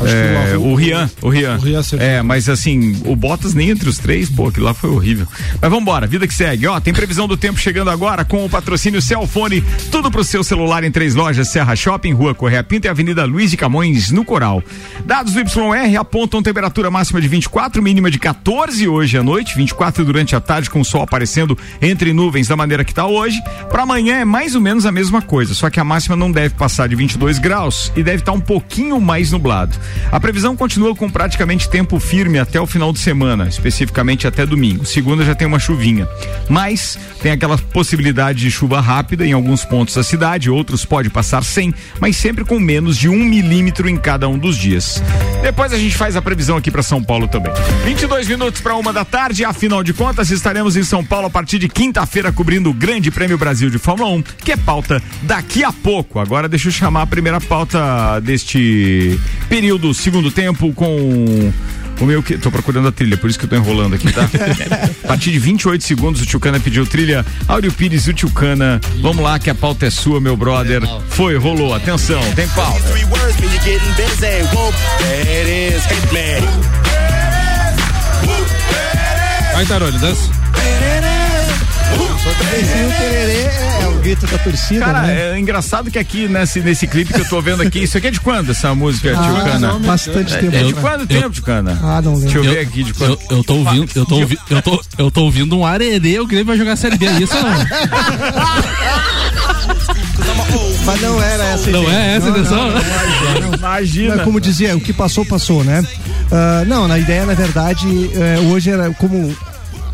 É, 0.00 0.56
o, 0.56 0.68
o 0.68 0.74
Rian, 0.74 1.10
o 1.20 1.28
Rian. 1.28 1.56
O 1.56 1.60
Rian 1.60 1.80
é, 1.98 2.22
mas 2.22 2.48
assim, 2.48 2.96
o 3.04 3.14
Bottas 3.14 3.54
nem 3.54 3.70
entre 3.70 3.88
os 3.88 3.98
três, 3.98 4.28
pô, 4.28 4.48
aquilo 4.48 4.64
lá 4.66 4.74
foi 4.74 4.90
horrível. 4.90 5.26
Mas 5.60 5.70
vamos 5.70 5.82
embora, 5.82 6.06
vida 6.06 6.26
que 6.26 6.34
segue. 6.34 6.66
Ó, 6.66 6.80
tem 6.80 6.92
previsão 6.92 7.28
do 7.28 7.36
tempo 7.36 7.58
chegando 7.58 7.90
agora 7.90 8.24
com 8.24 8.44
o 8.44 8.48
patrocínio 8.48 9.02
Celfone, 9.02 9.62
tudo 9.90 10.10
pro 10.10 10.24
seu 10.24 10.42
celular 10.42 10.82
em 10.82 10.90
três 10.90 11.14
lojas, 11.14 11.48
Serra 11.48 11.76
Shopping, 11.76 12.12
Rua 12.12 12.34
Correia 12.34 12.64
Pinta 12.64 12.86
e 12.86 12.90
Avenida 12.90 13.24
Luiz 13.24 13.50
de 13.50 13.56
Camões, 13.56 14.10
no 14.10 14.24
Coral. 14.24 14.62
Dados 15.04 15.34
do 15.34 15.40
YR 15.40 15.96
apontam 15.98 16.42
temperatura 16.42 16.90
máxima 16.90 17.20
de 17.20 17.28
24, 17.28 17.82
mínima 17.82 18.10
de 18.10 18.18
14 18.18 18.88
hoje 18.88 19.18
à 19.18 19.22
noite, 19.22 19.54
24 19.54 20.04
durante 20.04 20.34
a 20.34 20.40
tarde 20.42 20.68
com 20.68 20.80
o 20.80 20.84
sol 20.84 21.02
aparecendo 21.02 21.56
entre 21.80 22.12
nuvens 22.12 22.48
da 22.48 22.56
maneira 22.56 22.84
que 22.84 22.92
tá 22.92 23.06
hoje. 23.06 23.40
Para 23.70 23.82
amanhã 23.82 24.16
é 24.16 24.24
mais 24.24 24.54
ou 24.54 24.60
menos 24.60 24.84
a 24.84 24.92
mesma 24.92 25.22
coisa, 25.22 25.54
só 25.54 25.70
que 25.70 25.80
a 25.80 25.84
máxima 25.84 26.16
não 26.16 26.30
deve 26.30 26.54
passar 26.54 26.88
de 26.88 26.94
22 26.94 27.38
graus 27.38 27.92
e 27.96 28.02
deve 28.02 28.18
estar 28.18 28.32
tá 28.32 28.38
um 28.38 28.40
pouquinho 28.40 29.00
mais 29.00 29.32
nublado. 29.32 29.76
A 30.10 30.20
previsão 30.20 30.56
continua 30.56 30.94
com 30.94 31.08
praticamente 31.08 31.68
tempo 31.68 31.98
firme 31.98 32.38
até 32.38 32.60
o 32.60 32.66
final 32.66 32.92
de 32.92 32.98
semana, 32.98 33.48
especificamente 33.48 34.26
até 34.26 34.44
domingo. 34.44 34.84
Segunda 34.84 35.24
já 35.24 35.34
tem 35.34 35.46
uma 35.46 35.58
chuvinha, 35.58 36.08
mas 36.48 36.98
tem 37.22 37.32
aquela 37.32 37.56
possibilidade 37.56 38.40
de 38.40 38.50
chuva 38.50 38.80
rápida 38.80 39.24
em 39.24 39.32
alguns 39.32 39.64
pontos 39.64 39.94
da 39.94 40.02
cidade, 40.02 40.50
outros 40.50 40.84
pode 40.84 41.08
passar 41.08 41.44
sem, 41.44 41.72
mas 42.00 42.16
sempre 42.16 42.44
com 42.44 42.58
menos 42.58 42.96
de 42.96 43.08
um 43.08 43.16
milímetro 43.16 43.88
em 43.88 43.96
cada 43.96 44.28
um 44.28 44.36
dos 44.36 44.56
dias. 44.56 45.02
Depois 45.40 45.72
a 45.72 45.78
gente 45.78 45.96
faz 45.96 46.16
a 46.16 46.22
previsão 46.22 46.56
aqui 46.56 46.70
para 46.70 46.82
São 46.82 47.02
Paulo 47.02 47.28
também. 47.28 47.52
22 47.84 48.28
minutos 48.28 48.60
para 48.60 48.74
uma 48.74 48.92
da 48.92 49.04
tarde, 49.04 49.44
afinal 49.44 49.82
de 49.82 49.92
contas, 49.92 50.30
estaremos 50.32 50.76
em 50.76 50.82
São 50.82 51.04
Paulo 51.04 51.26
a 51.26 51.30
partir 51.30 51.58
de 51.58 51.68
quinta-feira 51.68 52.32
cobrindo 52.32 52.70
o 52.70 52.74
Grande 52.74 53.10
Prêmio 53.10 53.38
Brasil 53.38 53.70
de 53.70 53.78
Fórmula 53.78 54.10
1, 54.10 54.22
que 54.22 54.52
é 54.52 54.56
pauta 54.56 55.02
daqui 55.22 55.62
a 55.62 55.72
pouco. 55.72 56.18
Agora 56.18 56.48
deixa 56.48 56.68
eu 56.68 56.72
chamar 56.72 57.02
a 57.02 57.06
primeira 57.06 57.40
pauta 57.40 58.20
deste 58.20 59.18
período 59.48 59.82
do 59.82 59.94
segundo 59.94 60.30
tempo 60.30 60.72
com 60.72 61.52
o 62.00 62.06
meu 62.06 62.22
que. 62.22 62.38
Tô 62.38 62.50
procurando 62.50 62.88
a 62.88 62.92
trilha, 62.92 63.16
por 63.16 63.28
isso 63.28 63.38
que 63.38 63.44
eu 63.44 63.48
tô 63.48 63.56
enrolando 63.56 63.94
aqui, 63.94 64.10
tá? 64.12 64.22
a 65.04 65.08
partir 65.08 65.32
de 65.32 65.38
28 65.38 65.82
segundos, 65.82 66.22
o 66.22 66.26
Tchucana 66.26 66.60
pediu 66.60 66.86
trilha. 66.86 67.24
Áureo 67.48 67.72
Pires 67.72 68.06
e 68.06 68.10
o 68.10 68.14
Tchucana. 68.14 68.80
Vamos 69.00 69.22
lá, 69.22 69.38
que 69.38 69.50
a 69.50 69.54
pauta 69.54 69.86
é 69.86 69.90
sua, 69.90 70.20
meu 70.20 70.36
brother. 70.36 70.82
Foi, 71.08 71.36
rolou. 71.36 71.74
Atenção, 71.74 72.20
tem 72.34 72.48
pauta. 72.48 72.92
Vai, 79.52 79.66
Tarone, 79.66 79.98
dança. 79.98 80.30
O 82.22 82.92
tererê 82.98 83.50
é 83.82 83.88
o 83.88 83.98
grito 83.98 84.26
da 84.26 84.38
torcida. 84.38 84.84
Cara, 84.84 85.02
né? 85.02 85.32
é 85.32 85.38
engraçado 85.38 85.90
que 85.90 85.98
aqui 85.98 86.28
nesse, 86.28 86.60
nesse 86.60 86.86
clipe 86.86 87.12
que 87.12 87.20
eu 87.20 87.28
tô 87.28 87.42
vendo 87.42 87.62
aqui, 87.62 87.80
isso 87.82 87.98
aqui 87.98 88.06
é 88.06 88.10
de 88.10 88.20
quando 88.20 88.50
essa 88.50 88.74
música, 88.74 89.12
ah, 89.18 89.22
Tio 89.22 89.44
Cana? 89.44 89.78
Bastante 89.80 90.38
tempo. 90.38 90.56
É 90.56 90.62
de 90.62 90.74
quanto 90.74 91.06
tempo, 91.06 91.30
Tio 91.30 91.42
Cana? 91.42 91.78
Ah, 91.82 92.00
não 92.00 92.14
lembro. 92.14 92.30
Deixa 92.30 92.38
eu 92.38 92.44
ver 92.44 92.60
aqui 92.60 92.84
de 92.84 92.94
quanto. 92.94 93.20
Eu, 93.28 93.38
eu 93.38 93.44
tô 93.44 93.54
ouvindo, 93.56 93.90
eu 93.94 94.06
tô 94.06 94.14
ouvindo, 94.16 94.40
eu 94.48 94.62
tô, 94.62 94.82
eu 94.98 95.10
tô 95.10 95.24
ouvindo 95.24 95.58
um 95.58 95.66
arerê, 95.66 96.20
o 96.20 96.26
Grêmio 96.26 96.46
vai 96.46 96.56
jogar 96.56 96.76
Série 96.76 96.96
B, 96.96 97.06
é 97.06 97.20
isso 97.20 97.34
não? 97.34 97.52
Mas 100.84 101.00
não 101.00 101.22
era 101.22 101.44
essa 101.44 101.70
Não 101.70 101.90
é 101.90 102.16
essa 102.16 102.26
a 102.26 102.30
intenção? 102.30 102.68
Imagina. 103.58 104.24
Como 104.24 104.40
dizia, 104.40 104.76
o 104.76 104.80
que 104.80 104.92
passou, 104.92 105.24
passou, 105.24 105.62
né? 105.64 105.84
Uh, 106.32 106.64
não, 106.66 106.88
na 106.88 106.98
ideia, 106.98 107.26
na 107.26 107.34
verdade, 107.34 107.86
uh, 107.86 108.52
hoje 108.52 108.70
era 108.70 108.90
como 108.94 109.36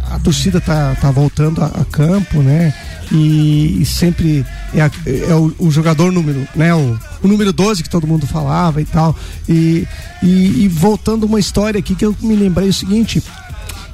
a 0.09 0.20
torcida 0.20 0.61
tá, 0.61 0.94
tá 1.01 1.11
voltando 1.11 1.61
a, 1.61 1.66
a 1.66 1.85
campo, 1.85 2.40
né? 2.42 2.72
E, 3.11 3.83
e 3.83 3.85
sempre 3.85 4.46
é, 4.72 4.83
a, 4.83 4.90
é 5.07 5.35
o, 5.35 5.53
o, 5.59 5.70
jogador 5.70 6.12
número, 6.12 6.46
né? 6.55 6.72
O, 6.72 6.96
o, 7.24 7.27
número 7.27 7.53
12 7.53 7.83
que 7.83 7.90
todo 7.90 8.07
mundo 8.07 8.24
falava 8.24 8.81
e 8.81 8.85
tal. 8.85 9.16
E, 9.48 9.85
e, 10.23 10.65
e 10.65 10.69
voltando 10.69 11.27
uma 11.27 11.40
história 11.40 11.81
aqui 11.81 11.96
que 11.96 12.04
eu 12.04 12.15
me 12.21 12.37
lembrei 12.37 12.69
o 12.69 12.73
seguinte: 12.73 13.21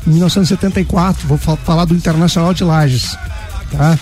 em 0.07 0.11
1974, 0.11 1.27
vou 1.27 1.39
falar 1.39 1.87
do 1.87 1.95
Internacional 1.95 2.53
de 2.53 2.63
Lages, 2.63 3.17
tá? 3.73 3.99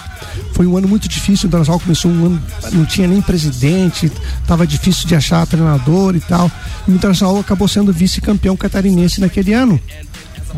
Foi 0.53 0.67
um 0.67 0.77
ano 0.77 0.89
muito 0.89 1.09
difícil, 1.09 1.47
o 1.47 1.49
Internacional 1.49 1.81
começou 1.81 2.11
um 2.11 2.27
ano, 2.27 2.43
não 2.73 2.85
tinha 2.85 3.09
nem 3.09 3.21
presidente, 3.21 4.11
estava 4.41 4.67
difícil 4.67 5.07
de 5.07 5.15
achar 5.15 5.47
treinador 5.47 6.15
e 6.17 6.21
tal. 6.21 6.51
E 6.87 6.91
o 6.91 6.95
Internacional 6.95 7.39
acabou 7.39 7.69
sendo 7.69 7.93
vice-campeão 7.93 8.57
catarinense 8.57 9.21
naquele 9.21 9.53
ano. 9.53 9.81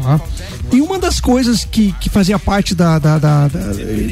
Tá? 0.02 0.20
E 0.72 0.80
uma 0.80 0.98
das 0.98 1.20
coisas 1.20 1.64
que, 1.64 1.94
que 2.00 2.08
fazia 2.08 2.38
parte 2.38 2.74
da, 2.74 2.98
da, 2.98 3.18
da, 3.18 3.48
da 3.48 3.60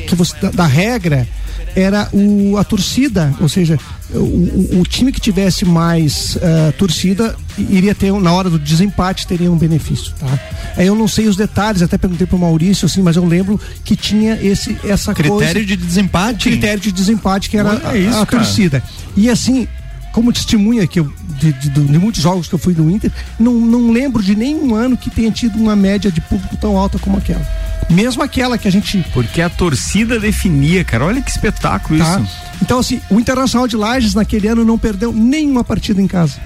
que 0.07 0.14
você, 0.14 0.37
da, 0.41 0.51
da, 0.51 0.66
regra 0.66 1.26
era 1.74 2.09
o, 2.12 2.57
a 2.57 2.64
torcida, 2.64 3.35
ou 3.41 3.49
seja, 3.49 3.78
o, 4.14 4.80
o, 4.80 4.83
time 4.85 5.11
que 5.11 5.20
tivesse 5.20 5.64
mais 5.64 6.37
uh, 6.37 6.72
torcida 6.76 7.35
iria 7.57 7.95
ter, 7.95 8.12
na 8.12 8.33
hora 8.33 8.51
do 8.51 8.59
desempate, 8.59 9.26
teria 9.26 9.51
um 9.51 9.57
benefício. 9.57 10.12
Tá? 10.18 10.39
Eu 10.76 10.95
não 10.95 11.09
sei 11.09 11.26
os 11.28 11.37
detalhes, 11.37 11.83
até 11.83 11.97
perguntei 11.97 12.26
para 12.26 12.37
o 12.37 12.39
Maurício, 12.39 12.87
assim, 12.87 13.03
mas 13.03 13.16
eu 13.16 13.24
lembro 13.24 13.59
que 13.85 13.97
tinha 13.97 14.39
esse, 14.43 14.76
essa 14.85 15.14
critério 15.14 15.37
coisa. 15.37 15.53
Critério 15.53 15.66
de 15.66 15.76
desempate? 15.76 16.49
Critério 16.49 16.80
de 16.80 16.93
desempate, 16.93 17.51
que 17.51 17.57
era 17.57 17.89
a, 17.89 17.97
isso, 17.97 18.18
a 18.18 18.26
torcida. 18.26 18.83
E 19.16 19.30
assim, 19.30 19.66
como 20.12 20.32
testemunha 20.32 20.86
que 20.86 21.00
eu, 21.00 21.12
de, 21.40 21.52
de, 21.52 21.70
de, 21.70 21.98
muitos 21.98 22.22
jogos 22.22 22.46
que 22.46 22.54
eu 22.54 22.58
fui 22.58 22.74
no 22.74 22.90
Inter, 22.90 23.10
não, 23.40 23.54
não 23.54 23.90
lembro 23.90 24.22
de 24.22 24.36
nenhum 24.36 24.74
ano 24.74 24.96
que 24.96 25.10
tenha 25.10 25.30
tido 25.30 25.58
uma 25.58 25.74
média 25.74 26.12
de 26.12 26.20
público 26.20 26.56
tão 26.56 26.76
alta 26.76 26.98
como 26.98 27.16
aquela. 27.16 27.44
Mesmo 27.90 28.22
aquela 28.22 28.56
que 28.56 28.68
a 28.68 28.70
gente. 28.70 29.04
Porque 29.12 29.40
a 29.40 29.48
torcida 29.48 30.20
definia, 30.20 30.84
cara. 30.84 31.06
Olha 31.06 31.20
que 31.20 31.30
espetáculo 31.30 31.98
tá? 31.98 32.20
isso. 32.20 32.36
Então, 32.62 32.78
assim, 32.78 33.00
o 33.10 33.18
Internacional 33.18 33.66
de 33.66 33.76
Lages 33.76 34.14
naquele 34.14 34.46
ano 34.48 34.64
não 34.64 34.78
perdeu 34.78 35.12
nenhuma 35.12 35.64
partida 35.64 36.00
em 36.00 36.06
casa. 36.06 36.40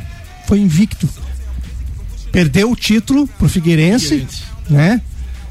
Foi 0.47 0.59
invicto. 0.59 1.09
Perdeu 2.33 2.71
o 2.71 2.77
título 2.77 3.27
pro 3.27 3.49
Figueirense, 3.49 4.09
Figueirense. 4.09 4.43
né? 4.71 5.01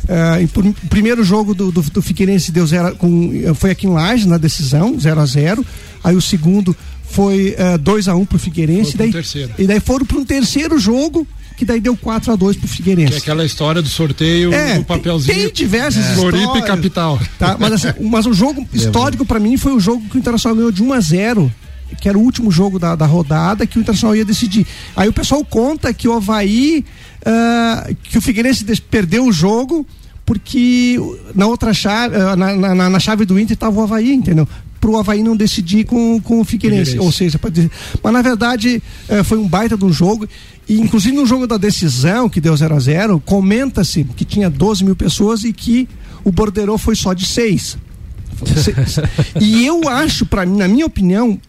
Uh, 0.06 0.60
o 0.60 0.88
primeiro 0.88 1.24
jogo 1.24 1.56
do, 1.56 1.72
do, 1.72 1.82
do 1.82 2.02
Figueirense 2.02 2.52
deu 2.52 2.66
zero, 2.68 2.96
com, 2.96 3.32
foi 3.56 3.72
aqui 3.72 3.88
em 3.88 3.90
Lages, 3.90 4.28
na 4.28 4.38
decisão, 4.38 5.00
0 5.00 5.20
a 5.20 5.26
0 5.26 5.66
Aí 6.04 6.16
o 6.16 6.22
segundo 6.22 6.78
foi 7.10 7.56
2 7.82 8.08
uh, 8.08 8.12
a 8.12 8.16
1 8.16 8.20
um 8.20 8.26
pro 8.26 8.40
Figueirense. 8.40 8.96
E 8.96 8.98
daí, 8.98 9.12
e 9.60 9.68
daí 9.68 9.80
foram 9.80 10.06
para 10.06 10.18
um 10.18 10.26
terceiro 10.26 10.78
jogo 10.78 11.28
que 11.56 11.64
daí 11.64 11.80
deu 11.80 11.96
4 11.96 12.34
a 12.34 12.36
2 12.36 12.58
pro 12.58 12.68
Figueirense. 12.68 13.12
Que 13.12 13.16
é 13.16 13.20
aquela 13.20 13.46
história 13.46 13.82
do 13.82 13.88
sorteio 13.88 14.54
é, 14.54 14.78
no 14.78 14.84
papelzinho. 14.84 15.38
Tem, 15.38 15.52
diversas 15.54 16.06
é. 16.06 16.14
histórias. 16.14 16.44
Floripa 16.44 16.66
e 16.66 16.68
capital. 16.68 17.20
Tá? 17.40 17.56
Mas, 17.60 17.74
assim, 17.74 17.88
mas 18.10 18.26
o 18.26 18.34
jogo 18.34 18.68
histórico 18.74 19.26
para 19.26 19.40
mim 19.40 19.58
foi 19.58 19.74
o 19.74 19.80
jogo 19.80 20.04
que 20.10 20.18
o 20.18 20.20
Internacional 20.20 20.56
ganhou 20.56 20.72
de 20.72 20.84
1 20.84 20.94
a 20.94 21.00
0 21.00 21.54
que 22.02 22.10
era 22.10 22.18
o 22.18 22.22
último 22.22 22.52
jogo 22.52 22.80
da, 22.80 22.96
da 22.96 23.06
rodada 23.06 23.66
que 23.66 23.78
o 23.78 23.82
Internacional 23.82 24.16
ia 24.16 24.26
decidir. 24.26 24.66
Aí 24.96 25.08
o 25.08 25.14
pessoal 25.14 25.46
conta 25.46 25.94
que 25.94 26.08
o 26.08 26.14
Havaí, 26.14 26.84
uh, 27.22 27.96
que 28.04 28.18
o 28.18 28.22
Figueirense 28.22 28.66
perdeu 28.90 29.26
o 29.26 29.32
jogo 29.32 29.86
porque 30.26 31.00
na 31.36 31.46
outra 31.46 31.74
chave, 31.74 32.18
uh, 32.18 32.36
na, 32.36 32.56
na, 32.56 32.90
na, 32.90 33.00
chave 33.00 33.24
do 33.24 33.40
Inter 33.40 33.54
estava 33.54 33.80
o 33.80 33.84
Havaí, 33.84 34.12
entendeu? 34.12 34.48
Para 34.86 34.92
o 34.92 34.98
Havaí 34.98 35.24
não 35.24 35.36
decidir 35.36 35.84
com, 35.84 36.22
com 36.22 36.40
o 36.40 36.44
Figueirense. 36.44 36.92
Figueirense. 36.92 37.00
Ou 37.00 37.12
seja, 37.12 37.40
dizer, 37.52 37.72
mas 38.04 38.14
na 38.14 38.22
verdade 38.22 38.84
eh, 39.10 39.24
foi 39.24 39.40
um 39.40 39.48
baita 39.48 39.76
de 39.76 39.84
um 39.84 39.92
jogo. 39.92 40.30
E 40.70 40.80
inclusive 40.80 41.16
no 41.16 41.26
jogo 41.26 41.48
da 41.48 41.58
decisão, 41.58 42.30
que 42.30 42.40
deu 42.40 42.56
0 42.56 42.76
a 42.76 42.80
0 42.80 43.20
comenta-se 43.26 44.04
que 44.04 44.24
tinha 44.24 44.48
12 44.48 44.84
mil 44.84 44.96
pessoas 44.96 45.44
e 45.44 45.52
que 45.52 45.90
o 46.24 46.32
borderô 46.32 46.78
foi 46.78 46.96
só 46.96 47.14
de 47.14 47.26
seis. 47.26 47.78
e 49.42 49.66
eu 49.66 49.90
acho, 49.90 50.24
para 50.26 50.46
mim, 50.46 50.58
na 50.58 50.68
minha 50.68 50.86
opinião, 50.86 51.40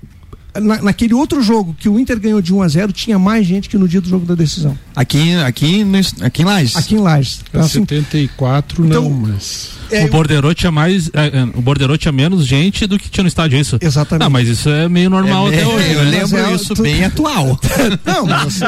na, 0.61 0.81
naquele 0.83 1.15
outro 1.15 1.43
jogo 1.43 1.75
que 1.79 1.89
o 1.89 1.99
Inter 1.99 2.19
ganhou 2.19 2.41
de 2.41 2.55
1 2.55 2.63
a 2.63 2.69
0 2.69 2.93
tinha 2.93 3.19
mais 3.19 3.47
gente 3.47 3.69
que 3.69 3.77
no 3.77 3.87
dia 3.87 4.01
do 4.01 4.09
jogo 4.09 4.25
da 4.25 4.35
decisão. 4.35 4.77
Aqui, 4.95 5.35
aqui, 5.35 5.85
aqui 6.23 6.43
em 6.43 6.45
Lages. 6.45 6.77
Aqui 6.77 6.95
em 6.95 6.99
Lages. 6.99 7.41
Então, 7.49 7.61
assim, 7.61 7.81
74 7.81 8.87
então, 8.87 9.03
não, 9.03 9.11
mas. 9.11 9.73
É, 9.91 10.05
o 10.05 10.11
Borderô 10.11 10.53
tinha 10.55 10.71
mais. 10.71 11.09
É, 11.13 11.39
é, 11.39 11.43
o 11.55 11.63
Borderô 11.63 11.97
tinha 11.97 12.13
menos 12.13 12.47
gente 12.47 12.87
do 12.87 12.99
que 12.99 13.09
tinha 13.09 13.23
no 13.23 13.29
estádio, 13.29 13.59
isso? 13.59 13.79
Exatamente. 13.81 14.23
Não, 14.23 14.31
mas 14.31 14.49
isso 14.49 14.69
é 14.69 14.89
meio 14.89 15.11
normal 15.11 15.49
é, 15.49 15.55
até 15.55 15.67
hoje. 15.67 15.93
Eu 15.93 16.05
né? 16.05 16.11
lembro 16.11 16.55
isso 16.55 16.75
tu... 16.75 16.83
bem 16.83 17.05
atual. 17.05 17.59
não, 18.05 18.27
mas 18.27 18.61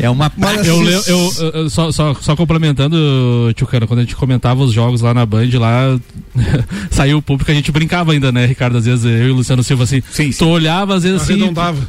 É 0.00 0.10
uma 0.10 0.30
mas, 0.36 0.66
eu, 0.66 0.82
eu, 0.82 1.02
eu, 1.06 1.32
eu, 1.54 1.70
só, 1.70 1.92
só, 1.92 2.14
só 2.14 2.36
complementando, 2.36 2.96
Tchucana, 3.54 3.86
quando 3.86 4.00
a 4.00 4.02
gente 4.02 4.16
comentava 4.16 4.62
os 4.62 4.72
jogos 4.72 5.00
lá 5.00 5.12
na 5.12 5.26
Band, 5.26 5.48
lá 5.54 5.98
saiu 6.90 7.18
o 7.18 7.22
público, 7.22 7.50
a 7.50 7.54
gente 7.54 7.70
brincava 7.70 8.12
ainda, 8.12 8.32
né, 8.32 8.46
Ricardo? 8.46 8.78
Às 8.78 8.86
vezes 8.86 9.04
eu 9.04 9.28
e 9.28 9.30
o 9.30 9.34
Luciano 9.34 9.62
Silva 9.62 9.84
assim. 9.84 10.02
Sim, 10.10 10.32
sim. 10.32 10.38
Tu 10.38 10.48
olhava, 10.48 10.96
às 10.96 11.02
vezes 11.02 11.22
assim. 11.22 11.38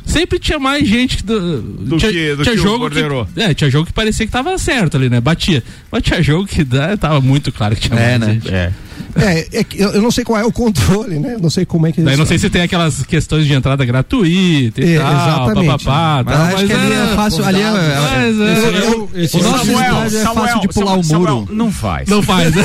Sempre 0.06 0.40
tinha 0.40 0.60
mais 0.60 0.88
gente 0.88 1.24
do, 1.24 1.62
do 1.62 1.98
tinha, 1.98 2.12
que, 2.12 2.36
do 2.36 2.44
tinha 2.44 2.56
que 2.56 2.62
jogo 2.62 2.90
que, 2.90 3.40
É, 3.40 3.54
tinha 3.54 3.70
jogo 3.70 3.86
que 3.86 3.94
parecia 3.94 4.26
que 4.26 4.32
tava 4.32 4.58
certo 4.58 4.98
ali, 4.98 5.10
né? 5.10 5.22
Batia. 5.22 5.64
Mas 5.92 6.04
tinha 6.04 6.22
jogo 6.22 6.46
que 6.46 6.64
né, 6.66 6.98
tava 6.98 7.22
muito 7.22 7.52
claro 7.52 7.76
que 7.76 7.82
tinha 7.88 8.00
é, 8.00 8.18
mais 8.18 8.20
né? 8.20 8.34
gente. 8.34 8.54
É. 8.54 8.73
É, 9.16 9.60
é 9.60 9.66
eu 9.78 10.02
não 10.02 10.12
sei 10.12 10.24
qual 10.24 10.40
é 10.40 10.46
o 10.46 10.52
controle, 10.52 11.20
né? 11.20 11.38
Não 11.40 11.50
sei 11.50 11.66
como 11.66 11.88
é 11.88 11.92
que 11.92 12.02
Daí 12.02 12.18
não 12.18 12.26
sei 12.26 12.38
se 12.38 12.50
tem 12.50 12.62
aquelas 12.62 13.04
questões 13.04 13.46
de 13.46 13.54
entrada 13.54 13.86
gratuita 13.86 14.82
e 14.82 14.96
é, 14.96 15.00
tal, 15.00 15.14
exatamente. 15.14 15.68
papapá, 15.68 16.24
mas, 16.26 16.36
tal, 16.36 16.46
mas 16.46 16.70
é, 16.70 16.74
ali 16.74 16.94
é 16.94 17.16
fácil, 17.16 17.46
ali 17.46 17.62
é, 17.62 17.72
mas 17.72 18.42
é, 18.42 18.88
eu, 18.88 19.10
esse 19.16 19.38
o 19.38 19.44
nosso 19.44 19.66
Samuel, 19.66 20.04
é 20.04 20.10
fácil 20.10 20.60
de 20.62 20.68
pular 20.70 21.04
Samuel, 21.04 21.34
o 21.34 21.42
muro. 21.42 21.56
não 21.56 21.72
faz. 21.72 22.10
Não 22.10 22.24
faz, 22.24 22.56
né? 22.56 22.64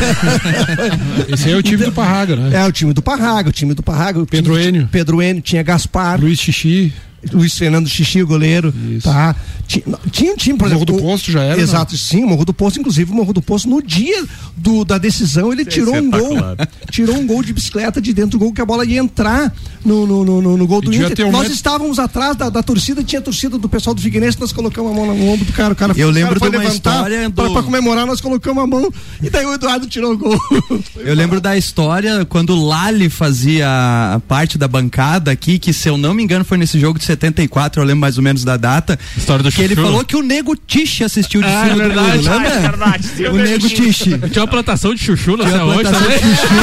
Esse 1.28 1.48
aí 1.48 1.54
é 1.54 1.56
o 1.56 1.62
time 1.62 1.84
do 1.84 1.92
Parraga, 1.92 2.36
né? 2.36 2.56
É 2.56 2.66
o 2.66 2.72
time 2.72 2.92
do 2.92 3.02
Parraga, 3.02 3.48
o 3.48 3.52
time 3.52 3.74
do 3.74 3.82
Parraga. 3.82 4.24
Pedro 4.26 4.58
Enio. 4.58 4.88
Pedro 4.90 5.22
Enio, 5.22 5.42
tinha 5.42 5.62
Gaspar. 5.62 6.20
Luiz 6.20 6.38
Xixi. 6.38 6.92
Luiz 7.32 7.56
Fernando 7.58 7.88
Xixi, 7.88 8.22
goleiro. 8.22 8.72
Isso. 8.90 9.08
Tá? 9.08 9.34
Tinha, 9.66 9.84
tinha 10.10 10.32
um 10.32 10.36
time, 10.36 10.56
por 10.56 10.68
Morro 10.68 10.78
exemplo. 10.78 10.94
Morro 10.94 11.06
do 11.06 11.12
Posto 11.12 11.30
já 11.30 11.42
era? 11.42 11.60
Exato, 11.60 11.92
não? 11.92 11.98
sim, 11.98 12.24
Morro 12.24 12.44
do 12.44 12.54
Posto, 12.54 12.80
inclusive, 12.80 13.12
o 13.12 13.14
Morro 13.14 13.34
do 13.34 13.42
Posto, 13.42 13.68
no 13.68 13.82
dia 13.82 14.24
do, 14.56 14.84
da 14.84 14.96
decisão, 14.96 15.52
ele 15.52 15.64
tirou 15.64 15.94
um 15.94 16.10
gol. 16.10 16.38
Tirou 16.90 17.16
um 17.16 17.26
gol 17.26 17.42
de 17.42 17.52
bicicleta 17.52 18.00
de 18.00 18.14
dentro 18.14 18.30
do 18.30 18.38
gol, 18.38 18.52
que 18.52 18.62
a 18.62 18.64
bola 18.64 18.84
ia 18.84 18.98
entrar 18.98 19.52
no, 19.84 20.06
no, 20.06 20.24
no, 20.24 20.56
no 20.56 20.66
gol 20.66 20.80
do 20.80 20.92
Inter. 20.94 21.26
Um 21.26 21.30
nós 21.30 21.42
metro... 21.42 21.54
estávamos 21.54 21.98
atrás 21.98 22.34
da, 22.34 22.48
da, 22.48 22.62
torcida, 22.62 23.04
tinha 23.04 23.20
a 23.20 23.22
torcida 23.22 23.58
do 23.58 23.68
pessoal 23.68 23.94
do 23.94 24.00
Figueirense, 24.00 24.40
nós 24.40 24.52
colocamos 24.52 24.90
a 24.90 24.94
mão 24.94 25.06
no 25.06 25.28
ombro 25.28 25.44
do 25.44 25.52
cara. 25.52 25.74
O 25.74 25.76
cara 25.76 25.92
Eu 25.96 26.10
lembro 26.10 26.40
cara 26.40 26.50
de 26.50 26.56
uma 26.56 26.64
história. 26.64 27.28
Do... 27.28 27.34
Pra, 27.34 27.62
comemorar, 27.62 28.06
nós 28.06 28.20
colocamos 28.20 28.62
a 28.62 28.66
mão 28.66 28.90
e 29.22 29.28
daí 29.28 29.44
o 29.44 29.52
Eduardo 29.52 29.86
tirou 29.86 30.12
o 30.12 30.18
gol. 30.18 30.40
Eu 30.96 31.14
lembro 31.14 31.40
da 31.40 31.56
história 31.56 32.24
quando 32.24 32.50
o 32.50 32.66
Lali 32.66 33.08
fazia 33.08 34.20
parte 34.26 34.56
da 34.56 34.66
bancada 34.66 35.30
aqui, 35.30 35.58
que 35.58 35.72
se 35.72 35.88
eu 35.88 35.96
não 35.96 36.14
me 36.14 36.22
engano 36.22 36.44
foi 36.44 36.58
nesse 36.58 36.78
jogo 36.78 36.98
de 36.98 37.04
74, 37.08 37.80
eu 37.80 37.86
lembro 37.86 38.00
mais 38.00 38.16
ou 38.16 38.22
menos 38.22 38.44
da 38.44 38.56
data. 38.56 38.98
História 39.16 39.42
do 39.42 39.50
que 39.50 39.62
ele 39.62 39.74
falou 39.74 40.04
que 40.04 40.16
o 40.16 40.22
Nego 40.22 40.54
Tiche 40.56 41.04
assistiu 41.04 41.40
de 41.40 41.48
ah, 41.48 41.64
cima 41.64 41.84
é 41.84 41.88
verdade, 41.88 42.18
do 42.18 42.24
muro, 42.24 42.30
lembra? 42.30 42.48
É 42.48 42.60
verdade. 42.60 43.26
O 43.26 43.36
Nego 43.36 43.68
Tiche. 43.68 44.18
Tinha 44.18 44.42
uma 44.42 44.48
plantação 44.48 44.94
de 44.94 45.00
chuchu 45.02 45.36
na 45.36 45.44
Tinha 45.44 45.64
uma 45.64 45.74
plantação 45.74 46.08
de 46.08 46.18
chuchu, 46.18 46.54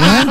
né? 0.00 0.26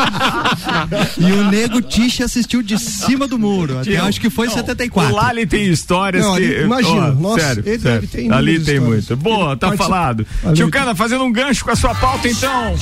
E 1.18 1.32
o 1.32 1.50
Nego 1.50 1.82
Tiche 1.82 2.24
assistiu 2.24 2.62
de 2.62 2.78
cima 2.80 3.28
do 3.28 3.38
muro. 3.38 3.80
Até 3.80 3.98
acho 3.98 4.20
que 4.20 4.30
foi 4.30 4.48
em 4.48 4.52
74. 4.52 5.16
Lá 5.16 5.30
ali 5.30 5.46
tem 5.46 5.68
histórias 5.68 6.24
não, 6.24 6.36
que. 6.36 6.62
Imagina, 6.62 7.16
oh, 7.18 7.22
nossa, 7.22 7.40
sério, 7.40 7.64
ele, 7.66 7.80
sério. 7.80 7.98
ele 8.00 8.08
tem 8.08 8.32
Ali 8.32 8.60
tem 8.60 8.80
muito. 8.80 9.16
Boa, 9.16 9.56
tá 9.56 9.72
falado. 9.74 10.26
Tio 10.54 10.70
Cana, 10.70 10.96
fazendo 10.96 11.24
um 11.24 11.32
gancho 11.32 11.64
com 11.64 11.72
a 11.72 11.76
sua 11.76 11.94
pauta, 11.96 12.28
então. 12.28 12.76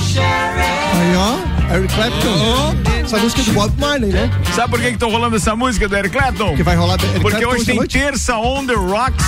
Aí, 0.94 1.16
ó, 1.16 1.74
Eric 1.74 1.94
Clapton. 1.94 2.74
Oh. 2.84 2.98
Essa 3.08 3.18
música 3.18 3.40
é 3.40 3.44
do 3.44 3.52
Bob 3.52 3.72
Marley, 3.80 4.10
né? 4.10 4.30
Sabe 4.54 4.70
por 4.70 4.80
que 4.80 4.88
estão 4.88 5.10
rolando 5.10 5.36
essa 5.36 5.56
música 5.56 5.88
do 5.88 5.96
Eric 5.96 6.14
Clapton? 6.14 6.37
Que 6.54 6.62
vai 6.62 6.76
rolar 6.76 6.96
Porque 7.20 7.44
hoje 7.44 7.64
tem 7.64 7.84
terça 7.86 8.38
On 8.38 8.64
The 8.64 8.74
Rocks. 8.74 9.24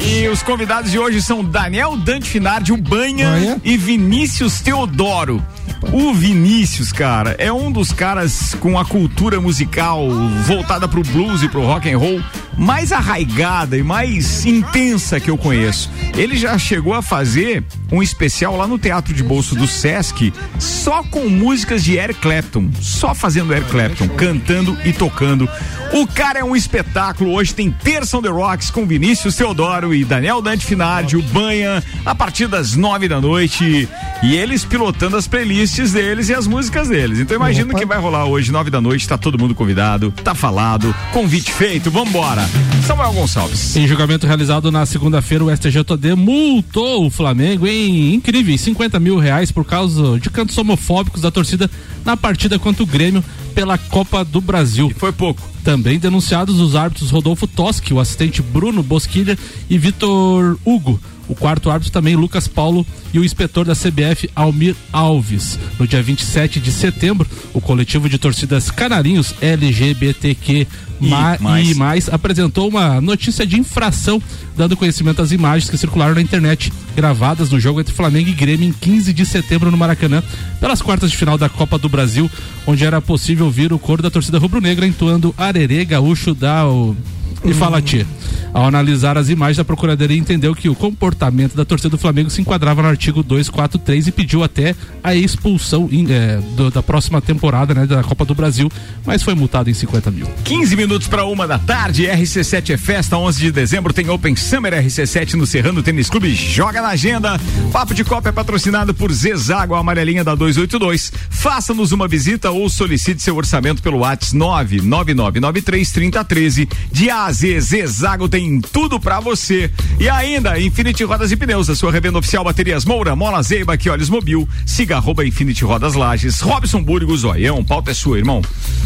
E 0.00 0.26
os 0.28 0.42
convidados 0.42 0.90
de 0.90 0.98
hoje 0.98 1.20
são 1.20 1.44
Daniel 1.44 1.96
Dante 1.96 2.28
Finardi, 2.28 2.72
o 2.72 2.76
Banha, 2.76 3.28
Banha. 3.30 3.60
e 3.62 3.76
Vinícius 3.76 4.60
Teodoro. 4.60 5.44
O 5.92 6.14
Vinícius, 6.14 6.92
cara, 6.92 7.36
é 7.38 7.52
um 7.52 7.70
dos 7.70 7.92
caras 7.92 8.54
com 8.58 8.78
a 8.78 8.84
cultura 8.84 9.40
musical 9.40 10.08
voltada 10.46 10.88
pro 10.88 11.02
blues 11.02 11.42
e 11.42 11.48
pro 11.48 11.62
rock 11.62 11.90
and 11.90 11.98
roll 11.98 12.22
mais 12.56 12.92
arraigada 12.92 13.76
e 13.76 13.82
mais 13.82 14.46
intensa 14.46 15.20
que 15.20 15.30
eu 15.30 15.36
conheço. 15.36 15.90
Ele 16.16 16.36
já 16.36 16.56
chegou 16.58 16.94
a 16.94 17.02
fazer 17.02 17.64
um 17.92 18.02
especial 18.02 18.56
lá 18.56 18.66
no 18.66 18.78
Teatro 18.78 19.12
de 19.12 19.22
Bolso 19.22 19.54
do 19.54 19.66
Sesc 19.66 20.32
só 20.58 21.02
com 21.04 21.28
músicas 21.28 21.82
de 21.82 21.96
Eric 21.96 22.20
Clapton, 22.20 22.70
só 22.80 23.14
fazendo 23.14 23.52
Eric 23.52 23.70
Clapton, 23.70 24.08
cantando 24.08 24.76
e 24.84 24.92
tocando. 24.92 25.48
O 25.92 26.06
cara 26.14 26.38
é 26.38 26.44
um 26.44 26.54
espetáculo. 26.54 27.32
Hoje 27.32 27.52
tem 27.54 27.70
Terça 27.70 28.16
on 28.16 28.22
the 28.22 28.28
Rocks 28.28 28.70
com 28.70 28.86
Vinícius 28.86 29.34
Teodoro 29.34 29.92
e 29.92 30.04
Daniel 30.04 30.40
Dante 30.40 30.64
Finardi, 30.64 31.16
o 31.16 31.22
Banha, 31.22 31.82
a 32.06 32.14
partir 32.14 32.46
das 32.46 32.76
nove 32.76 33.08
da 33.08 33.20
noite. 33.20 33.88
E 34.22 34.36
eles 34.36 34.64
pilotando 34.64 35.16
as 35.16 35.26
playlists 35.26 35.92
deles 35.92 36.28
e 36.28 36.34
as 36.34 36.46
músicas 36.46 36.88
deles. 36.88 37.18
Então 37.18 37.36
imagina 37.36 37.74
que 37.74 37.84
vai 37.84 37.98
rolar 37.98 38.26
hoje, 38.26 38.52
nove 38.52 38.70
da 38.70 38.80
noite, 38.80 39.08
tá 39.08 39.18
todo 39.18 39.38
mundo 39.38 39.54
convidado, 39.54 40.12
tá 40.22 40.34
falado, 40.34 40.94
convite 41.12 41.52
feito, 41.52 41.90
vambora. 41.90 42.42
Samuel 42.86 43.14
Gonçalves. 43.14 43.74
Em 43.76 43.86
julgamento 43.86 44.26
realizado 44.26 44.70
na 44.70 44.84
segunda-feira, 44.84 45.42
o 45.42 45.56
STJD 45.56 46.14
multou 46.14 47.06
o 47.06 47.10
Flamengo 47.10 47.66
em 47.66 48.12
incríveis 48.14 48.60
50 48.60 49.00
mil 49.00 49.18
reais 49.18 49.50
por 49.50 49.64
causa 49.64 50.18
de 50.20 50.28
cantos 50.28 50.58
homofóbicos 50.58 51.22
da 51.22 51.30
torcida 51.30 51.70
na 52.04 52.14
partida 52.14 52.58
contra 52.58 52.82
o 52.82 52.86
Grêmio 52.86 53.24
pela 53.54 53.78
Copa 53.78 54.22
do 54.22 54.38
Brasil. 54.38 54.90
E 54.90 54.94
foi 54.94 55.12
pouco. 55.12 55.40
Também 55.64 55.98
denunciados 55.98 56.60
os 56.60 56.76
árbitros 56.76 57.10
Rodolfo 57.10 57.46
Toschi, 57.46 57.94
o 57.94 58.00
assistente 58.00 58.42
Bruno 58.42 58.82
Bosquilha 58.82 59.38
e 59.70 59.78
Vitor 59.78 60.58
Hugo. 60.62 61.00
O 61.28 61.34
quarto 61.34 61.70
árbitro 61.70 61.92
também 61.92 62.16
Lucas 62.16 62.46
Paulo 62.46 62.86
e 63.12 63.18
o 63.18 63.24
inspetor 63.24 63.64
da 63.64 63.74
CBF 63.74 64.30
Almir 64.34 64.74
Alves. 64.92 65.58
No 65.78 65.86
dia 65.86 66.02
27 66.02 66.60
de 66.60 66.70
setembro, 66.72 67.28
o 67.52 67.60
coletivo 67.60 68.08
de 68.08 68.18
torcidas 68.18 68.70
Canarinhos 68.70 69.34
LGBTQ 69.40 70.66
e 71.00 71.08
mais. 71.08 71.68
e 71.68 71.74
mais 71.74 72.08
apresentou 72.08 72.68
uma 72.68 73.00
notícia 73.00 73.46
de 73.46 73.58
infração, 73.58 74.20
dando 74.56 74.76
conhecimento 74.76 75.20
às 75.20 75.32
imagens 75.32 75.70
que 75.70 75.76
circularam 75.76 76.14
na 76.14 76.20
internet, 76.20 76.72
gravadas 76.94 77.50
no 77.50 77.58
jogo 77.58 77.80
entre 77.80 77.94
Flamengo 77.94 78.28
e 78.28 78.32
Grêmio 78.32 78.68
em 78.68 78.72
15 78.72 79.12
de 79.12 79.26
setembro 79.26 79.70
no 79.70 79.76
Maracanã, 79.76 80.22
pelas 80.60 80.80
quartas 80.80 81.10
de 81.10 81.16
final 81.16 81.36
da 81.36 81.48
Copa 81.48 81.78
do 81.78 81.88
Brasil, 81.88 82.30
onde 82.66 82.84
era 82.84 83.00
possível 83.00 83.46
ouvir 83.46 83.72
o 83.72 83.78
coro 83.78 84.02
da 84.02 84.10
torcida 84.10 84.38
rubro-negra 84.38 84.86
entoando 84.86 85.34
Arerê 85.36 85.84
Gaúcho 85.84 86.34
da 86.34 86.66
o 86.66 86.96
e 87.44 87.52
fala 87.52 87.80
tia. 87.80 88.06
Ao 88.52 88.66
analisar 88.66 89.18
as 89.18 89.28
imagens, 89.28 89.58
a 89.58 89.64
Procuradoria 89.64 90.16
entendeu 90.16 90.54
que 90.54 90.68
o 90.68 90.74
comportamento 90.74 91.56
da 91.56 91.64
torcida 91.64 91.90
do 91.90 91.98
Flamengo 91.98 92.30
se 92.30 92.40
enquadrava 92.40 92.82
no 92.82 92.88
artigo 92.88 93.22
243 93.22 94.06
e 94.06 94.12
pediu 94.12 94.44
até 94.44 94.76
a 95.02 95.14
expulsão 95.14 95.88
é, 96.08 96.40
do, 96.54 96.70
da 96.70 96.82
próxima 96.82 97.20
temporada 97.20 97.74
né, 97.74 97.86
da 97.86 98.02
Copa 98.04 98.24
do 98.24 98.34
Brasil, 98.34 98.70
mas 99.04 99.22
foi 99.22 99.34
multado 99.34 99.68
em 99.68 99.74
50 99.74 100.10
mil. 100.10 100.28
15 100.44 100.76
minutos 100.76 101.08
para 101.08 101.24
uma 101.24 101.48
da 101.48 101.58
tarde, 101.58 102.04
RC7 102.04 102.70
é 102.70 102.76
festa, 102.76 103.16
11 103.16 103.40
de 103.40 103.50
dezembro 103.50 103.92
tem 103.92 104.08
Open 104.08 104.36
Summer 104.36 104.72
RC7 104.72 105.34
no 105.34 105.46
Serrano 105.46 105.82
Tênis 105.82 106.08
Clube, 106.08 106.32
joga 106.34 106.80
na 106.80 106.88
agenda. 106.88 107.40
Papo 107.72 107.92
de 107.92 108.04
Copa 108.04 108.28
é 108.28 108.32
patrocinado 108.32 108.94
por 108.94 109.12
Zezago, 109.12 109.74
amarelinha 109.74 110.22
da 110.22 110.34
282. 110.34 111.12
Faça-nos 111.28 111.90
uma 111.90 112.06
visita 112.06 112.50
ou 112.52 112.68
solicite 112.68 113.20
seu 113.20 113.36
orçamento 113.36 113.82
pelo 113.82 113.98
WhatsApp 113.98 114.34
99993 114.34 115.92
3013 115.92 116.68
de 116.90 117.10
AZ 117.26 117.44
Zezago 117.60 118.28
tem 118.28 118.60
tudo 118.60 119.00
para 119.00 119.20
você. 119.20 119.70
E 119.98 120.08
ainda, 120.08 120.58
Infinity 120.60 121.04
Rodas 121.04 121.32
e 121.32 121.36
Pneus, 121.36 121.70
a 121.70 121.74
sua 121.74 121.90
revenda 121.90 122.18
oficial 122.18 122.44
Baterias 122.44 122.84
Moura, 122.84 123.16
Mola 123.16 123.42
Zeiba, 123.42 123.76
que 123.76 123.88
olhos 123.88 124.10
mobil, 124.10 124.48
siga 124.66 124.96
arroba 124.96 125.24
Infinity 125.24 125.64
Rodas 125.64 125.94
Lages, 125.94 126.40
Robson 126.40 126.82
Burgos, 126.82 127.20
Zoião, 127.20 127.64
pauta 127.64 127.90
é 127.90 127.94
sua, 127.94 128.18
irmão. 128.18 128.42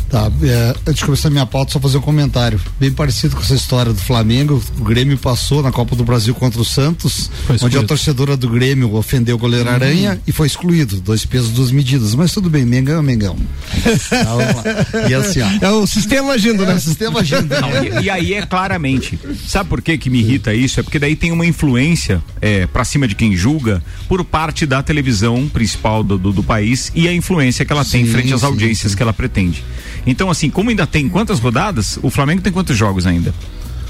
Tá, 0.09 0.31
é, 0.43 0.75
antes 0.87 1.01
de 1.01 1.05
começar 1.05 1.29
minha 1.29 1.45
pauta, 1.45 1.73
só 1.73 1.81
fazer 1.81 1.99
um 1.99 2.01
comentário. 2.01 2.59
Bem 2.81 2.91
parecido 2.91 3.37
com 3.37 3.43
essa 3.43 3.55
história 3.55 3.93
do 3.93 4.01
Flamengo. 4.01 4.63
O 4.79 4.85
Grêmio 4.85 5.19
passou 5.19 5.63
na 5.63 5.71
Copa 5.71 5.95
do 5.95 6.05
Brasil 6.05 6.35
contra 6.35 6.61
o 6.61 6.65
Santos, 6.65 7.31
onde 7.63 7.77
a 7.77 7.83
torcedora 7.83 8.37
do 8.37 8.49
Grêmio 8.49 8.95
ofendeu 8.95 9.37
o 9.37 9.39
goleiro 9.39 9.69
Aranha 9.69 10.15
hum. 10.15 10.23
e 10.27 10.33
foi 10.33 10.47
excluído. 10.47 11.01
Dois 11.01 11.27
pesos, 11.27 11.51
duas 11.51 11.71
medidas. 11.71 12.15
Mas 12.15 12.33
tudo 12.33 12.49
bem, 12.49 12.65
Mengão 12.65 13.01
é 13.01 13.03
Mengão. 13.03 13.37
tá, 14.09 15.09
e 15.09 15.15
assim, 15.15 15.41
ó. 15.43 15.67
É 15.67 15.71
o 15.71 15.87
sistema 15.87 16.33
agindo, 16.33 16.65
né? 16.65 16.73
É 16.73 16.77
o 16.77 16.81
sistema 16.81 17.21
agindo. 17.21 17.49
Não, 17.61 18.01
e, 18.01 18.05
e, 18.05 18.11
aí 18.11 18.28
é 18.35 18.45
claramente. 18.45 19.19
Sabe 19.47 19.69
por 19.69 19.83
que 19.83 19.97
que 19.99 20.11
me 20.11 20.21
irrita 20.21 20.55
isso? 20.55 20.81
É 20.81 20.83
porque 20.83 20.99
daí 20.99 21.17
tem 21.17 21.33
uma 21.33 21.47
influência 21.47 22.23
é, 22.41 22.67
para 22.67 22.85
cima 22.85 23.07
de 23.07 23.15
quem 23.15 23.37
julga 23.37 23.83
por 24.09 24.25
parte 24.25 24.67
da 24.67 24.83
televisão 24.83 25.49
principal 25.49 26.03
do, 26.03 26.19
do, 26.19 26.33
do 26.33 26.43
país 26.43 26.91
e 26.95 27.09
a 27.09 27.13
influência 27.13 27.65
que 27.65 27.73
ela 27.73 27.85
sim, 27.85 28.03
tem 28.03 28.07
frente 28.07 28.35
às 28.35 28.41
sim, 28.41 28.47
audiências 28.47 28.93
sim. 28.93 28.97
que 28.97 29.03
ela 29.03 29.13
pretende. 29.13 29.65
Então, 30.07 30.31
assim, 30.31 30.51
como 30.51 30.71
ainda 30.71 30.87
tem 30.87 31.09
quantas 31.09 31.41
rodadas, 31.41 31.99
o 32.03 32.11
Flamengo 32.11 32.43
tem 32.43 32.53
quantos 32.53 32.77
jogos 32.77 33.07
ainda? 33.07 33.35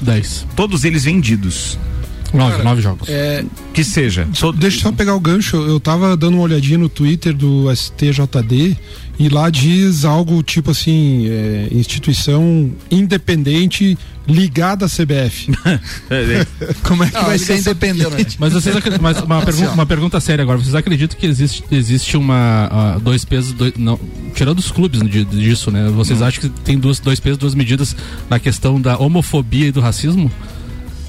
Dez. 0.01 0.47
Todos 0.55 0.85
eles 0.85 1.05
vendidos. 1.05 1.79
Nove, 2.33 2.53
Cara, 2.53 2.65
nove 2.65 2.83
jogos. 2.83 3.09
É, 3.09 3.45
que 3.73 3.83
seja. 3.83 4.29
Deixa 4.57 4.79
eu 4.79 4.83
só 4.83 4.93
pegar 4.93 5.15
o 5.15 5.21
gancho. 5.21 5.57
Eu 5.57 5.81
tava 5.81 6.17
dando 6.17 6.35
uma 6.35 6.43
olhadinha 6.43 6.77
no 6.77 6.89
Twitter 6.89 7.33
do 7.33 7.75
STJD 7.75 8.77
e 9.19 9.29
lá 9.29 9.51
diz 9.51 10.05
algo 10.05 10.43
tipo 10.43 10.71
assim: 10.71 11.29
é, 11.29 11.69
instituição 11.73 12.71
independente 12.91 13.99
ligada 14.29 14.85
à 14.85 14.89
CBF. 14.89 15.51
Como 16.85 17.03
é 17.03 17.09
que 17.09 17.15
Não, 17.15 17.25
vai 17.25 17.39
ser 17.39 17.59
independente? 17.59 18.37
Mas 18.39 18.53
vocês 18.53 18.77
mas 19.01 19.21
uma, 19.23 19.43
pergun 19.43 19.67
uma 19.69 19.87
pergunta 19.87 20.21
séria 20.21 20.43
agora. 20.43 20.59
Vocês 20.59 20.75
acreditam 20.75 21.19
que 21.19 21.27
existe, 21.27 21.65
existe 21.71 22.17
uma 22.17 22.97
uh, 22.97 23.01
dois 23.01 23.25
pesos, 23.25 23.53
dois, 23.53 23.73
não, 23.77 23.99
tirando 24.35 24.59
os 24.59 24.71
clubes 24.71 25.01
disso, 25.01 25.71
né? 25.71 25.89
Vocês 25.89 26.21
hum. 26.21 26.25
acham 26.25 26.43
que 26.43 26.49
tem 26.49 26.79
duas, 26.79 27.01
dois 27.01 27.19
pesos, 27.19 27.39
duas 27.39 27.55
medidas 27.55 27.97
na 28.29 28.39
questão 28.39 28.81
da 28.81 28.99
homofobia 28.99 29.67
e 29.67 29.73
do 29.73 29.81
racismo? 29.81 30.31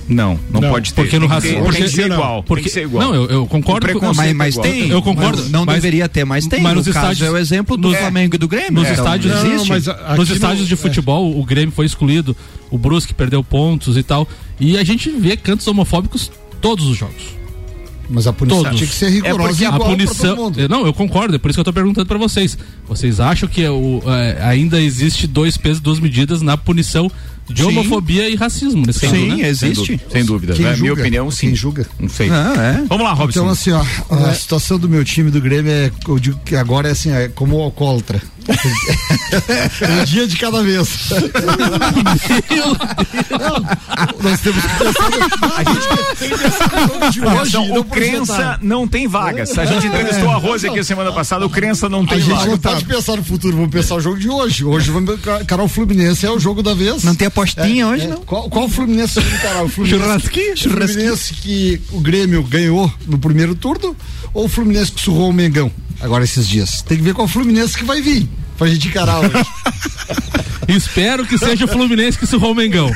Não, 0.10 0.40
não, 0.50 0.60
não, 0.60 0.70
pode 0.72 0.92
ter. 0.92 1.04
Porque 1.04 1.20
no 1.20 1.28
racismo. 1.28 1.64
Porque, 1.64 1.78
tem 1.78 1.84
que 1.84 1.96
ser 1.96 2.12
igual. 2.12 2.44
Porque, 2.44 2.64
tem 2.64 2.64
que 2.64 2.70
ser 2.74 2.84
igual. 2.84 3.08
Não, 3.08 3.16
eu, 3.16 3.26
eu 3.28 3.48
concordo 3.48 3.88
com 4.00 4.14
mas, 4.14 4.34
mas 4.34 4.58
tem. 4.58 4.90
Eu 4.90 5.02
concordo. 5.04 5.44
Não, 5.44 5.60
não 5.60 5.66
mas, 5.66 5.76
deveria 5.76 6.10
ter, 6.10 6.26
mas 6.26 6.48
tem. 6.48 6.62
Mas 6.62 6.74
nos 6.74 6.88
estádios 6.88 7.22
é 7.22 7.32
o 7.32 7.38
exemplo 7.38 7.78
do 7.78 7.94
é. 7.94 7.98
Flamengo 7.98 8.36
e 8.36 8.38
do 8.38 8.48
Grêmio. 8.48 8.74
Nos 8.74 8.88
é, 8.88 8.94
estádios 8.94 9.34
não, 9.34 9.46
existe. 9.46 9.70
Mas 9.70 9.86
nos 10.18 10.30
estádios 10.32 10.68
de 10.68 10.74
é. 10.74 10.78
futebol, 10.78 11.40
o 11.40 11.46
Grêmio 11.46 11.72
foi 11.72 11.86
excluído, 11.86 12.36
o 12.72 12.78
Brusque 12.78 13.14
perdeu 13.14 13.44
pontos 13.44 13.96
e 13.98 14.04
tal. 14.04 14.28
E 14.60 14.78
a 14.78 14.84
gente 14.84 15.12
vê 15.12 15.38
cantos 15.38 15.68
homofóbicos 15.68 16.32
todos 16.60 16.88
os 16.88 16.98
jogos. 16.98 17.40
Mas 18.10 18.26
a 18.26 18.34
punição 18.34 18.64
Todos. 18.64 18.78
tinha 18.78 18.90
que 18.90 18.96
ser 18.96 19.10
rigorosa 19.10 19.64
é 19.64 19.68
a 19.68 19.74
punição. 19.74 20.52
Não, 20.68 20.86
eu 20.86 20.94
concordo, 20.94 21.36
é 21.36 21.38
por 21.38 21.50
isso 21.50 21.58
que 21.58 21.60
eu 21.60 21.62
estou 21.62 21.74
perguntando 21.74 22.08
para 22.08 22.18
vocês. 22.18 22.58
Vocês 22.88 23.20
acham 23.20 23.48
que 23.48 23.64
é 23.64 23.70
o, 23.70 24.02
é, 24.08 24.44
ainda 24.44 24.82
existe 24.82 25.28
dois 25.28 25.58
pesos, 25.58 25.80
duas 25.80 26.00
medidas 26.00 26.42
na 26.42 26.58
punição 26.58 27.10
de 27.50 27.62
sim. 27.62 27.68
homofobia 27.68 28.30
e 28.30 28.36
racismo 28.36 28.86
nesse 28.86 29.00
sim, 29.00 29.08
caso, 29.08 29.26
né? 29.26 29.48
existe. 29.48 30.02
Sem 30.12 30.26
dúvida. 30.26 30.56
Sem 30.56 30.66
dúvida. 30.66 30.82
Minha 30.82 30.94
opinião, 30.94 31.32
sim. 31.32 31.48
Quem 31.48 31.56
julga? 31.56 31.86
Não 32.00 32.10
sei. 32.10 32.30
Ah, 32.30 32.54
é. 32.58 32.86
Vamos 32.88 33.04
lá, 33.04 33.14
Robson. 33.14 33.40
Então, 33.40 33.50
assim, 33.50 33.72
ó, 33.72 33.84
a 34.10 34.30
é. 34.30 34.34
situação 34.34 34.78
do 34.78 34.88
meu 34.88 35.04
time 35.04 35.32
do 35.32 35.42
Grêmio 35.42 35.72
é, 35.72 35.92
eu 36.08 36.20
digo 36.20 36.40
que 36.46 36.56
agora 36.56 36.90
é 36.90 36.92
assim, 36.92 37.12
é 37.12 37.28
como 37.28 37.58
o 37.58 37.62
alcoólatra. 37.62 38.22
um 40.02 40.04
dia 40.06 40.28
de 40.28 40.38
cada 40.38 40.64
vez. 40.64 41.10
nós 44.22 44.40
temos 44.42 44.64
que 44.64 44.76
pensar. 44.78 45.10
A 45.56 45.64
gente 45.64 45.88
tem 46.18 46.34
hoje. 47.40 47.54
Não, 47.54 47.80
o 47.80 47.84
Crença 47.84 48.60
não 48.62 48.88
tem 48.88 49.08
vagas. 49.08 49.58
A 49.58 49.66
gente 49.66 49.88
entrevistou 49.88 50.30
a 50.30 50.36
Rose 50.36 50.68
aqui 50.68 50.84
semana 50.84 51.12
passada. 51.12 51.46
O 51.46 51.50
Crença 51.50 51.90
não 51.90 52.06
tem 52.06 52.20
vagas. 52.20 52.38
A 52.38 52.42
gente 52.42 52.52
não 52.52 52.58
pode 52.58 52.86
pensar 52.86 53.18
no 53.18 53.24
futuro, 53.24 53.56
vamos 53.56 53.72
pensar 53.72 53.96
o 53.96 54.02
jogo 54.02 54.18
de 54.18 54.30
hoje. 54.30 54.64
Hoje 54.64 54.92
vamos 54.92 55.20
encarar 55.42 55.64
o 55.64 55.68
Fluminense, 55.68 56.26
é 56.26 56.32
o 56.32 56.40
jogo 56.40 56.64
da 56.64 56.74
vez. 56.74 57.04
Não 57.04 57.16
tem 57.16 57.28
apostinha 57.28 57.84
é, 57.84 57.88
hoje, 57.88 58.06
é. 58.06 58.08
não? 58.08 58.22
Qual, 58.22 58.50
qual 58.50 58.66
o 58.66 58.70
Fluminense 58.70 59.20
encarar? 59.20 59.64
O 59.64 59.70
Fluminense, 59.70 60.04
Churrasquinho? 60.04 60.58
Fluminense 60.58 61.34
que 61.34 61.82
o 61.92 62.00
Grêmio 62.00 62.44
ganhou 62.44 62.92
no 63.08 63.18
primeiro 63.18 63.56
turno 63.56 63.96
ou 64.34 64.46
o 64.46 64.50
Fluminense 64.50 64.92
que 64.92 65.02
surrou 65.02 65.30
o 65.30 65.34
Mengão? 65.34 65.72
Agora 66.00 66.24
esses 66.24 66.48
dias. 66.48 66.82
Tem 66.82 66.98
que 66.98 67.04
ver 67.04 67.14
qual 67.14 67.28
Fluminense 67.28 67.78
que 67.78 67.84
vai 67.84 68.02
vir 68.02 68.28
pra 68.58 68.68
gente 68.68 68.88
encarar 68.88 69.20
hoje. 69.20 69.34
Espero 70.68 71.26
que 71.26 71.38
seja 71.38 71.66
o 71.66 71.68
Fluminense 71.68 72.18
que 72.18 72.28
surrou 72.28 72.52
o 72.52 72.56
Mengão. 72.56 72.92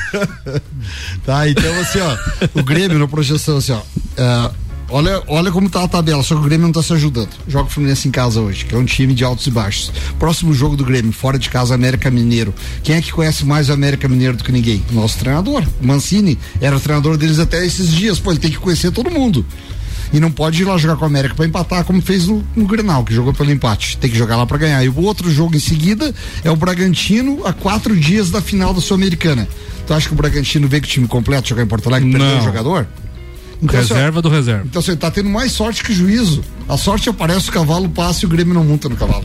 tá, 1.26 1.48
então 1.48 1.80
assim, 1.80 1.98
ó, 1.98 2.16
o 2.54 2.62
Grêmio 2.62 2.98
na 2.98 3.08
projeção, 3.08 3.56
assim, 3.56 3.72
ó. 3.72 3.78
Uh, 3.78 4.54
olha, 4.88 5.22
olha 5.26 5.50
como 5.50 5.68
tá 5.68 5.82
a 5.82 5.88
tabela, 5.88 6.22
só 6.22 6.36
que 6.36 6.40
o 6.40 6.44
Grêmio 6.44 6.66
não 6.66 6.72
tá 6.72 6.82
se 6.82 6.92
ajudando. 6.92 7.30
Joga 7.48 7.66
o 7.66 7.70
Fluminense 7.70 8.06
em 8.06 8.12
casa 8.12 8.40
hoje, 8.40 8.64
que 8.64 8.74
é 8.74 8.78
um 8.78 8.84
time 8.84 9.12
de 9.12 9.24
altos 9.24 9.46
e 9.48 9.50
baixos. 9.50 9.90
Próximo 10.20 10.54
jogo 10.54 10.76
do 10.76 10.84
Grêmio, 10.84 11.12
fora 11.12 11.36
de 11.36 11.50
casa, 11.50 11.74
América 11.74 12.10
Mineiro. 12.12 12.54
Quem 12.84 12.94
é 12.94 13.02
que 13.02 13.10
conhece 13.10 13.44
mais 13.44 13.68
o 13.68 13.72
América 13.72 14.06
Mineiro 14.06 14.36
do 14.36 14.44
que 14.44 14.52
ninguém? 14.52 14.84
Nosso 14.92 15.18
treinador. 15.18 15.64
Mancini 15.80 16.38
era 16.60 16.76
o 16.76 16.80
treinador 16.80 17.16
deles 17.16 17.40
até 17.40 17.66
esses 17.66 17.90
dias. 17.92 18.20
Pô, 18.20 18.30
ele 18.30 18.38
tem 18.38 18.52
que 18.52 18.58
conhecer 18.58 18.92
todo 18.92 19.10
mundo. 19.10 19.44
E 20.12 20.20
não 20.20 20.30
pode 20.30 20.62
ir 20.62 20.64
lá 20.64 20.76
jogar 20.76 20.96
com 20.96 21.04
o 21.04 21.06
América 21.06 21.34
para 21.34 21.46
empatar, 21.46 21.84
como 21.84 22.00
fez 22.00 22.26
no, 22.26 22.44
no 22.54 22.66
Grenal, 22.66 23.04
que 23.04 23.14
jogou 23.14 23.32
pelo 23.32 23.50
empate. 23.50 23.96
Tem 23.98 24.10
que 24.10 24.16
jogar 24.16 24.36
lá 24.36 24.46
para 24.46 24.58
ganhar. 24.58 24.84
E 24.84 24.88
o 24.88 25.00
outro 25.00 25.30
jogo 25.30 25.56
em 25.56 25.60
seguida 25.60 26.14
é 26.42 26.50
o 26.50 26.56
Bragantino 26.56 27.46
a 27.46 27.52
quatro 27.52 27.96
dias 27.96 28.30
da 28.30 28.40
final 28.40 28.72
da 28.72 28.80
Sul-Americana. 28.80 29.48
Tu 29.86 29.92
acha 29.92 30.08
que 30.08 30.14
o 30.14 30.16
Bragantino 30.16 30.68
veio 30.68 30.82
com 30.82 30.88
o 30.88 30.90
time 30.90 31.08
completo 31.08 31.48
jogar 31.48 31.62
em 31.62 31.66
Porto 31.66 31.88
Alegre 31.88 32.08
e 32.08 32.12
perdeu 32.12 32.38
o 32.38 32.42
jogador? 32.42 32.86
Então, 33.62 33.80
reserva 33.80 34.20
do 34.20 34.28
reserva. 34.28 34.64
Então 34.66 34.82
você 34.82 34.94
tá 34.94 35.10
tendo 35.10 35.28
mais 35.28 35.52
sorte 35.52 35.82
que 35.82 35.92
juízo. 35.92 36.42
A 36.68 36.76
sorte 36.76 37.08
aparece, 37.08 37.48
o 37.48 37.52
cavalo 37.52 37.88
passa 37.88 38.24
e 38.24 38.26
o 38.26 38.28
Grêmio 38.28 38.54
não 38.54 38.64
monta 38.64 38.88
no 38.88 38.96
cavalo. 38.96 39.24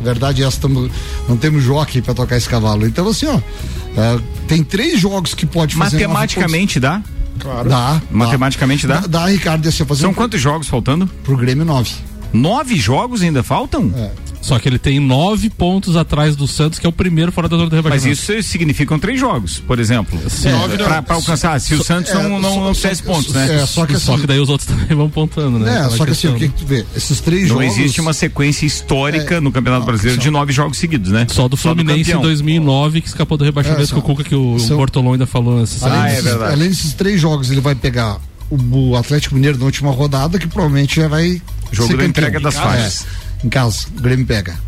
A 0.00 0.04
verdade 0.04 0.42
é 0.42 0.46
essa, 0.46 0.60
tamo, 0.60 0.90
não 1.28 1.36
temos 1.36 1.62
jockey 1.62 2.00
para 2.00 2.14
tocar 2.14 2.36
esse 2.36 2.48
cavalo. 2.48 2.86
Então, 2.86 3.08
assim, 3.08 3.26
ó, 3.26 3.36
é, 3.36 4.20
tem 4.46 4.62
três 4.62 5.00
jogos 5.00 5.34
que 5.34 5.44
pode 5.44 5.74
fazer. 5.74 6.06
Matematicamente 6.06 6.78
dá? 6.78 7.02
Claro. 7.38 7.68
Dá. 7.68 8.02
Matematicamente 8.10 8.86
dá? 8.86 9.00
Dá, 9.00 9.06
dá 9.06 9.26
Ricardo. 9.26 9.70
São 9.96 10.12
quantos 10.14 10.40
jogos 10.40 10.68
faltando? 10.68 11.06
Pro 11.24 11.36
Grêmio, 11.36 11.64
nove. 11.64 11.92
Nove 12.32 12.76
jogos 12.76 13.22
ainda 13.22 13.42
faltam? 13.42 13.92
É. 13.96 14.10
Só 14.40 14.58
que 14.58 14.68
ele 14.68 14.78
tem 14.78 15.00
nove 15.00 15.50
pontos 15.50 15.96
atrás 15.96 16.36
do 16.36 16.46
Santos, 16.46 16.78
que 16.78 16.86
é 16.86 16.88
o 16.88 16.92
primeiro 16.92 17.32
fora 17.32 17.48
da 17.48 17.56
zona 17.56 17.68
do 17.68 17.76
rebaixamento. 17.76 18.08
Mas 18.08 18.28
isso 18.28 18.42
significam 18.48 18.98
três 18.98 19.18
jogos, 19.18 19.58
por 19.58 19.78
exemplo. 19.78 20.18
Sim. 20.28 20.48
É, 20.48 21.02
para 21.02 21.14
alcançar. 21.16 21.60
Se 21.60 21.74
o 21.74 21.82
Santos 21.82 22.12
é, 22.12 22.14
não, 22.14 22.38
não, 22.38 22.64
não 22.64 22.74
fizesse 22.74 23.02
pontos, 23.02 23.32
né? 23.32 23.62
É, 23.62 23.66
só, 23.66 23.86
que 23.86 23.94
assim, 23.94 24.04
só 24.04 24.18
que 24.18 24.26
daí 24.26 24.38
os 24.38 24.48
outros 24.48 24.68
também 24.68 24.86
vão 24.96 25.10
pontando, 25.10 25.58
né? 25.58 25.86
É, 25.86 25.90
só 25.90 26.04
que 26.04 26.12
assim, 26.12 26.28
o 26.28 26.34
que, 26.34 26.48
que 26.48 26.54
tu 26.54 26.66
vê? 26.66 26.84
Esses 26.96 27.20
três 27.20 27.42
não 27.42 27.48
jogos. 27.48 27.64
Não 27.64 27.72
existe 27.72 28.00
uma 28.00 28.12
sequência 28.12 28.66
histórica 28.66 29.36
é, 29.36 29.40
no 29.40 29.52
Campeonato 29.52 29.84
Brasileiro 29.84 30.20
de 30.20 30.30
nove 30.30 30.52
jogos 30.52 30.78
seguidos, 30.78 31.10
né? 31.10 31.26
Só 31.30 31.48
do 31.48 31.56
Fluminense 31.56 32.10
só 32.10 32.18
do 32.18 32.20
em 32.20 32.22
2009 32.22 33.00
que 33.00 33.08
escapou 33.08 33.36
do 33.36 33.44
rebaixamento 33.44 33.82
é, 33.82 33.94
com 33.94 33.98
o 33.98 34.02
Cuca, 34.02 34.24
que 34.24 34.34
o, 34.34 34.58
são, 34.58 34.76
o 34.76 34.78
Bortolão 34.78 35.12
ainda 35.12 35.26
falou. 35.26 35.58
Além, 35.82 36.00
ah, 36.00 36.08
é 36.08 36.22
verdade. 36.22 36.52
além 36.52 36.68
desses 36.68 36.92
três 36.94 37.20
jogos, 37.20 37.50
ele 37.50 37.60
vai 37.60 37.74
pegar 37.74 38.18
o, 38.50 38.96
Atlético 38.96 39.34
Mineiro 39.34 39.58
na 39.58 39.64
última 39.64 39.90
rodada, 39.90 40.38
que 40.38 40.46
provavelmente 40.46 40.96
já 40.96 41.08
vai. 41.08 41.42
Jogo 41.70 41.96
da 41.96 42.04
entrega 42.04 42.40
das 42.40 42.54
faixas. 42.54 43.06
Em 43.42 43.48
casa, 43.48 43.86
o 43.96 44.00
Grêmio 44.00 44.26
pega. 44.26 44.58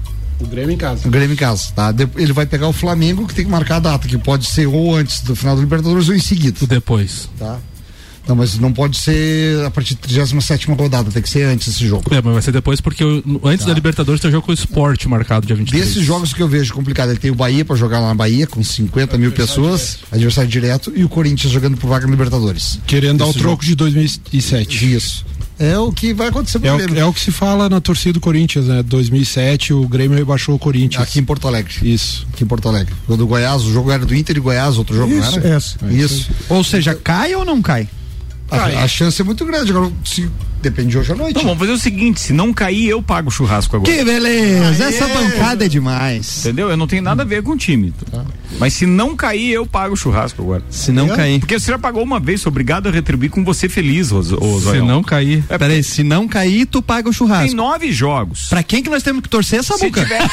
O 0.40 0.46
Grêmio 0.46 0.72
em 0.72 0.76
casa. 0.76 1.06
O 1.06 1.10
Grêmio 1.10 1.34
em 1.34 1.36
casa, 1.36 1.72
tá? 1.74 1.94
Ele 2.16 2.32
vai 2.32 2.46
pegar 2.46 2.66
o 2.66 2.72
Flamengo, 2.72 3.26
que 3.26 3.34
tem 3.34 3.44
que 3.44 3.50
marcar 3.50 3.76
a 3.76 3.80
data, 3.80 4.08
que 4.08 4.16
pode 4.16 4.46
ser 4.46 4.66
ou 4.66 4.94
antes 4.96 5.20
do 5.20 5.36
final 5.36 5.54
do 5.54 5.60
Libertadores 5.60 6.08
ou 6.08 6.14
em 6.14 6.20
seguida. 6.20 6.66
Depois. 6.66 7.28
Tá? 7.38 7.58
Não, 8.26 8.36
mas 8.36 8.58
não 8.58 8.72
pode 8.72 8.96
ser 8.96 9.64
a 9.64 9.70
partir 9.70 9.94
da 9.94 10.02
37 10.02 10.70
rodada, 10.70 11.10
tem 11.10 11.22
que 11.22 11.28
ser 11.28 11.42
antes 11.44 11.68
esse 11.68 11.86
jogo. 11.86 12.04
É, 12.14 12.22
mas 12.22 12.32
vai 12.32 12.42
ser 12.42 12.52
depois 12.52 12.80
porque 12.80 13.02
eu, 13.02 13.22
antes 13.44 13.64
tá. 13.64 13.70
da 13.70 13.74
Libertadores 13.74 14.20
tem 14.20 14.28
o 14.28 14.32
jogo 14.32 14.46
com 14.46 14.52
o 14.52 14.54
esporte 14.54 15.08
marcado 15.08 15.46
dia 15.46 15.56
23. 15.56 15.84
Desses 15.84 16.04
jogos 16.04 16.32
que 16.32 16.40
eu 16.40 16.48
vejo 16.48 16.72
complicado, 16.72 17.10
ele 17.10 17.18
tem 17.18 17.30
o 17.30 17.34
Bahia 17.34 17.64
para 17.64 17.76
jogar 17.76 17.98
lá 17.98 18.08
na 18.08 18.14
Bahia 18.14 18.46
com 18.46 18.62
50 18.62 19.18
mil 19.18 19.32
pessoas, 19.32 19.80
direto. 19.80 20.14
adversário 20.14 20.50
direto, 20.50 20.92
e 20.94 21.02
o 21.02 21.08
Corinthians 21.08 21.52
jogando 21.52 21.76
por 21.76 21.88
vaga 21.88 22.06
na 22.06 22.12
Libertadores. 22.12 22.78
Querendo 22.86 23.18
dar 23.18 23.26
o 23.26 23.34
troco 23.34 23.64
jogo. 23.64 23.64
de 23.64 23.74
2007. 23.74 24.94
Isso. 24.94 25.26
É 25.60 25.78
o 25.78 25.92
que 25.92 26.14
vai 26.14 26.28
acontecer 26.28 26.58
é 26.64 26.72
o, 26.72 26.98
é 26.98 27.04
o, 27.04 27.12
que 27.12 27.20
se 27.20 27.30
fala 27.30 27.68
na 27.68 27.82
torcida 27.82 28.14
do 28.14 28.20
Corinthians, 28.20 28.64
né? 28.64 28.82
2007 28.82 29.74
o 29.74 29.86
Grêmio 29.86 30.16
rebaixou 30.16 30.54
o 30.54 30.58
Corinthians. 30.58 31.02
Aqui 31.02 31.18
em 31.18 31.24
Porto 31.24 31.46
Alegre. 31.46 31.74
Isso. 31.82 32.26
Aqui 32.32 32.44
em 32.44 32.46
Porto 32.46 32.66
Alegre. 32.66 32.94
O 33.06 33.14
do 33.14 33.26
Goiás, 33.26 33.62
o 33.64 33.70
jogo 33.70 33.90
era 33.90 34.06
do 34.06 34.14
Inter 34.14 34.38
e 34.38 34.40
Goiás, 34.40 34.78
outro 34.78 34.96
jogo 34.96 35.12
isso, 35.12 35.38
não 35.38 35.46
era? 35.46 35.58
Isso. 35.58 35.76
É 35.82 35.92
isso. 35.92 36.30
Ou 36.48 36.64
seja, 36.64 36.94
cai 36.94 37.34
ou 37.34 37.44
não 37.44 37.60
cai? 37.60 37.86
A, 38.50 38.84
a, 38.84 38.88
chance 38.88 39.20
é 39.20 39.24
muito 39.24 39.44
grande. 39.44 39.70
Agora, 39.70 39.90
se 40.04 40.28
depende 40.60 40.90
de 40.90 40.98
hoje 40.98 41.12
à 41.12 41.14
noite. 41.14 41.30
Então, 41.30 41.44
vamos 41.44 41.58
fazer 41.58 41.72
o 41.72 41.78
seguinte: 41.78 42.20
se 42.20 42.32
não 42.32 42.52
cair, 42.52 42.88
eu 42.88 43.02
pago 43.02 43.28
o 43.28 43.30
churrasco 43.30 43.76
agora. 43.76 43.90
Que 43.90 44.04
beleza! 44.04 44.86
Aê. 44.86 44.94
Essa 44.94 45.08
bancada 45.08 45.64
é 45.64 45.68
demais. 45.68 46.40
Entendeu? 46.40 46.70
Eu 46.70 46.76
não 46.76 46.86
tenho 46.86 47.02
nada 47.02 47.22
a 47.22 47.26
ver 47.26 47.42
com 47.42 47.52
o 47.52 47.56
time. 47.56 47.92
Tá? 48.10 48.24
Mas 48.58 48.74
se 48.74 48.86
não 48.86 49.16
cair, 49.16 49.52
eu 49.52 49.66
pago 49.66 49.94
o 49.94 49.96
churrasco 49.96 50.42
agora. 50.42 50.62
Se 50.70 50.92
não 50.92 51.12
é? 51.12 51.16
cair. 51.16 51.40
Porque 51.40 51.58
você 51.58 51.70
já 51.70 51.78
pagou 51.78 52.02
uma 52.02 52.18
vez, 52.18 52.40
sou 52.40 52.50
obrigado 52.50 52.88
a 52.88 52.90
retribuir 52.90 53.30
com 53.30 53.44
você 53.44 53.68
feliz, 53.68 54.10
Ros 54.10 54.28
Se 54.28 54.80
não 54.80 55.02
cair. 55.02 55.44
É, 55.48 55.56
Peraí, 55.56 55.82
se 55.82 56.02
não 56.02 56.26
cair, 56.26 56.66
tu 56.66 56.82
paga 56.82 57.08
o 57.08 57.12
churrasco. 57.12 57.46
Tem 57.46 57.54
nove 57.54 57.92
jogos. 57.92 58.48
Pra 58.48 58.62
quem 58.62 58.82
que 58.82 58.90
nós 58.90 59.02
temos 59.02 59.22
que 59.22 59.28
torcer 59.28 59.60
essa 59.60 59.76
boca? 59.78 60.02
Tiver... 60.02 60.20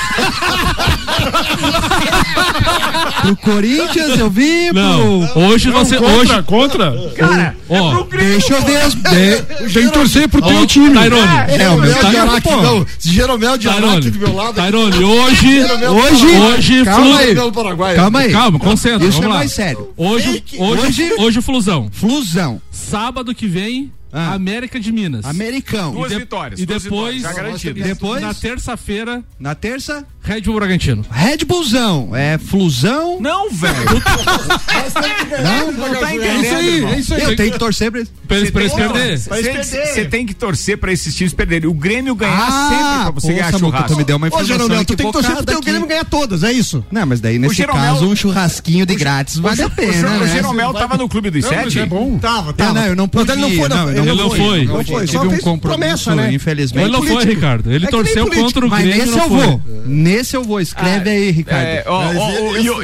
pro 3.21 3.35
Corinthians, 3.37 4.19
eu 4.19 4.29
vi. 4.29 4.71
Não, 4.73 5.27
pro... 5.27 5.41
hoje 5.41 5.69
não, 5.69 5.85
você. 5.85 5.97
Contra, 5.97 6.15
hoje. 6.15 6.43
Contra? 6.43 7.11
Cara, 7.15 7.55
ó, 7.69 7.75
é 7.75 7.95
pro 7.95 8.05
deixa 8.09 8.53
eu 8.53 8.61
ver 8.63 8.77
as. 8.77 8.93
De... 8.93 9.71
Tem 9.73 9.85
que 9.87 9.91
torcer 9.91 10.27
pro 10.29 10.41
teu 10.41 10.65
time. 10.65 10.93
Tairone. 10.93 11.27
É, 11.47 11.69
o 11.69 11.77
meu 11.77 11.93
de 11.93 12.17
Araque, 12.17 12.49
não. 12.49 12.85
Jeromel 12.99 13.57
de 13.57 13.69
Araque 13.69 14.09
do 14.09 14.19
meu 14.19 14.35
lado. 14.35 14.55
Tairone, 14.55 15.03
hoje. 15.03 15.61
Hoje. 15.63 16.27
Hoje. 16.37 16.85
Calma 16.85 17.19
aí. 17.19 17.35
Calma 17.95 18.19
aí. 18.19 18.31
Calma, 18.31 18.59
concentra. 18.59 19.07
Isso 19.07 19.23
é 19.23 19.27
mais 19.27 19.51
sério. 19.51 19.89
Hoje, 19.97 20.43
hoje, 20.57 21.13
hoje, 21.17 21.41
Flusão. 21.41 21.89
Flusão. 21.91 22.61
Sábado 22.71 23.33
que 23.33 23.47
vem, 23.47 23.91
ah. 24.11 24.33
América 24.33 24.79
de 24.79 24.91
Minas. 24.91 25.25
Americão. 25.25 25.93
Duas 25.93 26.11
e 26.11 26.15
de, 26.15 26.19
vitórias. 26.21 26.59
E 26.59 26.65
depois, 26.65 27.15
vitórias, 27.15 27.61
depois 27.61 28.21
na 28.21 28.33
terça-feira. 28.33 29.23
Na 29.39 29.55
terça? 29.55 30.05
Red 30.21 30.41
Bull 30.41 30.55
Bragantino. 30.55 31.05
Red 31.09 31.45
Bullzão. 31.45 32.15
É 32.15 32.37
Flusão? 32.37 33.19
Não, 33.21 33.49
velho. 33.49 33.73
não, 35.43 35.71
não 35.71 35.99
tá 35.99 36.13
entendendo. 36.13 36.37
É 36.37 36.41
isso 36.41 36.55
aí, 36.55 36.83
é 36.83 36.99
isso 36.99 37.13
aí. 37.13 37.21
Eu 37.23 37.35
tenho 37.35 37.51
que 37.53 37.59
torcer 37.59 37.91
pra, 37.91 38.03
pra 38.27 38.37
eles, 38.37 38.51
pra 38.51 38.61
eles 38.61 38.73
perderem. 38.73 39.17
Você 39.17 40.05
tem 40.05 40.25
que 40.25 40.33
torcer 40.33 40.77
pra 40.77 40.91
esses 40.91 41.15
times 41.15 41.33
perderem. 41.33 41.69
O 41.69 41.73
Grêmio 41.73 42.15
ganhar 42.15 42.47
ah, 42.47 42.69
sempre 42.69 43.03
pra 43.03 43.11
você 43.11 43.33
ganhar 43.33 43.57
churrasco. 43.57 43.87
Tu 43.87 43.97
me 43.97 44.03
deu 44.03 44.17
uma 44.17 44.27
informação 44.27 44.55
Ô, 44.55 44.59
Jeromel, 44.59 44.85
tu 44.85 44.95
tem 44.95 45.05
que 45.07 45.13
torcer 45.13 45.35
pro 45.35 45.57
o 45.57 45.61
Grêmio 45.61 45.87
ganhar 45.87 46.05
todas, 46.05 46.43
é 46.43 46.51
isso? 46.51 46.85
Não, 46.91 47.05
mas 47.05 47.19
daí 47.19 47.39
nesse 47.39 47.65
caso 47.65 48.07
um 48.07 48.15
churrasquinho 48.15 48.85
de 48.85 48.95
grátis 48.95 49.37
vale 49.37 49.61
a 49.61 49.69
pena, 49.69 50.09
né? 50.09 50.23
O 50.23 50.27
Jeromel 50.27 50.73
tava 50.73 50.97
no 50.97 51.09
clube 51.09 51.29
dos 51.29 51.45
sete? 51.45 51.79
É. 51.79 51.87
Tava, 52.19 52.53
tava. 52.53 52.73
Não, 52.73 52.85
eu 52.85 52.95
não 52.95 53.07
pude. 53.07 53.31
Ele 53.31 53.41
não 53.41 53.51
foi, 53.51 53.69
não. 53.69 53.89
Ele 53.89 54.13
não 54.13 54.29
foi. 54.29 54.65
Não 54.65 54.83
foi. 54.83 55.07
Teve 55.07 55.27
um 55.27 55.37
compromisso, 55.39 56.13
né? 56.15 56.33
infelizmente. 56.33 56.85
Ele 56.85 56.91
não 56.91 57.03
foi, 57.03 57.25
Ricardo. 57.25 57.71
Ele 57.71 57.87
torceu 57.87 58.29
contra 58.29 58.65
o 58.65 58.69
Grêmio. 58.69 58.97
Mas 58.97 59.05
nesse 59.07 59.19
eu 59.19 59.29
vou. 59.29 59.61
Nesse 59.85 60.35
eu 60.35 60.43
vou. 60.43 60.61
Escreve 60.61 61.09
aí, 61.09 61.31
Ricardo. 61.31 61.65
É, 61.65 61.85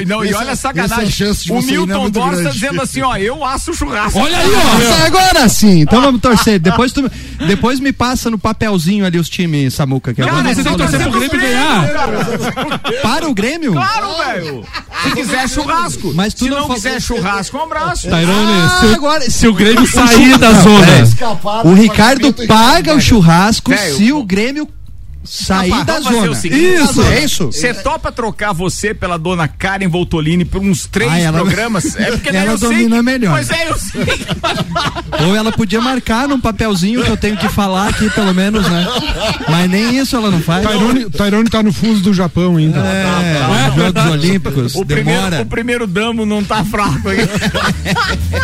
e, 0.00 0.04
não, 0.04 0.24
e 0.24 0.32
olha 0.32 0.52
a 0.52 0.56
sacanagem. 0.56 1.28
o 1.50 1.62
Milton 1.62 2.10
Borges 2.10 2.44
tá 2.44 2.50
dizendo 2.50 2.82
assim, 2.82 3.02
ó, 3.02 3.16
eu 3.16 3.44
asso 3.44 3.70
o 3.70 3.74
churrasco. 3.74 4.18
Olha 4.18 4.38
aí, 4.38 4.50
ó. 4.50 5.04
Agora 5.06 5.33
sim. 5.48 5.80
Então 5.80 6.00
vamos 6.00 6.20
torcer. 6.20 6.58
Depois, 6.58 6.92
tu, 6.92 7.10
depois 7.46 7.80
me 7.80 7.92
passa 7.92 8.30
no 8.30 8.38
papelzinho 8.38 9.04
ali 9.04 9.18
os 9.18 9.28
times, 9.28 9.74
Samuca. 9.74 10.14
Que 10.14 10.22
Cara, 10.22 10.54
você 10.54 10.62
tem 10.62 10.72
que 10.72 10.78
torcer 10.78 11.00
pro 11.00 11.12
Grêmio 11.12 11.40
ganhar. 11.40 11.88
Para 13.02 13.28
o 13.28 13.34
Grêmio? 13.34 13.72
Claro, 13.72 14.16
velho. 14.18 14.64
Se 15.02 15.10
quiser 15.12 15.48
churrasco. 15.48 16.12
Mas 16.14 16.34
tu 16.34 16.44
se 16.44 16.50
não, 16.50 16.68
não 16.68 16.74
quiser 16.74 17.00
churrasco, 17.00 17.56
um 17.56 17.62
abraço. 17.62 18.08
Tairone, 18.08 18.52
ah, 18.52 18.78
se, 18.80 18.94
agora, 18.94 19.30
se 19.30 19.48
o 19.48 19.54
Grêmio 19.54 19.86
sair 19.86 20.38
da 20.38 20.52
zona. 20.52 20.86
É. 20.86 21.68
O 21.68 21.74
Ricardo 21.74 22.32
paga 22.46 22.94
o 22.94 23.00
churrasco 23.00 23.72
se 23.76 24.12
o 24.12 24.22
Grêmio 24.22 24.68
Sair 25.24 25.84
da 25.84 26.00
zona. 26.00 26.32
isso, 26.32 27.02
é 27.02 27.24
isso. 27.24 27.46
Você 27.46 27.72
topa 27.72 28.12
trocar 28.12 28.52
você 28.52 28.92
pela 28.92 29.18
dona 29.18 29.48
Karen 29.48 29.88
Voltolini 29.88 30.44
por 30.44 30.60
uns 30.60 30.86
três 30.86 31.10
ah, 31.10 31.18
ela, 31.18 31.40
programas? 31.40 31.96
É 31.96 32.10
porque 32.10 32.28
ela 32.28 32.56
domina 32.58 33.02
melhor. 33.02 33.32
Pois 33.32 33.50
é, 33.50 33.70
eu 33.70 33.78
sei. 33.78 34.02
Ou 35.26 35.34
ela 35.34 35.50
podia 35.50 35.80
marcar 35.80 36.28
num 36.28 36.38
papelzinho 36.38 37.02
que 37.02 37.10
eu 37.10 37.16
tenho 37.16 37.36
que 37.36 37.48
falar 37.48 37.88
aqui, 37.88 38.10
pelo 38.10 38.34
menos, 38.34 38.68
né? 38.68 38.86
Mas 39.48 39.70
nem 39.70 39.96
isso 39.96 40.14
ela 40.14 40.30
não 40.30 40.40
faz. 40.40 40.64
Tairone, 40.64 41.10
Tairone 41.10 41.48
tá 41.48 41.62
no 41.62 41.72
fuso 41.72 42.02
do 42.02 42.12
Japão 42.12 42.56
ainda. 42.56 42.78
É, 42.80 43.04
tá, 43.04 43.48
tá, 43.48 43.70
Jogos 43.70 44.12
Olímpicos. 44.12 44.74
O 44.74 44.84
demora. 44.84 45.04
primeiro, 45.04 45.42
o 45.42 45.46
primeiro 45.46 45.86
damo 45.86 46.26
não 46.26 46.44
tá 46.44 46.64
fraco 46.64 47.08
aí. 47.08 47.18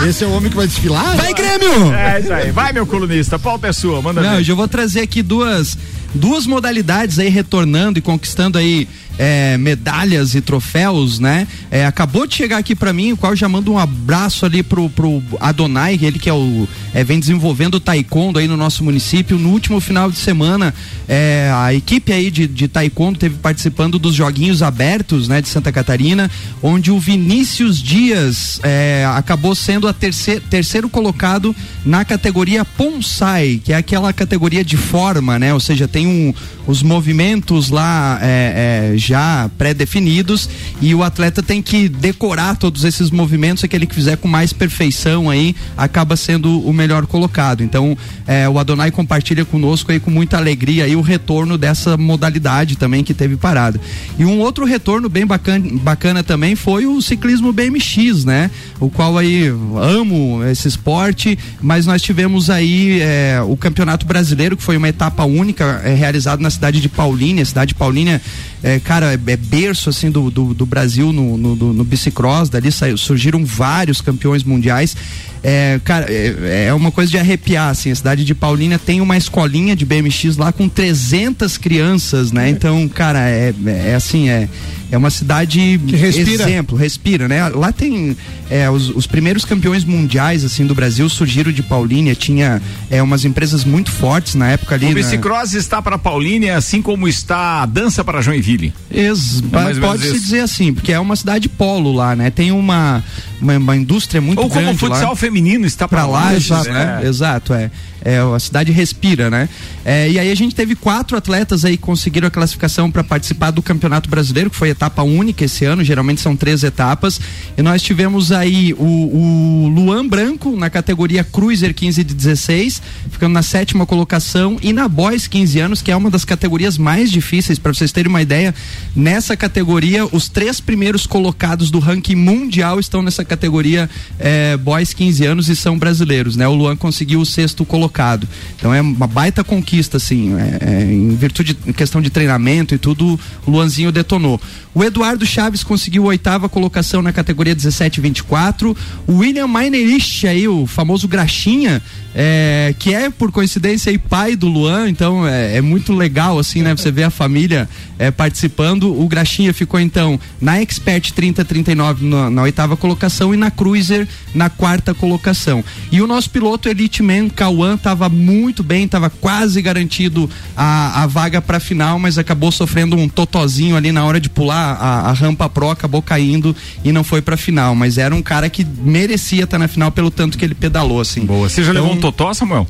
Esse 0.09 0.25
é 0.25 0.27
o 0.27 0.33
homem 0.33 0.51
que 0.51 0.57
vai 0.57 0.67
desfilar? 0.67 1.17
Vai, 1.17 1.35
Grêmio! 1.35 1.93
É 1.93 2.21
isso 2.21 2.33
aí. 2.33 2.51
Vai, 2.51 2.73
meu 2.73 2.87
colunista. 2.87 3.37
A 3.37 3.39
pauta 3.39 3.69
é 3.69 3.73
sua. 3.73 4.01
Manda 4.01 4.23
Não, 4.23 4.37
ver. 4.37 4.49
eu 4.49 4.57
vou 4.57 4.67
trazer 4.67 5.01
aqui 5.01 5.23
duas 5.23 5.77
duas 6.15 6.47
modalidades 6.47 7.19
aí 7.19 7.29
retornando 7.29 7.99
e 7.99 8.03
conquistando 8.03 8.59
aí 8.59 8.89
é, 9.21 9.59
medalhas 9.59 10.35
e 10.35 10.41
troféus, 10.41 11.19
né? 11.19 11.47
É, 11.71 11.85
acabou 11.85 12.27
de 12.27 12.35
chegar 12.35 12.57
aqui 12.57 12.75
para 12.75 12.91
mim, 12.91 13.13
o 13.13 13.19
qual 13.19 13.37
já 13.37 13.47
mando 13.51 13.71
um 13.71 13.79
abraço 13.79 14.47
ali 14.47 14.63
pro, 14.63 14.89
pro 14.89 15.23
Adonai, 15.39 15.99
ele 16.01 16.19
que 16.19 16.31
é 16.31 16.33
o 16.33 16.67
é, 16.95 17.05
vem 17.05 17.21
desenvolvendo 17.21 17.75
o 17.75 17.81
taekwondo 17.81 18.39
aí 18.39 18.49
no 18.49 18.57
nosso 18.57 18.83
município. 18.83 19.39
No 19.39 19.51
último 19.51 19.79
final 19.79 20.11
de 20.11 20.17
semana, 20.17 20.75
é, 21.07 21.53
a 21.55 21.75
equipe 21.75 22.11
aí 22.15 22.31
de, 22.31 22.47
de 22.47 22.67
taekwondo 22.67 23.19
teve 23.19 23.37
participando 23.37 23.99
dos 23.99 24.15
joguinhos 24.15 24.63
abertos, 24.63 25.29
né, 25.29 25.43
de 25.43 25.49
Santa 25.49 25.71
Catarina, 25.71 26.31
onde 26.63 26.91
o 26.91 26.99
Vinícius 26.99 27.81
Dias 27.83 28.59
é, 28.63 29.05
acabou 29.15 29.55
sendo 29.55 29.87
a 29.87 29.93
terceiro, 29.93 30.41
terceiro 30.49 30.89
colocado 30.89 31.55
na 31.85 32.07
categoria 32.07 32.65
Ponsai, 32.65 33.61
que 33.63 33.75
é 33.75 33.77
aquela 33.77 34.15
categoria 34.15 34.65
de 34.65 34.79
forma, 34.79 35.39
né? 35.39 35.53
Ou 35.53 35.61
seja, 35.61 35.87
tem 35.87 36.07
um, 36.07 36.33
os 36.67 36.83
movimentos 36.83 37.69
lá 37.69 38.19
é, 38.23 38.93
é, 38.95 38.99
já 39.11 39.51
pré-definidos 39.59 40.49
e 40.81 40.95
o 40.95 41.03
atleta 41.03 41.43
tem 41.43 41.61
que 41.61 41.89
decorar 41.89 42.57
todos 42.57 42.85
esses 42.85 43.11
movimentos, 43.11 43.65
aquele 43.65 43.85
que 43.85 43.95
fizer 43.95 44.17
com 44.17 44.29
mais 44.29 44.53
perfeição 44.53 45.29
aí 45.29 45.57
acaba 45.77 46.17
sendo 46.17 46.61
o 46.61 46.73
melhor 46.73 47.07
colocado. 47.07 47.65
Então, 47.65 47.99
é, 48.25 48.49
o 48.49 48.57
Adonai 48.57 48.93
compartilha 48.93 49.45
conosco 49.45 49.91
aí 49.91 49.99
com 49.99 50.13
muita 50.13 50.37
alegria 50.37 50.85
aí 50.85 50.95
o 50.95 51.01
retorno 51.01 51.59
dessa 51.59 51.97
modalidade 51.97 52.77
também 52.77 53.03
que 53.03 53.13
teve 53.13 53.37
parada. 53.37 53.81
E 54.17 54.25
um 54.25 54.39
outro 54.39 54.65
retorno 54.65 55.09
bem 55.09 55.27
bacana, 55.27 55.69
bacana 55.83 56.23
também 56.23 56.55
foi 56.55 56.87
o 56.87 57.03
ciclismo 57.03 57.53
BMX, 57.53 58.25
né? 58.25 58.49
O 58.79 58.89
qual 58.89 59.19
aí 59.19 59.49
amo 59.77 60.45
esse 60.45 60.69
esporte, 60.69 61.37
mas 61.61 61.85
nós 61.85 62.01
tivemos 62.01 62.49
aí 62.49 63.01
é, 63.01 63.41
o 63.45 63.57
Campeonato 63.57 64.07
Brasileiro, 64.07 64.57
que 64.57 64.63
foi 64.63 64.77
uma 64.77 64.89
etapa 64.89 65.25
única 65.25 65.83
é, 65.85 65.95
realizada 65.95 66.41
na 66.41 66.51
cidade 66.51 66.81
de 66.81 66.89
Paulínia. 66.89 67.45
Cidade 67.45 67.71
de 67.71 67.75
Paulínia 67.75 68.21
é, 68.63 68.79
cara, 68.79 69.00
é, 69.07 69.15
é 69.15 69.37
berço 69.37 69.91
assim 69.91 70.11
do, 70.11 70.31
do, 70.31 70.55
do 70.55 70.67
Brasil 70.67 71.13
no, 71.13 71.37
no, 71.37 71.57
no, 71.57 71.73
no 71.73 71.85
bicicross, 71.85 72.49
dali 72.49 72.71
saiu, 72.71 72.97
surgiram 72.97 73.45
vários 73.45 74.01
campeões 74.01 74.45
mundiais. 74.45 74.97
É, 75.43 75.81
cara, 75.85 76.07
é, 76.09 76.67
é, 76.67 76.75
uma 76.75 76.91
coisa 76.91 77.11
de 77.11 77.19
arrepiar, 77.19 77.71
assim, 77.71 77.91
a 77.91 77.95
cidade 77.95 78.25
de 78.25 78.35
Paulínia 78.35 78.79
tem 78.79 79.01
uma 79.01 79.17
escolinha 79.17 79.75
de 79.75 79.87
BMX 79.87 80.37
lá 80.37 80.53
com 80.53 80.69
300 80.69 81.57
crianças, 81.57 82.31
né? 82.31 82.49
Então, 82.51 82.87
cara, 82.89 83.21
é, 83.29 83.55
é 83.67 83.95
assim, 83.95 84.29
é, 84.29 84.49
é 84.91 84.99
uma 84.99 85.11
cidade 85.11 85.81
que 85.87 85.97
respira. 85.97 86.43
exemplo, 86.43 86.77
respira, 86.77 87.29
né? 87.29 87.49
Lá 87.49 87.73
tem 87.73 88.17
é, 88.51 88.69
os, 88.69 88.91
os, 88.91 89.07
primeiros 89.07 89.45
campeões 89.45 89.85
mundiais, 89.85 90.45
assim, 90.45 90.67
do 90.67 90.75
Brasil 90.75 91.09
surgiram 91.09 91.53
de 91.53 91.63
Paulínia, 91.63 92.15
tinha 92.15 92.61
é, 92.91 93.03
umas 93.03 93.25
empresas 93.25 93.65
muito 93.65 93.91
fortes 93.91 94.35
na 94.35 94.51
época 94.51 94.75
ali. 94.75 94.87
O 94.87 94.95
bicicross 94.95 95.55
está 95.55 95.81
para 95.81 95.97
Paulínia, 95.97 96.57
assim 96.57 96.83
como 96.83 97.07
está 97.07 97.63
a 97.63 97.67
dança 97.67 98.05
para 98.05 98.21
Joinville. 98.21 98.75
Ex 98.91 99.43
é 99.53 99.81
pode-se 99.81 100.19
dizer 100.19 100.41
assim, 100.41 100.75
porque 100.75 100.93
é 100.93 100.99
uma 100.99 101.15
cidade 101.15 101.49
polo 101.49 101.93
lá, 101.93 102.17
né? 102.17 102.31
Tem 102.31 102.51
uma, 102.51 103.03
uma, 103.41 103.57
uma 103.57 103.77
indústria 103.77 104.21
muito 104.21 104.41
Ou 104.41 104.49
grande 104.49 104.67
como 104.67 104.75
o 104.75 104.79
futsal 104.79 105.11
lá. 105.11 105.17
feminino 105.17 105.67
está 105.67 105.87
para 105.89 106.07
lá. 106.07 106.35
Exato, 106.35 106.71
né? 106.71 107.01
Exato, 107.05 107.55
é 107.55 107.71
é, 108.05 108.19
a 108.19 108.39
cidade 108.39 108.73
respira, 108.73 109.31
né? 109.31 109.49
É, 109.85 110.11
e 110.11 110.19
aí 110.19 110.31
a 110.31 110.35
gente 110.35 110.55
teve 110.55 110.75
quatro 110.75 111.17
atletas 111.17 111.65
aí 111.65 111.77
que 111.77 111.83
conseguiram 111.83 112.29
a 112.29 112.31
classificação 112.31 112.91
para 112.91 113.05
participar 113.05 113.51
do 113.51 113.63
Campeonato 113.63 114.09
Brasileiro, 114.09 114.51
que 114.51 114.57
foi 114.57 114.71
etapa 114.71 115.03
única 115.03 115.45
esse 115.45 115.65
ano, 115.65 115.85
geralmente 115.85 116.21
são 116.21 116.37
três 116.37 116.63
etapas. 116.63 117.21
E 117.57 117.63
nós 117.63 117.83
tivemos 117.83 118.33
aí 118.33 118.73
o, 118.75 118.85
o 118.85 119.69
Luan 119.69 120.07
Branco 120.07 120.57
na 120.57 120.71
categoria 120.71 121.25
Cruiser 121.25 121.75
15 121.75 122.05
de 122.05 122.15
16, 122.15 122.83
ficando 123.11 123.33
na 123.33 123.43
sétima 123.43 123.85
colocação, 123.85 124.59
e 124.63 124.73
na 124.73 124.89
Boys 124.89 125.27
15 125.27 125.61
anos, 125.61 125.83
que 125.83 125.91
é 125.91 125.97
uma 125.97 126.11
das 126.11 126.25
categorias 126.25 126.79
mais 126.79 127.11
difíceis, 127.11 127.59
para 127.59 127.73
vocês 127.73 127.93
terem 127.93 128.09
uma 128.09 128.23
ideia, 128.23 128.55
nessa 128.95 129.37
categoria, 129.37 130.07
os 130.07 130.29
três 130.29 130.61
primeiros 130.61 131.07
colocados 131.07 131.71
do 131.71 131.79
ranking 131.79 132.15
mundial 132.15 132.81
estão 132.81 133.03
nessa, 133.03 133.25
categoria 133.31 133.89
é, 134.19 134.57
Boys 134.57 134.93
15 134.93 135.25
anos 135.25 135.49
e 135.49 135.55
são 135.55 135.79
brasileiros, 135.79 136.35
né? 136.35 136.49
O 136.49 136.55
Luan 136.55 136.77
conseguiu 136.77 137.21
o 137.21 137.27
sexto 137.27 137.65
colocado. 137.65 138.29
Então 138.57 138.75
é 138.75 138.81
uma 138.81 139.07
baita 139.07 139.45
conquista, 139.45 139.99
assim, 139.99 140.35
é, 140.35 140.59
é, 140.61 140.93
em 140.93 141.15
virtude 141.15 141.55
de 141.55 141.73
questão 141.73 142.03
de 142.03 142.11
treinamento 142.11 142.75
e 142.75 142.79
tudo, 142.79 143.19
o 143.47 143.51
Luanzinho 143.51 143.93
detonou. 143.93 144.41
O 144.75 144.85
Eduardo 144.85 145.25
Chaves 145.25 145.63
conseguiu 145.63 146.05
oitava 146.05 146.49
colocação 146.49 147.03
na 147.03 147.13
categoria 147.13 147.55
17-24. 147.55 148.77
O 149.07 149.19
William 149.19 149.49
Meinerich, 149.49 150.27
aí, 150.27 150.47
o 150.47 150.67
famoso 150.67 151.09
Graxinha, 151.09 151.83
é, 152.15 152.75
que 152.79 152.95
é 152.95 153.09
por 153.11 153.31
coincidência 153.31 153.91
pai 153.99 154.35
do 154.35 154.49
Luan, 154.49 154.89
então 154.89 155.27
é, 155.27 155.57
é 155.57 155.61
muito 155.61 155.93
legal 155.93 156.39
assim, 156.39 156.63
né? 156.63 156.75
Você 156.75 156.91
vê 156.91 157.05
a 157.05 157.11
família 157.11 157.69
é, 157.99 158.11
participando. 158.11 158.85
O 159.01 159.07
Graxinha 159.07 159.53
ficou 159.53 159.79
então 159.79 160.19
na 160.41 160.61
Expert 160.61 161.13
3039 161.13 162.07
na, 162.07 162.31
na 162.31 162.43
oitava 162.43 162.77
colocação 162.77 163.33
e 163.33 163.37
na 163.37 163.51
Cruiser 163.51 164.09
na 164.35 164.49
quarta 164.49 164.95
colocação. 164.95 165.65
E 165.93 166.01
o 166.01 166.07
nosso 166.07 166.31
piloto 166.31 166.69
Elite 166.69 167.03
Man 167.03 167.29
Cauã 167.29 167.75
estava 167.75 168.09
muito 168.09 168.63
bem, 168.63 168.85
estava 168.85 169.11
quase 169.11 169.61
garantido 169.61 170.29
a, 170.57 171.03
a 171.03 171.07
vaga 171.07 171.41
para 171.41 171.61
final, 171.61 171.99
mas 171.99 172.19
acabou 172.19 172.51
sofrendo 172.51 172.97
um 172.97 173.09
totozinho 173.09 173.77
ali 173.77 173.93
na 173.93 174.05
hora 174.05 174.21
de 174.21 174.29
pular 174.29 174.75
a, 174.75 175.11
a 175.11 175.13
rampa 175.13 175.49
pro, 175.49 175.71
acabou 175.71 176.03
caindo 176.03 176.57
e 176.85 176.91
não 176.91 177.05
foi 177.05 177.21
para 177.21 177.37
final. 177.37 177.75
Mas 177.75 177.99
era 177.99 178.15
um 178.15 178.23
cara 178.23 178.49
que 178.49 178.65
merecia 178.65 179.45
estar 179.45 179.57
tá 179.57 179.59
na 179.59 179.69
final 179.69 179.91
pelo 179.91 180.11
tanto 180.11 180.39
que 180.39 180.45
ele 180.45 180.55
pedalou 180.55 181.01
assim. 181.01 181.25
Boa. 181.25 181.49
Você 181.49 181.63
já 181.63 181.71
então, 181.71 181.83
levou 181.83 181.99
um 181.99 182.00
totó, 182.01 182.33
Samuel? 182.35 182.67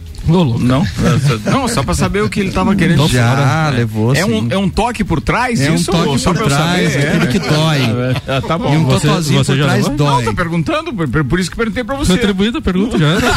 Não? 0.59 0.87
Não, 1.51 1.68
só 1.68 1.83
pra 1.83 1.95
saber 1.95 2.22
o 2.22 2.28
que 2.28 2.41
ele 2.41 2.53
tava 2.53 2.74
querendo. 2.74 3.07
Já, 3.09 3.37
fora. 3.37 3.76
levou. 3.76 4.14
É 4.14 4.24
um, 4.24 4.47
é 4.51 4.59
um 4.59 4.68
toque 4.68 5.05
por 5.05 5.20
trás? 5.20 5.61
É 5.61 5.70
um 5.70 5.74
isso? 5.74 5.91
toque 5.91 6.18
só 6.18 6.33
por 6.33 6.47
trás, 6.47 6.93
saber, 6.93 7.05
é 7.05 7.09
aquele 7.09 7.26
que 7.26 7.39
dói. 7.39 7.81
Ah, 8.31 8.41
tá 8.41 8.57
bom. 8.57 8.72
E 8.72 8.76
um 8.76 8.85
você, 8.85 9.09
totozinho 9.09 9.45
você 9.45 9.57
por 9.57 9.64
trás 9.64 9.83
levou? 9.83 9.97
dói. 9.97 10.24
Não, 10.24 10.31
tô 10.31 10.35
perguntando, 10.35 10.93
por, 10.93 11.24
por, 11.24 11.41
isso 11.41 11.51
que 11.51 11.57
perguntei 11.57 11.83
pra 11.83 11.97
você. 11.97 12.12
Retribuída 12.12 12.59
a 12.59 12.62
pergunta, 12.62 12.99
já 12.99 13.07
era. 13.07 13.20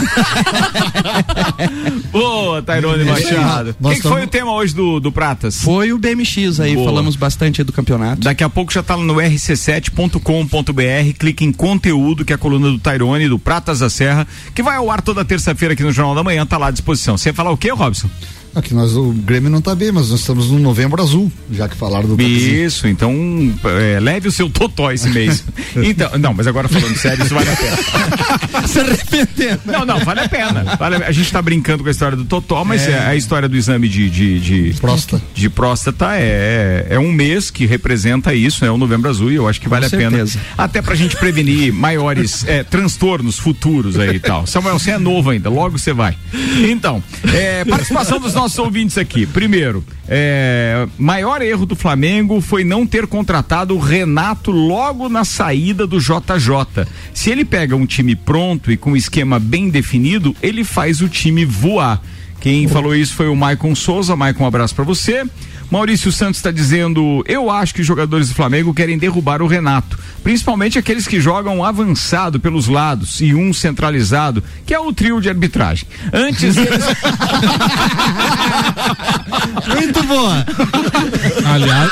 Boa, 2.12 2.62
Tairone 2.62 3.04
Machado. 3.04 3.76
O 3.80 3.90
que, 3.90 3.96
que, 3.96 4.02
foi 4.02 4.24
o 4.24 4.28
tema 4.28 4.54
hoje 4.54 4.76
do, 4.76 5.00
do 5.00 5.12
Pratas? 5.12 5.62
Foi 5.62 5.94
o 5.94 5.98
BMX 5.98 6.60
aí, 6.60 6.76
Boa. 6.76 6.86
falamos 6.86 7.16
bastante 7.16 7.62
aí 7.62 7.66
do 7.66 7.74
campeonato. 7.74 8.22
Daqui 8.22 8.44
a 8.44 8.50
pouco 8.50 8.72
já 8.72 8.84
tá 8.84 8.96
no 8.98 9.16
rc7.com.br, 9.16 11.18
clique 11.18 11.44
em 11.44 11.52
conteúdo, 11.52 12.24
que 12.24 12.34
é 12.34 12.36
a 12.36 12.40
coluna 12.40 12.70
do 12.70 12.80
Tairone, 12.80 13.28
do 13.28 13.40
Pratas 13.40 13.80
da 13.80 13.90
Serra, 13.90 14.28
que 14.54 14.62
vai 14.62 14.78
ao 14.78 14.92
ar 14.92 15.02
toda 15.02 15.26
terça-feira 15.26 15.74
aqui 15.74 15.84
no 15.84 15.92
Jornal 15.92 16.16
da 16.16 16.24
Manhã, 16.24 16.46
tá 16.46 16.58
lá 16.58 16.68
à 16.68 16.72
disposição. 16.84 17.18
Você 17.18 17.30
ia 17.30 17.34
falar 17.34 17.52
o 17.52 17.58
quê, 17.58 17.72
Robson? 17.72 18.10
Aqui 18.56 18.74
nós, 18.74 18.96
o 18.96 19.12
Grêmio 19.12 19.50
não 19.50 19.58
está 19.58 19.74
bem, 19.74 19.92
mas 19.92 20.12
nós 20.12 20.20
estamos 20.20 20.52
no 20.52 20.60
novembro 20.60 21.02
azul, 21.02 21.32
já 21.52 21.68
que 21.68 21.76
falaram 21.76 22.08
do 22.08 22.22
Isso, 22.22 22.88
então 22.88 23.12
é, 23.66 24.00
leve 24.00 24.28
o 24.28 24.32
seu 24.32 24.48
totó 24.48 24.92
esse 24.92 25.10
mês. 25.10 25.44
então, 25.76 26.12
não, 26.20 26.36
mas 26.36 26.46
agora 26.46 26.68
falando 26.68 26.96
sério, 26.96 27.26
isso 27.26 27.34
vale 27.34 27.50
a 27.50 27.56
pena. 27.56 28.68
Se 28.68 28.80
arrependendo. 28.80 29.60
Não, 29.66 29.86
não, 29.86 30.00
vale 30.00 30.20
a 30.20 30.30
pena. 30.30 30.64
Vale 30.78 30.98
a, 30.98 31.08
a 31.08 31.12
gente 31.12 31.26
está 31.26 31.42
brincando 31.42 31.82
com 31.82 31.90
a 31.90 31.92
história 31.92 32.16
do 32.16 32.26
totó, 32.26 32.64
mas 32.64 32.88
é. 32.88 32.92
É, 32.92 33.00
a 33.08 33.16
história 33.16 33.50
do 33.50 33.58
exame 33.58 33.90
de, 33.90 34.10
de, 34.10 34.40
de 34.40 34.80
próstata, 34.80 35.24
de 35.34 35.50
próstata 35.50 36.16
é, 36.16 36.86
é 36.92 37.00
um 37.00 37.12
mês 37.12 37.50
que 37.50 37.66
representa 37.66 38.36
isso, 38.36 38.64
é 38.64 38.72
o 38.72 38.78
novembro 38.78 39.10
azul 39.10 39.32
e 39.32 39.36
eu 39.36 39.48
acho 39.48 39.60
que 39.60 39.68
vale 39.68 39.90
com 39.90 39.96
a 39.96 40.00
certeza. 40.00 40.40
pena. 40.40 40.46
Até 40.58 40.82
pra 40.82 40.94
gente 40.94 41.18
prevenir 41.18 41.74
maiores 41.74 42.46
é, 42.48 42.64
transtornos 42.64 43.40
futuros 43.40 43.98
aí 43.98 44.18
e 44.18 44.20
tal. 44.20 44.46
Samuel, 44.46 44.78
você 44.78 44.92
é 44.92 45.00
novo 45.00 45.32
ainda, 45.32 45.50
logo 45.50 45.80
você 45.80 45.92
vai. 45.92 46.16
Então, 46.70 47.04
é, 47.34 47.66
participação 47.66 48.20
dos 48.20 48.34
nossos 48.34 48.43
nossos 48.44 48.60
ouvintes 48.60 48.98
aqui. 48.98 49.26
Primeiro, 49.26 49.86
é, 50.06 50.86
maior 50.98 51.42
erro 51.42 51.66
do 51.66 51.78
Flamengo 51.78 52.42
foi 52.42 52.66
não 52.66 52.86
ter 52.86 53.08
contratado 53.08 53.74
o 53.74 53.80
Renato 53.80 54.52
logo 54.52 55.08
na 55.08 55.24
saída 55.24 55.88
do 55.88 55.98
JJ. 55.98 56.86
Se 57.14 57.30
ele 57.30 57.46
pega 57.46 57.74
um 57.74 57.86
time 57.86 58.18
pronto 58.18 58.70
e 58.70 58.76
com 58.76 58.92
um 58.92 58.96
esquema 58.98 59.40
bem 59.40 59.70
definido, 59.70 60.36
ele 60.42 60.66
faz 60.66 61.00
o 61.00 61.08
time 61.08 61.46
voar. 61.46 62.02
Quem 62.42 62.68
falou 62.68 62.94
isso 62.94 63.14
foi 63.14 63.30
o 63.30 63.36
Maicon 63.36 63.74
Souza. 63.74 64.14
Maicon, 64.14 64.44
um 64.44 64.48
abraço 64.48 64.76
para 64.76 64.84
você. 64.84 65.24
Maurício 65.74 66.12
Santos 66.12 66.38
está 66.38 66.52
dizendo: 66.52 67.24
Eu 67.28 67.50
acho 67.50 67.74
que 67.74 67.82
os 67.82 67.88
jogadores 67.88 68.30
do 68.30 68.36
Flamengo 68.36 68.76
querem 68.76 68.96
derrubar 68.96 69.42
o 69.42 69.48
Renato, 69.48 69.98
principalmente 70.24 70.78
aqueles 70.78 71.08
que 71.08 71.20
jogam 71.20 71.66
avançado 71.66 72.40
pelos 72.40 72.68
lados 72.68 73.20
e 73.20 73.34
um 73.34 73.52
centralizado, 73.52 74.44
que 74.68 74.74
é 74.76 74.80
o 74.80 74.94
trio 74.94 75.20
de 75.20 75.30
arbitragem. 75.30 75.88
Antes 76.14 76.56
eles... 76.58 76.86
Muito 79.66 80.04
boa. 80.04 80.46
Aliás, 81.44 81.92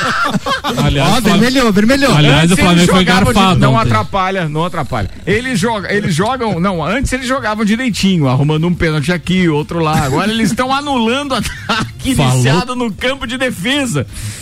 aliás, 0.84 1.16
Ó, 1.16 1.20
vermelhou, 1.20 1.72
vermelhou. 1.72 2.14
Aliás, 2.14 2.52
o 2.52 2.56
Flamengo 2.56 2.92
foi 2.92 3.04
garfado. 3.04 3.54
De, 3.56 3.60
não 3.60 3.74
ontem. 3.74 3.86
atrapalha, 3.88 4.48
não 4.48 4.64
atrapalha. 4.64 5.10
Eles 5.26 5.58
jogam, 5.58 5.90
eles 5.90 6.14
jogam, 6.14 6.60
não, 6.60 6.84
antes 6.84 7.12
eles 7.12 7.26
jogavam 7.26 7.64
direitinho, 7.64 8.28
arrumando 8.28 8.64
um 8.68 8.74
pênalti 8.74 9.10
aqui, 9.10 9.48
outro 9.48 9.80
lá. 9.80 10.04
Agora 10.04 10.30
eles 10.30 10.50
estão 10.50 10.72
anulando 10.72 11.34
ataque 11.34 12.14
Falou. 12.14 12.32
iniciado 12.32 12.76
no 12.76 12.92
campo 12.92 13.26
de 13.26 13.36
defesa. 13.36 13.71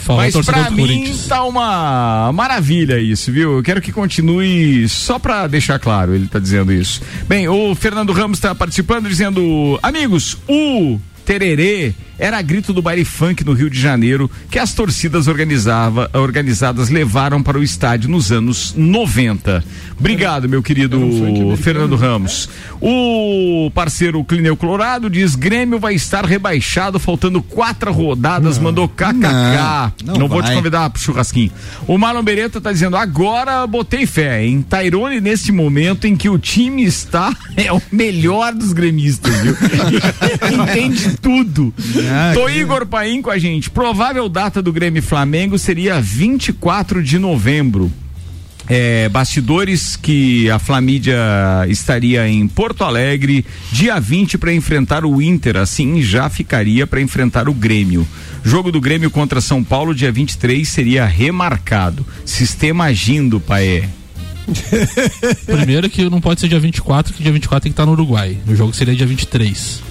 Falou 0.05 0.22
Mas 0.22 0.37
pra 0.45 0.70
mim 0.70 1.16
tá 1.28 1.45
uma 1.45 2.33
maravilha 2.33 2.99
isso, 2.99 3.31
viu? 3.33 3.57
Eu 3.57 3.62
quero 3.62 3.81
que 3.81 3.93
continue 3.93 4.89
só 4.89 5.18
pra 5.18 5.47
deixar 5.47 5.78
claro, 5.78 6.14
ele 6.14 6.26
tá 6.26 6.39
dizendo 6.39 6.72
isso. 6.72 7.01
Bem, 7.28 7.49
o 7.49 7.74
Fernando 7.74 8.12
Ramos 8.12 8.39
está 8.39 8.55
participando 8.55 9.09
dizendo: 9.09 9.78
Amigos, 9.83 10.37
o 10.49 10.99
Tererê 11.24 11.95
era 12.21 12.41
grito 12.43 12.75
do 12.75 12.83
baile 12.83 13.05
funk 13.05 13.43
no 13.45 13.55
Rio 13.55 13.71
de 13.71 13.81
Janeiro 13.81 14.31
que 14.51 14.59
as 14.59 14.75
torcidas 14.75 15.27
organizava, 15.27 16.11
organizadas 16.12 16.91
levaram 16.91 17.43
para 17.43 17.59
o 17.59 17.62
estádio 17.62 18.11
nos 18.11 18.31
anos 18.31 18.75
90. 18.77 19.64
Obrigado, 19.99 20.49
meu 20.49 20.62
querido 20.62 20.99
Fernando 21.59 21.97
Ramos. 21.97 22.49
O 22.81 23.71
parceiro 23.75 24.23
Clineu 24.25 24.57
Colorado 24.57 25.11
diz: 25.11 25.35
Grêmio 25.35 25.79
vai 25.79 25.95
estar 25.95 26.25
rebaixado, 26.25 26.99
faltando 26.99 27.43
quatro 27.43 27.93
rodadas, 27.93 28.57
não, 28.57 28.64
mandou 28.64 28.89
kkk. 28.89 29.12
Não, 29.12 29.93
não, 30.05 30.14
não 30.21 30.29
vou 30.29 30.43
te 30.43 30.53
convidar 30.53 30.89
pro 30.91 31.01
churrasquinho. 31.01 31.53
O 31.87 31.99
Marlon 31.99 32.23
Beretta 32.23 32.61
tá 32.61 32.73
dizendo: 32.73 32.97
agora 32.97 33.66
botei 33.66 34.07
fé 34.07 34.45
em 34.45 34.62
Tairone 34.62 35.21
nesse 35.21 35.53
momento 35.53 36.07
em 36.07 36.16
que 36.16 36.29
o 36.29 36.39
time 36.39 36.85
está 36.85 37.35
é 37.57 37.73
o 37.73 37.81
melhor 37.91 38.55
dos 38.55 38.73
gremistas, 38.73 39.35
viu? 39.41 39.57
Entende 40.64 41.16
tudo. 41.18 41.75
Ah, 42.13 42.33
Tô 42.35 42.49
Igor 42.49 42.85
Paim 42.87 43.23
com 43.23 43.31
a 43.31 43.39
gente. 43.39 43.71
Provável 43.71 44.29
data 44.29 44.61
do 44.61 44.73
Grêmio 44.73 45.01
Flamengo 45.01 45.57
seria 45.57 46.01
24 46.01 47.05
de 47.05 47.21
novembro. 47.21 47.91
É, 48.69 49.09
bastidores 49.09 49.97
que 49.97 50.51
a 50.51 50.59
Flamídia 50.59 51.17
estaria 51.69 52.29
em 52.29 52.47
Porto 52.47 52.85
Alegre 52.85 53.45
dia 53.73 53.99
20 53.99 54.39
para 54.39 54.53
enfrentar 54.53 55.05
o 55.05 55.21
Inter, 55.21 55.57
assim 55.57 56.01
já 56.03 56.29
ficaria 56.29 56.87
para 56.87 57.01
enfrentar 57.01 57.49
o 57.49 57.55
Grêmio. 57.55 58.07
Jogo 58.45 58.71
do 58.71 58.81
Grêmio 58.81 59.11
contra 59.11 59.41
São 59.41 59.63
Paulo 59.63 59.95
dia 59.95 60.11
23 60.11 60.69
seria 60.69 61.05
remarcado. 61.05 62.07
Sistema 62.25 62.85
agindo, 62.85 63.41
Paê. 63.41 63.85
Primeiro 65.47 65.89
que 65.89 66.09
não 66.09 66.21
pode 66.21 66.41
ser 66.41 66.49
dia 66.49 66.61
24, 66.61 67.15
que 67.15 67.23
dia 67.23 67.33
24 67.33 67.63
tem 67.63 67.73
que 67.73 67.75
estar 67.75 67.87
no 67.87 67.93
Uruguai. 67.93 68.37
O 68.47 68.55
jogo 68.55 68.73
seria 68.73 68.95
dia 68.95 69.07
23. 69.07 69.89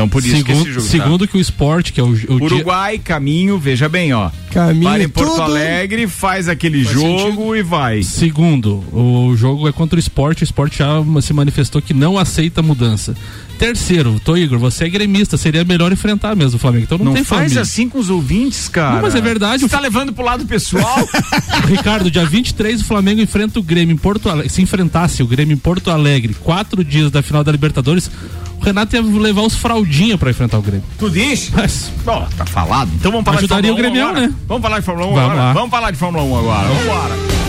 Então 0.00 0.08
por 0.08 0.24
isso 0.24 0.36
segundo, 0.36 0.64
que 0.64 0.72
jogo 0.72 0.86
tá. 0.86 0.90
Segundo 0.90 1.26
tá. 1.26 1.32
que 1.32 1.38
o 1.38 1.40
esporte, 1.40 1.92
que 1.92 2.00
é 2.00 2.02
o, 2.02 2.08
o 2.08 2.34
Uruguai, 2.34 2.96
dia... 2.96 3.04
caminho, 3.04 3.58
veja 3.58 3.88
bem, 3.88 4.12
ó. 4.12 4.30
Caminho 4.50 4.84
Para 4.84 5.02
em 5.02 5.08
Porto 5.08 5.30
tudo. 5.30 5.42
Alegre, 5.42 6.06
faz 6.06 6.48
aquele 6.48 6.84
faz 6.84 6.94
jogo 6.94 7.18
sentido. 7.18 7.56
e 7.56 7.62
vai. 7.62 8.02
Segundo, 8.02 8.82
o 8.92 9.34
jogo 9.36 9.68
é 9.68 9.72
contra 9.72 9.96
o 9.96 10.00
esporte, 10.00 10.42
o 10.42 10.44
esporte 10.44 10.78
já 10.78 10.88
se 11.20 11.32
manifestou 11.32 11.82
que 11.82 11.92
não 11.92 12.18
aceita 12.18 12.62
mudança. 12.62 13.14
Terceiro, 13.60 14.18
Tô 14.24 14.38
Igor, 14.38 14.58
você 14.58 14.86
é 14.86 14.88
gremista, 14.88 15.36
seria 15.36 15.62
melhor 15.64 15.92
enfrentar 15.92 16.34
mesmo 16.34 16.56
o 16.56 16.58
Flamengo. 16.58 16.84
Então 16.84 16.96
não, 16.96 17.04
não 17.04 17.12
tem 17.12 17.22
faz 17.22 17.42
família. 17.42 17.60
assim 17.60 17.90
com 17.90 17.98
os 17.98 18.08
ouvintes, 18.08 18.68
cara. 18.70 18.94
Não, 18.94 19.02
mas 19.02 19.14
é 19.14 19.20
verdade. 19.20 19.60
Você 19.60 19.68
tá 19.68 19.78
levando 19.78 20.14
pro 20.14 20.24
lado 20.24 20.46
pessoal? 20.46 20.96
Ricardo, 21.68 22.10
dia 22.10 22.24
23 22.24 22.80
o 22.80 22.84
Flamengo 22.86 23.20
enfrenta 23.20 23.60
o 23.60 23.62
Grêmio 23.62 23.92
em 23.92 23.98
Porto 23.98 24.30
Alegre. 24.30 24.48
Se 24.48 24.62
enfrentasse 24.62 25.22
o 25.22 25.26
Grêmio 25.26 25.52
em 25.52 25.58
Porto 25.58 25.90
Alegre, 25.90 26.32
quatro 26.32 26.82
dias 26.82 27.10
da 27.10 27.22
final 27.22 27.44
da 27.44 27.52
Libertadores, 27.52 28.10
o 28.58 28.64
Renato 28.64 28.96
ia 28.96 29.02
levar 29.02 29.42
os 29.42 29.54
fraldinha 29.54 30.16
pra 30.16 30.30
enfrentar 30.30 30.56
o 30.56 30.62
Grêmio. 30.62 30.84
Tu 30.98 31.10
diz? 31.10 31.50
Mas, 31.54 31.92
ó, 32.06 32.20
tá 32.38 32.46
falado. 32.46 32.90
Então 32.94 33.12
vamos 33.12 33.26
falar 33.26 33.38
Ajudaria 33.40 33.74
de 33.74 33.82
Fórmula 33.82 34.00
o 34.00 34.12
Grêmio, 34.14 34.28
né? 34.30 34.34
Vamos 34.48 34.62
falar 34.62 34.78
de 34.78 34.86
Fórmula 34.86 35.06
1 35.06 35.10
vamos 35.10 35.30
agora? 35.30 35.44
Lá. 35.44 35.52
Vamos 35.52 35.70
falar 35.70 35.90
de 35.90 35.98
Fórmula 35.98 36.24
1 36.24 36.38
agora. 36.38 36.68
Vamos 36.68 36.82
embora. 36.82 37.39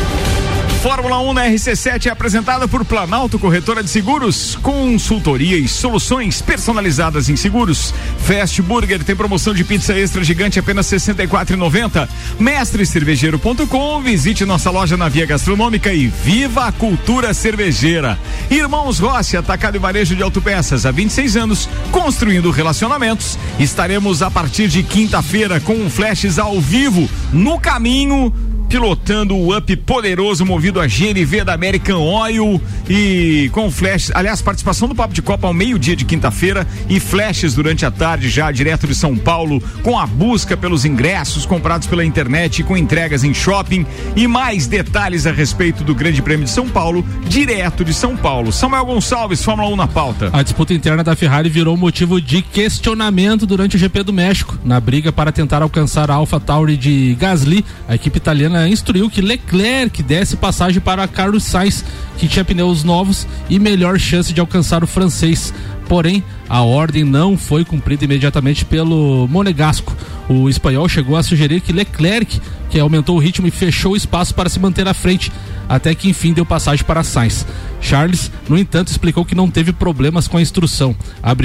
Fórmula 0.82 1.19
1 1.19 1.34
na 1.34 1.45
RC7 1.45 2.07
é 2.07 2.09
apresentada 2.09 2.67
por 2.67 2.84
Planalto 2.84 3.38
Corretora 3.38 3.84
de 3.84 3.89
Seguros, 3.91 4.55
consultoria 4.63 5.55
e 5.55 5.67
soluções 5.67 6.41
personalizadas 6.41 7.29
em 7.29 7.36
seguros. 7.36 7.93
Fast 8.25 8.59
Burger 8.63 9.03
tem 9.03 9.15
promoção 9.15 9.53
de 9.53 9.63
pizza 9.63 9.93
extra 9.93 10.23
gigante 10.23 10.57
apenas 10.57 10.89
R$ 10.89 10.97
64,90. 10.97 12.09
Mestrecervejeiro.com, 12.39 14.01
visite 14.01 14.43
nossa 14.43 14.71
loja 14.71 14.97
na 14.97 15.07
Via 15.07 15.27
Gastronômica 15.27 15.93
e 15.93 16.07
viva 16.07 16.65
a 16.65 16.71
cultura 16.71 17.32
cervejeira. 17.32 18.17
Irmãos 18.49 18.97
Rossi, 18.97 19.38
atacado 19.38 19.75
e 19.75 19.79
varejo 19.79 20.15
de 20.15 20.23
autopeças 20.23 20.84
há 20.88 20.91
26 20.91 21.38
anos, 21.38 21.69
construindo 21.91 22.49
relacionamentos. 22.49 23.38
Estaremos 23.59 24.23
a 24.23 24.32
partir 24.32 24.67
de 24.67 24.82
quinta-feira 24.82 25.59
com 25.59 25.88
flashes 25.91 26.39
ao 26.39 26.59
vivo 26.59 27.07
no 27.32 27.59
caminho 27.59 28.34
pilotando 28.72 29.36
o 29.36 29.55
up 29.55 29.76
poderoso 29.76 30.45
movido 30.45 30.80
a 30.80 30.88
GNV 30.88 31.43
da 31.43 31.53
American 31.53 31.99
Oil 31.99 32.61
e 32.89 33.49
com 33.51 33.69
flashes. 33.69 34.13
Aliás, 34.15 34.41
participação 34.41 34.88
do 34.88 34.95
Papo 34.95 35.13
de 35.13 35.22
Copa 35.22 35.45
ao 35.45 35.53
meio-dia 35.53 35.93
de 35.93 36.05
quinta-feira 36.05 36.65
e 36.88 36.97
flashes 36.97 37.53
durante 37.53 37.86
a 37.86 37.91
tarde 37.91 38.30
já 38.30 38.49
direto 38.49 38.88
de 38.88 38.95
São 38.95 39.17
Paulo 39.17 39.61
com 39.84 39.99
a 39.99 40.07
busca 40.07 40.55
pelos 40.55 40.86
ingressos 40.86 41.45
comprados 41.45 41.86
pela 41.86 42.05
internet 42.05 42.63
com 42.63 42.78
entregas 42.78 43.26
em 43.26 43.34
shopping 43.34 43.86
e 44.15 44.26
mais 44.26 44.67
detalhes 44.67 45.28
a 45.28 45.34
respeito 45.34 45.84
do 45.84 45.93
Grande 45.93 46.22
Prêmio 46.22 46.45
de 46.45 46.51
São 46.51 46.69
Paulo 46.69 47.05
direto 47.28 47.84
de 47.84 47.93
São 47.93 48.15
Paulo. 48.15 48.53
Samuel 48.53 48.86
Gonçalves, 48.86 49.43
Fórmula 49.43 49.67
1 49.67 49.76
na 49.76 49.88
pauta. 49.88 50.30
A 50.32 50.41
disputa 50.41 50.74
interna 50.74 51.03
da 51.03 51.13
Ferrari 51.13 51.49
virou 51.49 51.76
motivo 51.76 52.22
de 52.22 52.41
questionamento 52.41 53.45
durante 53.45 53.76
o 53.76 53.80
GP 53.80 54.03
do 54.03 54.13
México. 54.13 54.57
Na 54.63 54.80
briga 54.80 55.11
para 55.11 55.30
tentar 55.34 55.61
alcançar 55.61 56.09
a 56.09 56.13
Alpha 56.13 56.39
Tauri 56.39 56.78
de 56.78 57.15
Gasly, 57.15 57.65
a 57.86 57.95
equipe 57.95 58.15
italiana 58.15 58.61
instruiu 58.68 59.09
que 59.09 59.22
Leclerc 59.22 60.01
desse 60.03 60.36
passagem 60.36 60.82
para 60.82 61.07
Carlos 61.07 61.43
Sainz, 61.43 61.84
que 62.18 62.28
tinha 62.28 62.45
pneus 62.45 62.84
novos 62.84 63.28
e 63.49 63.59
melhor 63.59 63.99
chance 63.99 64.34
de 64.34 64.39
alcançar 64.39 64.84
o 64.84 64.88
francês. 64.88 65.53
Porém, 65.91 66.23
a 66.47 66.61
ordem 66.61 67.03
não 67.03 67.37
foi 67.37 67.65
cumprida 67.65 68.05
imediatamente 68.05 68.63
pelo 68.63 69.27
Monegasco. 69.27 69.93
O 70.29 70.47
espanhol 70.47 70.87
chegou 70.87 71.17
a 71.17 71.21
sugerir 71.21 71.59
que 71.59 71.73
Leclerc, 71.73 72.39
que 72.69 72.79
aumentou 72.79 73.17
o 73.17 73.19
ritmo 73.19 73.45
e 73.45 73.51
fechou 73.51 73.91
o 73.91 73.97
espaço 73.97 74.33
para 74.33 74.47
se 74.47 74.57
manter 74.57 74.87
à 74.87 74.93
frente, 74.93 75.29
até 75.67 75.93
que 75.93 76.09
enfim 76.09 76.31
deu 76.31 76.45
passagem 76.45 76.85
para 76.85 77.03
Sainz. 77.03 77.45
Charles, 77.81 78.31
no 78.47 78.57
entanto, 78.57 78.89
explicou 78.89 79.25
que 79.25 79.33
não 79.33 79.49
teve 79.49 79.73
problemas 79.73 80.27
com 80.27 80.37
a 80.37 80.41
instrução. 80.41 80.95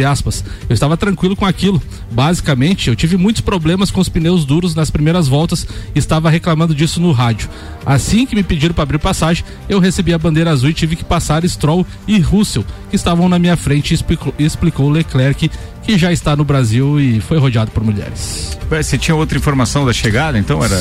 Aspas. 0.08 0.44
Eu 0.68 0.74
estava 0.74 0.96
tranquilo 0.96 1.34
com 1.34 1.46
aquilo. 1.46 1.82
Basicamente, 2.10 2.88
eu 2.88 2.94
tive 2.94 3.16
muitos 3.16 3.40
problemas 3.40 3.90
com 3.90 4.00
os 4.00 4.08
pneus 4.08 4.44
duros 4.44 4.74
nas 4.74 4.90
primeiras 4.90 5.26
voltas 5.26 5.66
e 5.94 5.98
estava 5.98 6.28
reclamando 6.28 6.74
disso 6.74 7.00
no 7.00 7.10
rádio. 7.10 7.48
Assim 7.84 8.26
que 8.26 8.36
me 8.36 8.42
pediram 8.42 8.74
para 8.74 8.82
abrir 8.82 8.98
passagem, 8.98 9.44
eu 9.68 9.78
recebi 9.78 10.12
a 10.12 10.18
bandeira 10.18 10.50
azul 10.50 10.68
e 10.68 10.74
tive 10.74 10.94
que 10.94 11.04
passar 11.04 11.48
Stroll 11.48 11.86
e 12.06 12.18
Russell, 12.20 12.64
que 12.90 12.96
estavam 12.96 13.28
na 13.28 13.38
minha 13.38 13.56
frente, 13.56 13.94
explicou, 13.94 14.34
explicou 14.44 14.90
Leclerc 14.90 15.50
que 15.86 15.96
já 15.96 16.12
está 16.12 16.34
no 16.34 16.44
Brasil 16.44 16.98
e 16.98 17.20
foi 17.20 17.38
rodeado 17.38 17.70
por 17.70 17.84
mulheres. 17.84 18.58
Você 18.68 18.98
tinha 18.98 19.14
outra 19.14 19.38
informação 19.38 19.86
da 19.86 19.92
chegada, 19.92 20.36
então? 20.36 20.62
Era. 20.62 20.76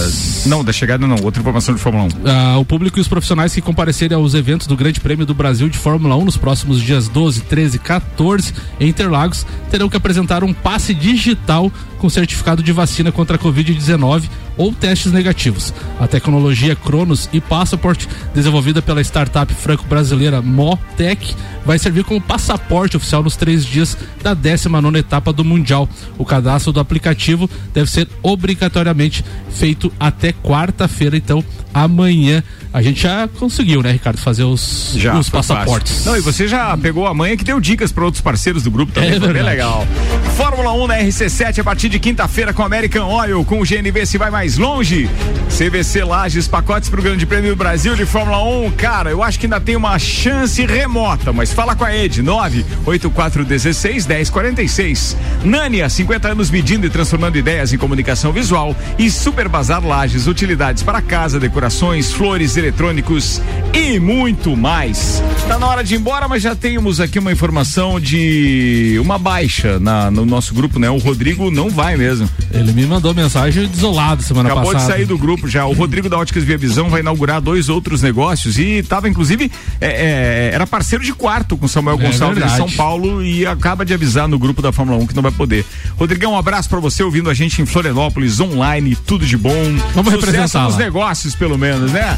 Não, 0.47 0.63
da 0.63 0.73
chegada 0.73 1.05
não, 1.05 1.17
outra 1.23 1.39
informação 1.39 1.75
de 1.75 1.79
Fórmula 1.79 2.05
1. 2.05 2.09
Ah, 2.27 2.57
o 2.57 2.65
público 2.65 2.97
e 2.97 3.01
os 3.01 3.07
profissionais 3.07 3.53
que 3.53 3.61
comparecerem 3.61 4.17
aos 4.17 4.33
eventos 4.33 4.65
do 4.65 4.75
Grande 4.75 4.99
Prêmio 4.99 5.23
do 5.23 5.35
Brasil 5.35 5.69
de 5.69 5.77
Fórmula 5.77 6.15
1 6.15 6.25
nos 6.25 6.37
próximos 6.37 6.81
dias 6.81 7.07
12, 7.07 7.41
13 7.41 7.75
e 7.75 7.79
14 7.79 8.53
em 8.79 8.89
Interlagos 8.89 9.45
terão 9.69 9.87
que 9.87 9.97
apresentar 9.97 10.43
um 10.43 10.51
passe 10.51 10.95
digital 10.95 11.71
com 11.99 12.09
certificado 12.09 12.63
de 12.63 12.71
vacina 12.71 13.11
contra 13.11 13.35
a 13.35 13.39
Covid-19 13.39 14.23
ou 14.57 14.71
testes 14.71 15.11
negativos. 15.11 15.73
A 15.99 16.07
tecnologia 16.07 16.75
Cronos 16.75 17.29
e 17.33 17.41
Passport, 17.41 18.05
desenvolvida 18.33 18.81
pela 18.81 19.01
startup 19.01 19.53
franco-brasileira 19.53 20.41
Motec, 20.41 21.35
vai 21.65 21.79
servir 21.79 22.03
como 22.03 22.21
passaporte 22.21 22.95
oficial 22.95 23.23
nos 23.23 23.35
três 23.35 23.65
dias 23.65 23.97
da 24.21 24.33
19 24.33 24.94
etapa 24.99 25.31
do 25.31 25.43
Mundial. 25.43 25.87
O 26.17 26.25
cadastro 26.25 26.71
do 26.71 26.79
aplicativo 26.79 27.49
deve 27.73 27.89
ser 27.89 28.07
obrigatoriamente 28.21 29.23
feito 29.49 29.91
até 29.99 30.31
quarta-feira, 30.31 31.17
então 31.17 31.43
amanhã 31.73 32.43
a 32.75 32.81
gente 32.81 33.03
já 33.03 33.25
conseguiu, 33.39 33.81
né, 33.81 33.89
Ricardo, 33.89 34.17
fazer 34.17 34.43
os, 34.43 34.95
já, 34.97 35.17
os 35.17 35.29
passaportes. 35.29 35.93
Fácil. 35.93 36.11
Não, 36.11 36.17
e 36.17 36.19
você 36.19 36.45
já 36.45 36.75
pegou 36.75 37.07
a 37.07 37.13
manhã 37.13 37.37
que 37.37 37.43
deu 37.45 37.57
dicas 37.57 37.89
para 37.89 38.03
outros 38.03 38.21
parceiros 38.21 38.63
do 38.63 38.69
grupo 38.69 38.91
também, 38.91 39.11
é 39.11 39.17
foi 39.17 39.31
bem 39.31 39.43
legal. 39.43 39.87
Fórmula 40.35 40.73
1 40.73 40.87
na 40.87 40.97
RC7 40.99 41.59
a 41.59 41.63
partir 41.63 41.87
de 41.87 41.99
quinta-feira 41.99 42.51
com 42.51 42.61
American 42.63 43.07
Oil, 43.09 43.45
com 43.45 43.61
o 43.61 43.63
GNV 43.63 44.05
se 44.05 44.17
vai 44.17 44.29
mais 44.29 44.57
longe. 44.57 45.09
CVC 45.47 46.03
Lages, 46.03 46.49
pacotes 46.49 46.89
para 46.89 46.99
o 46.99 47.03
Grande 47.03 47.25
Prêmio 47.25 47.51
do 47.51 47.55
Brasil 47.55 47.95
de 47.95 48.05
Fórmula 48.05 48.43
1. 48.43 48.71
Cara, 48.71 49.09
eu 49.09 49.23
acho 49.23 49.39
que 49.39 49.45
ainda 49.45 49.61
tem 49.61 49.77
uma 49.77 49.97
chance 49.97 50.65
remota, 50.65 51.31
mas 51.31 51.53
fala 51.53 51.77
com 51.77 51.85
a 51.85 51.95
Ed, 51.95 52.21
98416 52.21 54.05
1046. 54.05 55.15
Nânia, 55.45 55.87
50 55.87 56.27
anos 56.27 56.51
medindo 56.51 56.85
e 56.85 56.89
transformando 56.89 57.37
ideias 57.37 57.71
em 57.71 57.77
comunicação 57.77 58.33
visual 58.33 58.75
e 58.99 59.09
Super 59.09 59.47
Bazar 59.47 59.81
Lages, 59.85 60.27
utilidades 60.27 60.83
para 60.83 61.01
casa, 61.01 61.39
decorações, 61.39 62.11
flores, 62.11 62.57
eletrônicos 62.65 63.41
e 63.73 63.99
muito 63.99 64.57
mais. 64.57 65.21
Tá 65.47 65.59
na 65.59 65.67
hora 65.67 65.83
de 65.83 65.93
ir 65.93 65.97
embora, 65.99 66.27
mas 66.27 66.41
já 66.41 66.55
temos 66.55 66.99
aqui 66.99 67.19
uma 67.19 67.31
informação 67.31 67.99
de 67.99 68.97
uma 68.99 69.19
baixa 69.19 69.79
na, 69.79 70.09
no 70.09 70.25
nosso 70.25 70.53
grupo, 70.53 70.79
né? 70.79 70.89
O 70.89 70.97
Rodrigo 70.97 71.51
não 71.51 71.69
vai 71.69 71.95
mesmo. 71.95 72.27
Ele 72.51 72.71
me 72.73 72.85
mandou 72.85 73.13
mensagem 73.13 73.67
desolado 73.67 74.23
semana 74.23 74.49
Acabou 74.49 74.71
passada. 74.71 74.85
Acabou 74.85 74.95
de 74.95 74.97
sair 74.97 75.05
do 75.05 75.17
grupo 75.17 75.47
já. 75.47 75.65
O 75.65 75.73
Rodrigo 75.73 76.09
da 76.09 76.17
Óticas 76.17 76.43
Via 76.43 76.57
Visão 76.57 76.89
vai 76.89 77.01
inaugurar 77.01 77.39
dois 77.39 77.69
outros 77.69 78.01
negócios 78.01 78.57
e 78.57 78.81
tava 78.81 79.07
inclusive 79.07 79.51
é, 79.79 79.87
é, 79.87 80.49
era 80.53 80.65
parceiro 80.65 81.03
de 81.03 81.13
quarto 81.13 81.55
com 81.55 81.67
Samuel 81.67 81.99
é 81.99 82.05
Gonçalves 82.05 82.43
de 82.43 82.57
São 82.57 82.71
Paulo 82.71 83.23
e 83.23 83.45
acaba 83.45 83.85
de 83.85 83.93
avisar 83.93 84.27
no 84.27 84.39
grupo 84.39 84.61
da 84.61 84.71
Fórmula 84.71 84.97
1 85.03 85.07
que 85.07 85.15
não 85.15 85.23
vai 85.23 85.31
poder. 85.31 85.65
Rodrigão, 85.97 86.33
um 86.33 86.37
abraço 86.37 86.67
para 86.69 86.79
você 86.79 87.03
ouvindo 87.03 87.29
a 87.29 87.33
gente 87.33 87.61
em 87.61 87.65
Florianópolis 87.65 88.39
online, 88.39 88.95
tudo 88.95 89.25
de 89.25 89.37
bom. 89.37 89.53
Vamos 89.93 90.11
representar 90.11 90.67
os 90.67 90.77
negócios 90.77 91.35
pelo 91.35 91.57
menos, 91.57 91.91
né? 91.91 92.17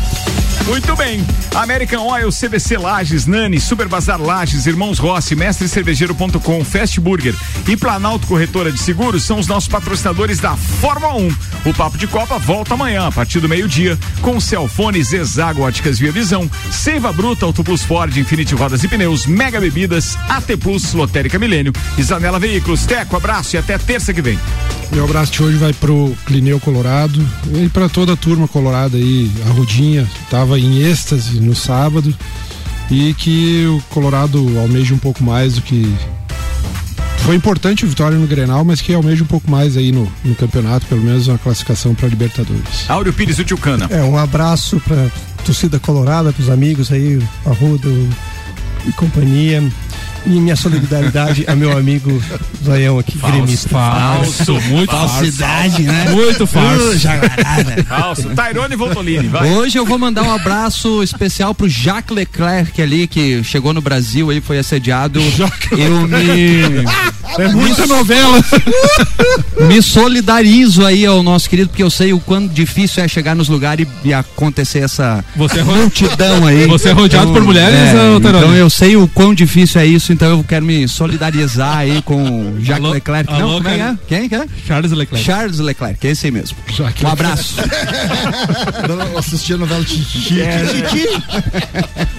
Muito 0.65 0.95
bem. 0.95 1.25
American 1.55 2.05
Oil, 2.05 2.29
CBC 2.29 2.77
Lages, 2.77 3.25
Nani, 3.25 3.59
Super 3.59 3.87
Bazar 3.87 4.21
Lages, 4.21 4.65
Irmãos 4.65 4.99
Rossi, 4.99 5.35
Mestre 5.35 5.67
Cervejeiro.com, 5.67 6.65
Fast 6.65 6.99
Burger 6.99 7.33
e 7.67 7.77
Planalto 7.77 8.27
Corretora 8.27 8.71
de 8.71 8.79
Seguros 8.79 9.23
são 9.23 9.39
os 9.39 9.47
nossos 9.47 9.69
patrocinadores 9.69 10.39
da 10.39 10.57
Fórmula 10.57 11.15
1. 11.15 11.35
O 11.65 11.73
Papo 11.73 11.97
de 11.97 12.07
Copa 12.07 12.37
volta 12.37 12.73
amanhã, 12.73 13.07
a 13.07 13.11
partir 13.11 13.39
do 13.39 13.47
meio-dia, 13.47 13.97
com 14.21 14.39
Celfone, 14.39 15.03
Zezago 15.03 15.61
Óticas 15.61 15.99
Via 15.99 16.11
Visão, 16.11 16.49
Seiva 16.69 17.13
Bruta, 17.13 17.45
Auto 17.45 17.63
Plus 17.63 17.83
Ford, 17.83 18.15
Infinity 18.17 18.53
Rodas 18.53 18.83
e 18.83 18.87
Pneus, 18.87 19.25
Mega 19.25 19.61
Bebidas, 19.61 20.17
AT 20.27 20.57
Plus, 20.57 20.93
Lotérica 20.93 21.39
Milênio 21.39 21.73
Zanela 22.07 22.39
Veículos. 22.39 22.85
Teco, 22.85 23.17
abraço 23.17 23.55
e 23.55 23.59
até 23.59 23.77
terça 23.77 24.13
que 24.13 24.21
vem. 24.21 24.39
Meu 24.91 25.03
abraço 25.03 25.31
de 25.31 25.43
hoje 25.43 25.57
vai 25.57 25.73
pro 25.73 26.15
Clineu 26.25 26.59
Colorado 26.59 27.23
e 27.53 27.69
para 27.69 27.89
toda 27.89 28.13
a 28.13 28.15
turma 28.17 28.47
colorada 28.47 28.97
aí, 28.97 29.31
a 29.45 29.49
Rodinha 29.51 30.07
tava 30.29 30.59
em 30.59 30.79
êxtase 30.81 31.39
no 31.39 31.55
sábado 31.55 32.13
e 32.89 33.13
que 33.13 33.65
o 33.65 33.81
Colorado 33.89 34.37
almeja 34.59 34.93
um 34.93 34.97
pouco 34.97 35.23
mais 35.23 35.55
do 35.55 35.61
que 35.61 35.93
foi 37.19 37.35
importante 37.35 37.83
a 37.83 37.87
vitória 37.87 38.17
no 38.17 38.25
Grenal, 38.25 38.63
mas 38.63 38.79
que 38.79 38.93
almeja 38.93 39.21
um 39.21 39.27
pouco 39.27 39.51
mais 39.51 39.75
aí 39.75 39.91
no, 39.91 40.09
no 40.23 40.33
campeonato, 40.33 40.85
pelo 40.85 41.01
menos 41.01 41.27
uma 41.27 41.37
classificação 41.37 41.93
para 41.93 42.07
Libertadores. 42.07 42.89
Áureo 42.89 43.11
Pires 43.11 43.35
do 43.35 43.43
Tchucana. 43.43 43.85
É, 43.89 44.01
um 44.01 44.17
abraço 44.17 44.79
para 44.79 45.11
torcida 45.43 45.77
colorada, 45.77 46.31
para 46.31 46.41
os 46.41 46.49
amigos 46.49 46.89
aí, 46.89 47.21
Arruda 47.45 47.89
e 48.85 48.91
companhia. 48.93 49.61
E 50.27 50.41
minha 50.41 50.57
solidariedade 50.57 51.45
a 51.47 51.55
meu 51.55 51.77
amigo 51.77 52.21
Zoião 52.63 52.99
aqui, 52.99 53.17
falso, 53.17 53.37
gremista. 53.37 53.69
Falso, 53.69 54.53
muito 54.69 54.91
falsidade, 54.91 55.83
né? 55.83 56.09
Muito 56.11 56.45
falso. 56.45 56.97
Uh, 56.97 57.85
falso. 57.87 58.29
Tairone 58.35 58.75
Voltolini, 58.75 59.27
vai. 59.29 59.49
Hoje 59.53 59.77
eu 59.77 59.85
vou 59.85 59.97
mandar 59.97 60.23
um 60.23 60.31
abraço 60.31 61.01
especial 61.01 61.55
pro 61.55 61.69
Jacques 61.69 62.13
Leclerc 62.13 62.81
ali, 62.81 63.07
que 63.07 63.41
chegou 63.41 63.73
no 63.73 63.79
Brasil 63.81 64.29
aí, 64.29 64.41
foi 64.41 64.59
assediado. 64.59 65.21
eu 65.71 66.01
me. 66.07 66.83
É 67.37 67.47
muita 67.49 67.85
novela. 67.85 68.43
me 69.67 69.81
solidarizo 69.81 70.85
aí 70.85 71.05
ao 71.05 71.21
nosso 71.21 71.49
querido, 71.49 71.69
porque 71.69 71.83
eu 71.83 71.89
sei 71.89 72.13
o 72.13 72.19
quão 72.19 72.47
difícil 72.47 73.03
é 73.03 73.07
chegar 73.07 73.35
nos 73.35 73.49
lugares 73.49 73.87
e, 74.03 74.09
e 74.09 74.13
acontecer 74.13 74.79
essa 74.79 75.23
Você 75.35 75.59
é 75.59 75.63
multidão 75.63 76.45
aí. 76.45 76.65
Você 76.67 76.89
é 76.89 76.91
rodeado 76.91 77.29
então, 77.29 77.33
por 77.33 77.45
mulheres, 77.45 77.75
é, 77.75 78.15
Então 78.17 78.55
eu 78.55 78.69
sei 78.69 78.95
o 78.95 79.07
quão 79.07 79.33
difícil 79.33 79.81
é 79.81 79.85
isso, 79.85 80.11
então 80.11 80.29
eu 80.29 80.43
quero 80.43 80.65
me 80.65 80.87
solidarizar 80.87 81.77
aí 81.77 82.01
com 82.01 82.51
o 82.51 82.59
Jacques 82.59 82.85
alô, 82.85 82.93
Leclerc. 82.93 83.33
Alô, 83.33 83.47
Não, 83.47 83.57
como 83.57 83.69
é, 83.69 83.79
é? 83.79 83.95
Quem? 84.07 84.29
Quem? 84.29 84.43
Charles 84.65 84.91
Leclerc. 84.91 85.25
Charles 85.25 85.59
Leclerc, 85.59 86.07
esse 86.07 86.27
aí 86.27 86.31
mesmo. 86.31 86.57
Jacques 86.69 87.03
um 87.03 87.07
abraço. 87.07 87.55
Assistia 89.17 89.55
a 89.55 89.59
novela 89.59 89.83
Titi. 89.83 90.41
É, 90.41 90.65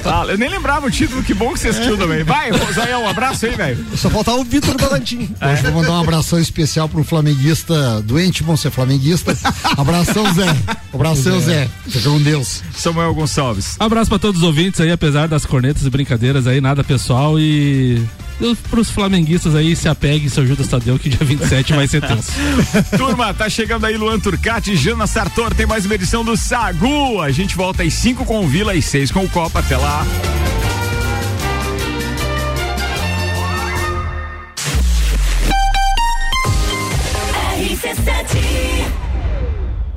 Fala, 0.02 0.32
eu 0.32 0.38
nem 0.38 0.48
lembrava 0.48 0.86
o 0.86 0.90
título, 0.90 1.22
que 1.22 1.34
bom 1.34 1.52
que 1.52 1.60
você 1.60 1.68
assistiu 1.68 1.96
também. 1.96 2.22
Vai, 2.24 2.50
Rosael, 2.50 3.00
um 3.00 3.08
abraço 3.08 3.46
aí, 3.46 3.54
velho. 3.54 3.86
Só 3.96 4.10
faltava 4.10 4.38
o 4.38 4.44
Vitor 4.44 4.76
É. 5.40 5.52
Hoje 5.52 5.62
vou 5.62 5.72
mandar 5.72 5.92
um 5.92 6.00
abração 6.00 6.38
especial 6.38 6.88
pro 6.88 7.04
flamenguista 7.04 8.02
doente, 8.02 8.42
bom 8.42 8.56
ser 8.56 8.70
flamenguista. 8.70 9.36
Abração, 9.76 10.32
Zé. 10.34 10.56
Abração, 10.92 11.40
Zé. 11.40 11.68
Seja 11.88 12.10
um 12.10 12.20
Deus. 12.20 12.62
Samuel 12.74 13.14
Gonçalves. 13.14 13.76
Abraço 13.78 14.08
para 14.08 14.18
todos 14.18 14.42
os 14.42 14.46
ouvintes 14.46 14.80
aí, 14.80 14.90
apesar 14.90 15.28
das 15.28 15.46
cornetas 15.46 15.84
e 15.84 15.90
brincadeiras 15.90 16.46
aí, 16.46 16.60
nada 16.60 16.82
pessoal 16.82 17.38
e 17.38 18.02
para 18.70 18.80
os 18.80 18.90
flamenguistas 18.90 19.54
aí, 19.54 19.74
se 19.74 19.88
apegue 19.88 20.30
seu 20.30 20.46
Judas 20.46 20.68
Tadeu, 20.68 20.98
que 20.98 21.08
dia 21.08 21.26
27 21.26 21.72
vai 21.72 21.88
ser 21.88 22.00
tenso. 22.00 22.30
Turma, 22.96 23.34
tá 23.34 23.48
chegando 23.48 23.84
aí 23.84 23.96
Luan 23.96 24.20
Turcati, 24.20 24.76
Jana 24.76 25.06
Sartor, 25.06 25.54
tem 25.54 25.66
mais 25.66 25.84
uma 25.84 25.94
edição 25.94 26.24
do 26.24 26.36
Sagu. 26.36 27.20
A 27.20 27.32
gente 27.32 27.56
volta 27.56 27.82
às 27.82 27.92
5 27.94 28.24
com 28.24 28.44
o 28.44 28.48
Vila 28.48 28.74
e 28.74 28.82
6 28.82 29.10
com 29.10 29.24
o 29.24 29.28
Copa. 29.28 29.58
Até 29.58 29.76
lá. 29.76 30.06